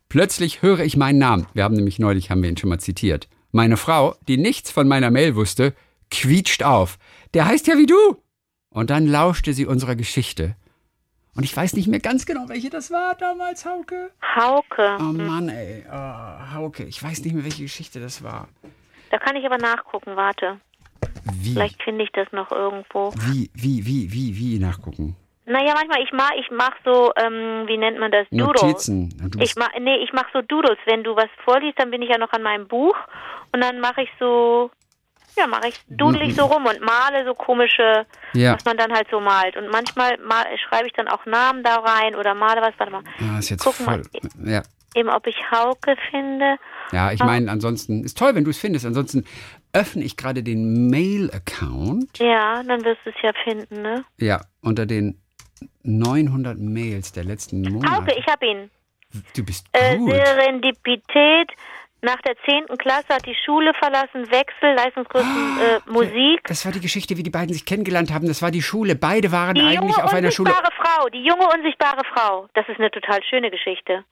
Plötzlich 0.10 0.64
höre 0.64 0.80
ich 0.80 0.98
meinen 0.98 1.20
Namen. 1.20 1.46
Wir 1.54 1.64
haben 1.64 1.76
nämlich 1.76 2.00
neulich, 2.00 2.32
haben 2.32 2.42
wir 2.42 2.50
ihn 2.50 2.58
schon 2.58 2.70
mal 2.70 2.80
zitiert. 2.80 3.30
Meine 3.52 3.78
Frau, 3.78 4.16
die 4.28 4.38
nichts 4.38 4.72
von 4.72 4.88
meiner 4.88 5.12
Mail 5.12 5.36
wusste, 5.36 5.76
quietscht 6.10 6.64
auf. 6.64 6.98
Der 7.36 7.46
heißt 7.46 7.68
ja 7.68 7.78
wie 7.78 7.86
du. 7.86 8.18
Und 8.70 8.90
dann 8.90 9.06
lauschte 9.06 9.54
sie 9.54 9.68
unserer 9.68 9.96
Geschichte. 9.96 10.56
Und 11.36 11.44
ich 11.44 11.56
weiß 11.56 11.74
nicht 11.74 11.88
mehr 11.88 12.00
ganz 12.00 12.26
genau, 12.26 12.50
welche 12.50 12.72
das 12.72 12.90
war 12.90 13.14
damals, 13.14 13.64
Hauke. 13.64 14.10
Hauke. 14.36 14.98
Oh 15.00 15.14
Mann, 15.14 15.50
ey. 15.50 15.86
Oh, 15.88 16.54
Hauke, 16.54 16.84
ich 16.84 17.02
weiß 17.02 17.24
nicht 17.24 17.34
mehr, 17.34 17.44
welche 17.44 17.62
Geschichte 17.62 18.00
das 18.00 18.24
war. 18.24 18.48
Da 19.14 19.20
kann 19.20 19.36
ich 19.36 19.46
aber 19.46 19.60
nachgucken, 19.60 20.16
warte. 20.16 20.60
Wie? 21.36 21.54
Vielleicht 21.54 21.84
finde 21.84 22.04
ich 22.04 22.12
das 22.14 22.32
noch 22.32 22.52
irgendwo. 22.52 23.14
Wie, 23.28 23.52
wie, 23.54 23.86
wie, 23.86 24.12
wie, 24.12 24.36
wie 24.36 24.58
nachgucken? 24.58 25.16
Naja, 25.46 25.76
manchmal, 25.76 26.02
ich 26.02 26.12
mach, 26.14 26.32
ich 26.32 26.50
mach 26.50 26.72
so, 26.84 27.12
ähm, 27.18 27.68
wie 27.68 27.78
nennt 27.78 28.00
man 28.00 28.12
das? 28.12 28.26
Doodles. 28.32 28.88
Notizen. 28.88 29.40
Ich 29.40 29.56
mach, 29.56 29.70
nee, 29.80 29.98
ich 29.98 30.14
mach 30.14 30.26
so 30.34 30.42
Doodles. 30.42 30.80
Wenn 30.88 31.04
du 31.04 31.16
was 31.16 31.30
vorliest, 31.46 31.78
dann 31.78 31.92
bin 31.92 32.02
ich 32.02 32.10
ja 32.10 32.18
noch 32.18 32.32
an 32.32 32.42
meinem 32.42 32.68
Buch 32.68 32.96
und 33.52 33.64
dann 33.64 33.80
mache 33.82 34.02
ich 34.02 34.10
so, 34.20 34.72
ja, 35.38 35.46
mache 35.46 35.68
ich, 35.68 35.80
doodle 35.90 36.24
ich 36.24 36.36
so 36.36 36.46
rum 36.46 36.66
und 36.66 36.82
male 36.82 37.24
so 37.24 37.36
komische, 37.36 38.08
ja. 38.34 38.56
was 38.56 38.66
man 38.66 38.78
dann 38.78 38.92
halt 38.92 39.10
so 39.12 39.20
malt. 39.20 39.56
Und 39.58 39.70
manchmal 39.70 40.18
mal, 40.18 40.44
schreibe 40.58 40.88
ich 40.88 40.94
dann 40.94 41.08
auch 41.08 41.24
Namen 41.28 41.62
da 41.62 41.76
rein 41.76 42.16
oder 42.16 42.34
male 42.34 42.62
was, 42.62 42.74
warte 42.80 42.92
mal. 42.92 43.04
Ja, 43.20 43.38
ist 43.38 43.52
jetzt 43.52 43.64
Gucken 43.64 43.86
voll. 43.86 44.02
Mal, 44.40 44.52
ja. 44.52 44.64
Eben, 44.96 45.10
ob 45.10 45.28
ich 45.28 45.38
Hauke 45.52 45.96
finde. 46.10 46.58
Ja, 46.94 47.12
ich 47.12 47.20
meine, 47.20 47.50
ansonsten, 47.52 48.04
ist 48.04 48.18
toll, 48.18 48.36
wenn 48.36 48.44
du 48.44 48.50
es 48.52 48.60
findest. 48.60 48.86
Ansonsten 48.86 49.26
öffne 49.74 50.04
ich 50.04 50.16
gerade 50.18 50.44
den 50.44 50.90
Mail-Account. 50.90 52.20
Ja, 52.20 52.62
dann 52.64 52.84
wirst 52.84 53.00
du 53.06 53.10
es 53.10 53.16
ja 53.22 53.32
finden, 53.44 53.82
ne? 53.82 54.06
Ja, 54.18 54.42
unter 54.62 54.86
den 54.86 55.20
900 55.84 56.58
Mails 56.60 57.12
der 57.12 57.24
letzten 57.24 57.62
Monate. 57.62 57.96
Hauke, 57.96 58.14
ich 58.18 58.26
habe 58.28 58.46
ihn. 58.46 58.70
Du 59.36 59.44
bist 59.46 59.68
Äh, 59.74 59.98
gut. 59.98 60.12
Serendipität, 60.12 61.52
nach 62.02 62.20
der 62.22 62.36
10. 62.46 62.78
Klasse 62.78 63.08
hat 63.10 63.26
die 63.26 63.36
Schule 63.46 63.74
verlassen, 63.76 64.30
Wechsel, 64.30 64.74
Leistungskurs 64.76 65.24
äh, 65.24 65.90
Musik. 65.90 66.42
Das 66.48 66.66
war 66.66 66.72
die 66.74 66.82
Geschichte, 66.82 67.16
wie 67.18 67.24
die 67.24 67.30
beiden 67.30 67.54
sich 67.54 67.66
kennengelernt 67.66 68.12
haben. 68.12 68.28
Das 68.28 68.42
war 68.42 68.52
die 68.52 68.62
Schule. 68.62 68.96
Beide 68.96 69.32
waren 69.32 69.56
Die 69.56 69.62
eigentlich 69.62 69.96
junge, 69.96 70.04
auf 70.04 70.14
einer 70.14 70.32
Schule. 70.32 70.50
unsichtbare 70.52 70.76
Frau, 70.76 71.10
die 71.10 71.24
junge, 71.24 71.48
unsichtbare 71.56 72.02
Frau. 72.14 72.50
Das 72.56 72.68
ist 72.68 72.78
eine 72.80 72.92
total 72.92 73.20
schöne 73.24 73.50
Geschichte. 73.52 74.04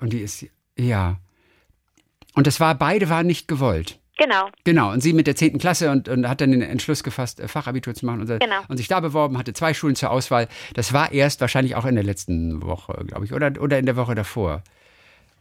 Und 0.00 0.12
die 0.12 0.20
ist, 0.20 0.46
ja. 0.78 1.16
Und 2.34 2.46
das 2.46 2.60
war, 2.60 2.74
beide 2.74 3.08
waren 3.08 3.26
nicht 3.26 3.48
gewollt. 3.48 3.98
Genau. 4.18 4.50
Genau, 4.64 4.92
und 4.92 5.00
sie 5.00 5.12
mit 5.12 5.28
der 5.28 5.36
10. 5.36 5.58
Klasse 5.58 5.90
und, 5.90 6.08
und 6.08 6.28
hat 6.28 6.40
dann 6.40 6.50
den 6.50 6.60
Entschluss 6.60 7.04
gefasst, 7.04 7.38
äh, 7.38 7.46
Fachabitur 7.46 7.94
zu 7.94 8.04
machen 8.04 8.20
und, 8.20 8.26
Genau. 8.40 8.60
und 8.66 8.76
sich 8.76 8.88
da 8.88 8.98
beworben, 9.00 9.38
hatte 9.38 9.52
zwei 9.52 9.74
Schulen 9.74 9.94
zur 9.94 10.10
Auswahl. 10.10 10.48
Das 10.74 10.92
war 10.92 11.12
erst 11.12 11.40
wahrscheinlich 11.40 11.76
auch 11.76 11.84
in 11.84 11.94
der 11.94 12.04
letzten 12.04 12.62
Woche, 12.62 13.04
glaube 13.06 13.24
ich, 13.24 13.32
oder, 13.32 13.52
oder 13.60 13.78
in 13.78 13.86
der 13.86 13.96
Woche 13.96 14.16
davor. 14.16 14.62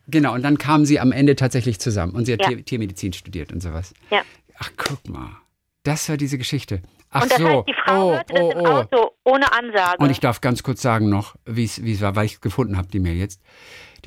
Genau, 0.08 0.34
und 0.34 0.44
dann 0.44 0.58
kamen 0.60 0.86
sie 0.86 1.00
am 1.00 1.12
Ende 1.12 1.36
tatsächlich 1.36 1.80
zusammen 1.80 2.14
und 2.14 2.26
sie 2.26 2.34
hat 2.34 2.42
Ja. 2.42 2.50
Tier, 2.50 2.64
Tiermedizin 2.64 3.14
studiert 3.14 3.52
und 3.52 3.62
sowas. 3.62 3.94
Ja. 4.12 4.22
Ach, 4.60 4.72
guck 4.78 5.10
mal. 5.10 5.32
Das 5.84 6.08
war 6.10 6.18
diese 6.18 6.38
Geschichte. 6.38 6.82
Ach 7.10 7.24
und 7.24 7.32
das 7.32 7.38
so. 7.40 7.48
heißt, 7.48 7.68
die 7.68 7.76
Frau 7.84 8.10
oh, 8.10 8.14
hörte 8.14 8.34
das 8.34 8.44
oh, 8.44 8.52
im 8.52 8.60
oh. 8.60 8.68
Auto 8.68 9.12
ohne 9.24 9.52
Ansage. 9.54 9.98
Und 9.98 10.12
ich 10.12 10.20
darf 10.20 10.40
ganz 10.42 10.62
kurz 10.62 10.82
sagen 10.82 11.10
noch, 11.10 11.36
wie 11.46 11.64
es 11.64 11.84
wie 11.84 11.94
es 11.94 12.02
war, 12.02 12.16
weil 12.16 12.26
ich 12.26 12.34
es 12.34 12.42
gefunden 12.42 12.78
habe, 12.78 12.88
die 12.90 13.00
Mail 13.00 13.16
jetzt. 13.16 13.42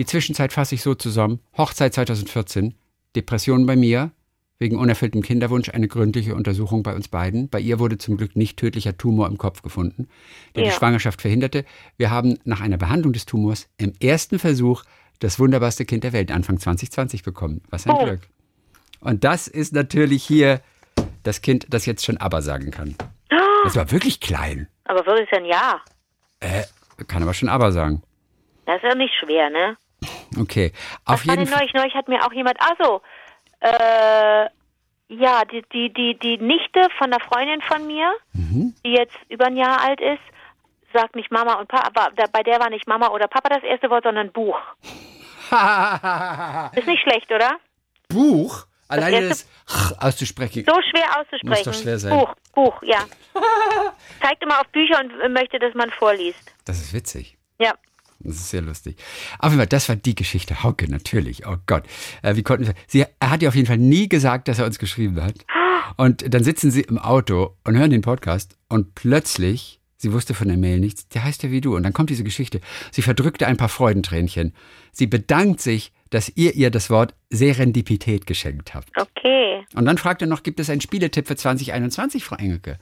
Die 0.01 0.07
Zwischenzeit 0.07 0.51
fasse 0.55 0.75
ich 0.75 0.81
so 0.81 0.95
zusammen. 0.95 1.41
Hochzeit 1.59 1.93
2014, 1.93 2.75
Depression 3.15 3.67
bei 3.67 3.77
mir, 3.77 4.13
wegen 4.59 4.79
unerfülltem 4.79 5.21
Kinderwunsch 5.21 5.69
eine 5.69 5.89
gründliche 5.89 6.35
Untersuchung 6.35 6.83
bei 6.83 6.95
uns 6.95 7.09
beiden. 7.09 7.51
Bei 7.51 7.61
ihr 7.61 7.79
wurde 7.79 7.99
zum 7.99 8.17
Glück 8.17 8.35
nicht 8.35 8.57
tödlicher 8.59 8.97
Tumor 8.97 9.27
im 9.27 9.37
Kopf 9.37 9.61
gefunden, 9.61 10.09
der 10.57 10.63
die 10.63 10.71
Ja. 10.71 10.75
Schwangerschaft 10.75 11.21
verhinderte. 11.21 11.67
Wir 11.99 12.09
haben 12.11 12.39
nach 12.45 12.63
einer 12.63 12.79
Behandlung 12.79 13.13
des 13.13 13.27
Tumors 13.27 13.69
im 13.77 13.93
ersten 14.01 14.39
Versuch 14.39 14.85
das 15.19 15.39
wunderbarste 15.39 15.85
Kind 15.85 16.03
der 16.03 16.15
Welt 16.15 16.33
Anfang 16.33 16.59
2020 16.59 17.23
bekommen. 17.23 17.61
Was 17.69 17.87
ein 17.87 17.93
Oh. 17.95 18.03
Glück. 18.03 18.21
Und 19.01 19.23
das 19.23 19.49
ist 19.49 19.75
natürlich 19.75 20.25
hier 20.25 20.63
das 21.25 21.43
Kind, 21.43 21.67
das 21.69 21.85
jetzt 21.85 22.07
schon 22.07 22.17
aber 22.17 22.41
sagen 22.41 22.71
kann. 22.71 22.95
Das 23.65 23.77
war 23.77 23.91
wirklich 23.91 24.21
klein. 24.21 24.67
Aber 24.85 25.05
wirklich 25.05 25.31
ein 25.35 25.45
Ja. 25.45 25.83
Äh, 26.41 26.63
kann 27.07 27.23
aber 27.23 27.35
schon 27.35 27.51
aber 27.51 27.71
sagen. 27.71 28.03
Das 28.65 28.77
ist 28.77 28.85
ja 28.85 28.95
nicht 28.95 29.13
schwer, 29.23 29.51
ne? 29.51 29.77
Okay. 30.39 30.73
Auf 31.05 31.21
Was 31.21 31.27
war 31.27 31.35
jeden 31.35 31.45
denn 31.45 31.47
Fall. 31.53 31.59
neulich? 31.61 31.75
Neulich 31.75 31.95
hat 31.95 32.09
mir 32.09 32.25
auch 32.25 32.33
jemand, 32.33 32.59
also, 32.61 33.03
äh, 33.61 34.47
ja, 35.09 35.43
die, 35.51 35.63
die, 35.73 35.93
die, 35.93 36.19
die 36.19 36.39
Nichte 36.39 36.87
von 36.99 37.13
einer 37.13 37.21
Freundin 37.25 37.61
von 37.63 37.87
mir, 37.87 38.13
Mhm. 38.33 38.75
die 38.85 38.93
jetzt 38.93 39.17
über 39.29 39.47
ein 39.47 39.57
Jahr 39.57 39.81
alt 39.81 40.01
ist, 40.01 40.23
sagt 40.95 41.15
nicht 41.17 41.31
Mama 41.31 41.55
und 41.55 41.69
Papa, 41.69 42.09
bei 42.33 42.43
der 42.43 42.61
war 42.61 42.71
nicht 42.71 42.87
Mama 42.89 43.09
oder 43.09 43.29
Papa 43.29 43.49
das 43.49 43.63
erste 43.63 43.91
Wort, 43.91 44.05
sondern 44.05 44.33
Buch. 44.33 44.59
Ist 46.77 46.87
nicht 46.87 47.03
schlecht, 47.03 47.31
oder? 47.31 47.57
Buch? 48.09 48.67
Alleine 48.89 49.29
das, 49.29 49.49
erste- 49.69 50.03
auszusprechen. 50.03 50.65
So 50.69 50.75
schwer 50.91 51.21
auszusprechen. 51.21 51.49
Muss 51.49 51.63
doch 51.63 51.75
schwer 51.75 51.99
sein. 51.99 52.19
Buch, 52.19 52.35
Buch, 52.55 52.83
ja. 52.83 52.99
Zeigt 54.21 54.43
immer 54.43 54.61
auf 54.61 54.67
Bücher 54.69 54.99
und 55.01 55.13
äh, 55.21 55.29
möchte, 55.29 55.59
dass 55.61 55.75
man 55.75 55.91
vorliest. 55.93 56.53
Das 56.65 56.79
ist 56.81 56.93
witzig. 56.93 57.37
Ja. 57.61 57.73
Das 58.21 58.37
ist 58.37 58.51
sehr 58.51 58.63
lustig. 58.63 58.97
Auf 59.39 59.51
jeden 59.51 59.61
Fall, 59.61 59.67
das 59.67 59.89
war 59.89 59.97
die 59.97 60.15
Geschichte. 60.15 60.63
Hauke, 60.63 60.91
natürlich. 60.91 61.47
Oh 61.47 61.57
Gott. 61.67 61.85
Äh, 62.23 62.37
wie 62.37 62.43
konnten 62.43 62.67
wir. 62.67 62.75
Sie, 62.87 63.05
er 63.19 63.31
hat 63.31 63.43
ja 63.43 63.49
auf 63.49 63.55
jeden 63.55 63.67
Fall 63.67 63.79
nie 63.79 64.09
gesagt, 64.09 64.49
dass 64.49 64.59
er 64.59 64.67
uns 64.67 64.79
geschrieben 64.79 65.23
hat. 65.23 65.47
Und 65.97 66.33
dann 66.33 66.45
sitzen 66.45 66.71
sie 66.71 66.83
im 66.83 66.99
Auto 66.99 67.57
und 67.65 67.77
hören 67.77 67.91
den 67.91 68.03
Podcast 68.03 68.57
und 68.69 68.95
plötzlich, 68.95 69.81
sie 69.97 70.13
wusste 70.13 70.35
von 70.35 70.49
der 70.49 70.57
Mail 70.57 70.79
nichts, 70.79 71.09
der 71.09 71.25
heißt 71.25 71.43
ja 71.43 71.51
wie 71.51 71.61
du. 71.61 71.75
Und 71.77 71.83
dann 71.83 71.93
kommt 71.93 72.11
diese 72.11 72.25
Geschichte. 72.25 72.61
Sie 72.91 73.03
verdrückte 73.03 73.47
ein 73.47 73.57
paar 73.57 73.69
Freudentränchen. 73.69 74.55
Sie 74.93 75.07
bedankt 75.07 75.61
sich, 75.61 75.93
dass 76.11 76.31
ihr 76.35 76.55
ihr 76.55 76.71
das 76.71 76.91
Wort 76.91 77.15
Serendipität 77.31 78.27
geschenkt 78.27 78.75
habt. 78.75 78.91
Okay. 78.97 79.65
Und 79.75 79.85
dann 79.85 79.99
fragt 79.99 80.23
er 80.23 80.29
noch, 80.29 80.43
gibt 80.43 80.61
es 80.61 80.69
einen 80.69 80.81
Spieletipp 80.81 81.29
für 81.29 81.37
2021, 81.37 82.25
Frau 82.25 82.37
Engelke? 82.37 82.79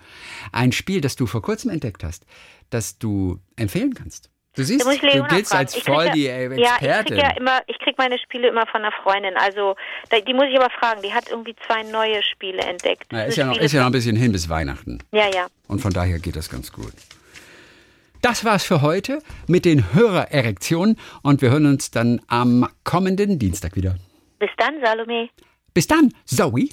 Ein 0.53 0.73
Spiel, 0.73 1.01
das 1.01 1.17
du 1.17 1.27
vor 1.27 1.43
kurzem 1.43 1.71
entdeckt 1.71 2.03
hast, 2.03 2.25
das 2.71 2.99
du 2.99 3.39
empfehlen 3.57 3.95
kannst. 3.95 4.31
Du 4.59 4.65
siehst, 4.65 4.85
du 4.85 5.23
giltst 5.29 5.55
als 5.55 5.77
voll 5.77 6.07
ja, 6.07 6.13
die 6.13 6.27
äh, 6.27 6.49
Ja, 6.61 6.79
ich 6.81 6.83
Expertin. 6.83 7.17
krieg 7.17 7.25
ja 7.25 7.37
immer, 7.37 7.61
ich 7.69 7.79
krieg 7.79 7.97
meine 7.97 8.19
Spiele 8.19 8.49
immer 8.49 8.67
von 8.67 8.83
einer 8.83 8.91
Freundin. 9.05 9.37
Also 9.37 9.77
die 10.27 10.35
muss 10.35 10.47
ich 10.51 10.59
aber 10.59 10.69
fragen. 10.69 11.01
Die 11.01 11.15
hat 11.15 11.31
irgendwie 11.31 11.55
zwei 11.65 11.85
neue 11.85 12.21
Spiele 12.25 12.63
entdeckt. 12.63 13.05
Na, 13.13 13.23
ist, 13.23 13.37
ja 13.37 13.47
noch, 13.47 13.53
Spiele 13.55 13.67
ist 13.67 13.73
ja 13.73 13.81
noch 13.81 13.87
ein 13.87 13.93
bisschen 13.93 14.17
hin 14.17 14.33
bis 14.33 14.49
Weihnachten. 14.49 14.99
ja, 15.13 15.29
ja. 15.33 15.47
Und 15.69 15.81
von 15.81 15.93
daher 15.93 16.19
geht 16.19 16.35
das 16.35 16.51
ganz 16.51 16.73
gut. 16.73 16.93
Das 18.21 18.45
war's 18.45 18.65
für 18.65 18.83
heute 18.83 19.23
mit 19.47 19.65
den 19.65 19.95
Hörererektionen 19.95 20.99
und 21.23 21.41
wir 21.41 21.51
hören 21.51 21.67
uns 21.67 21.93
dann 21.93 22.21
am 22.27 22.69
kommenden 22.83 23.39
Dienstag 23.39 23.77
wieder. 23.77 23.95
Bis 24.41 24.51
dann, 24.57 24.75
Salome. 24.83 25.29
Bis 25.73 25.87
dann, 25.87 26.13
Zoe. 26.25 26.71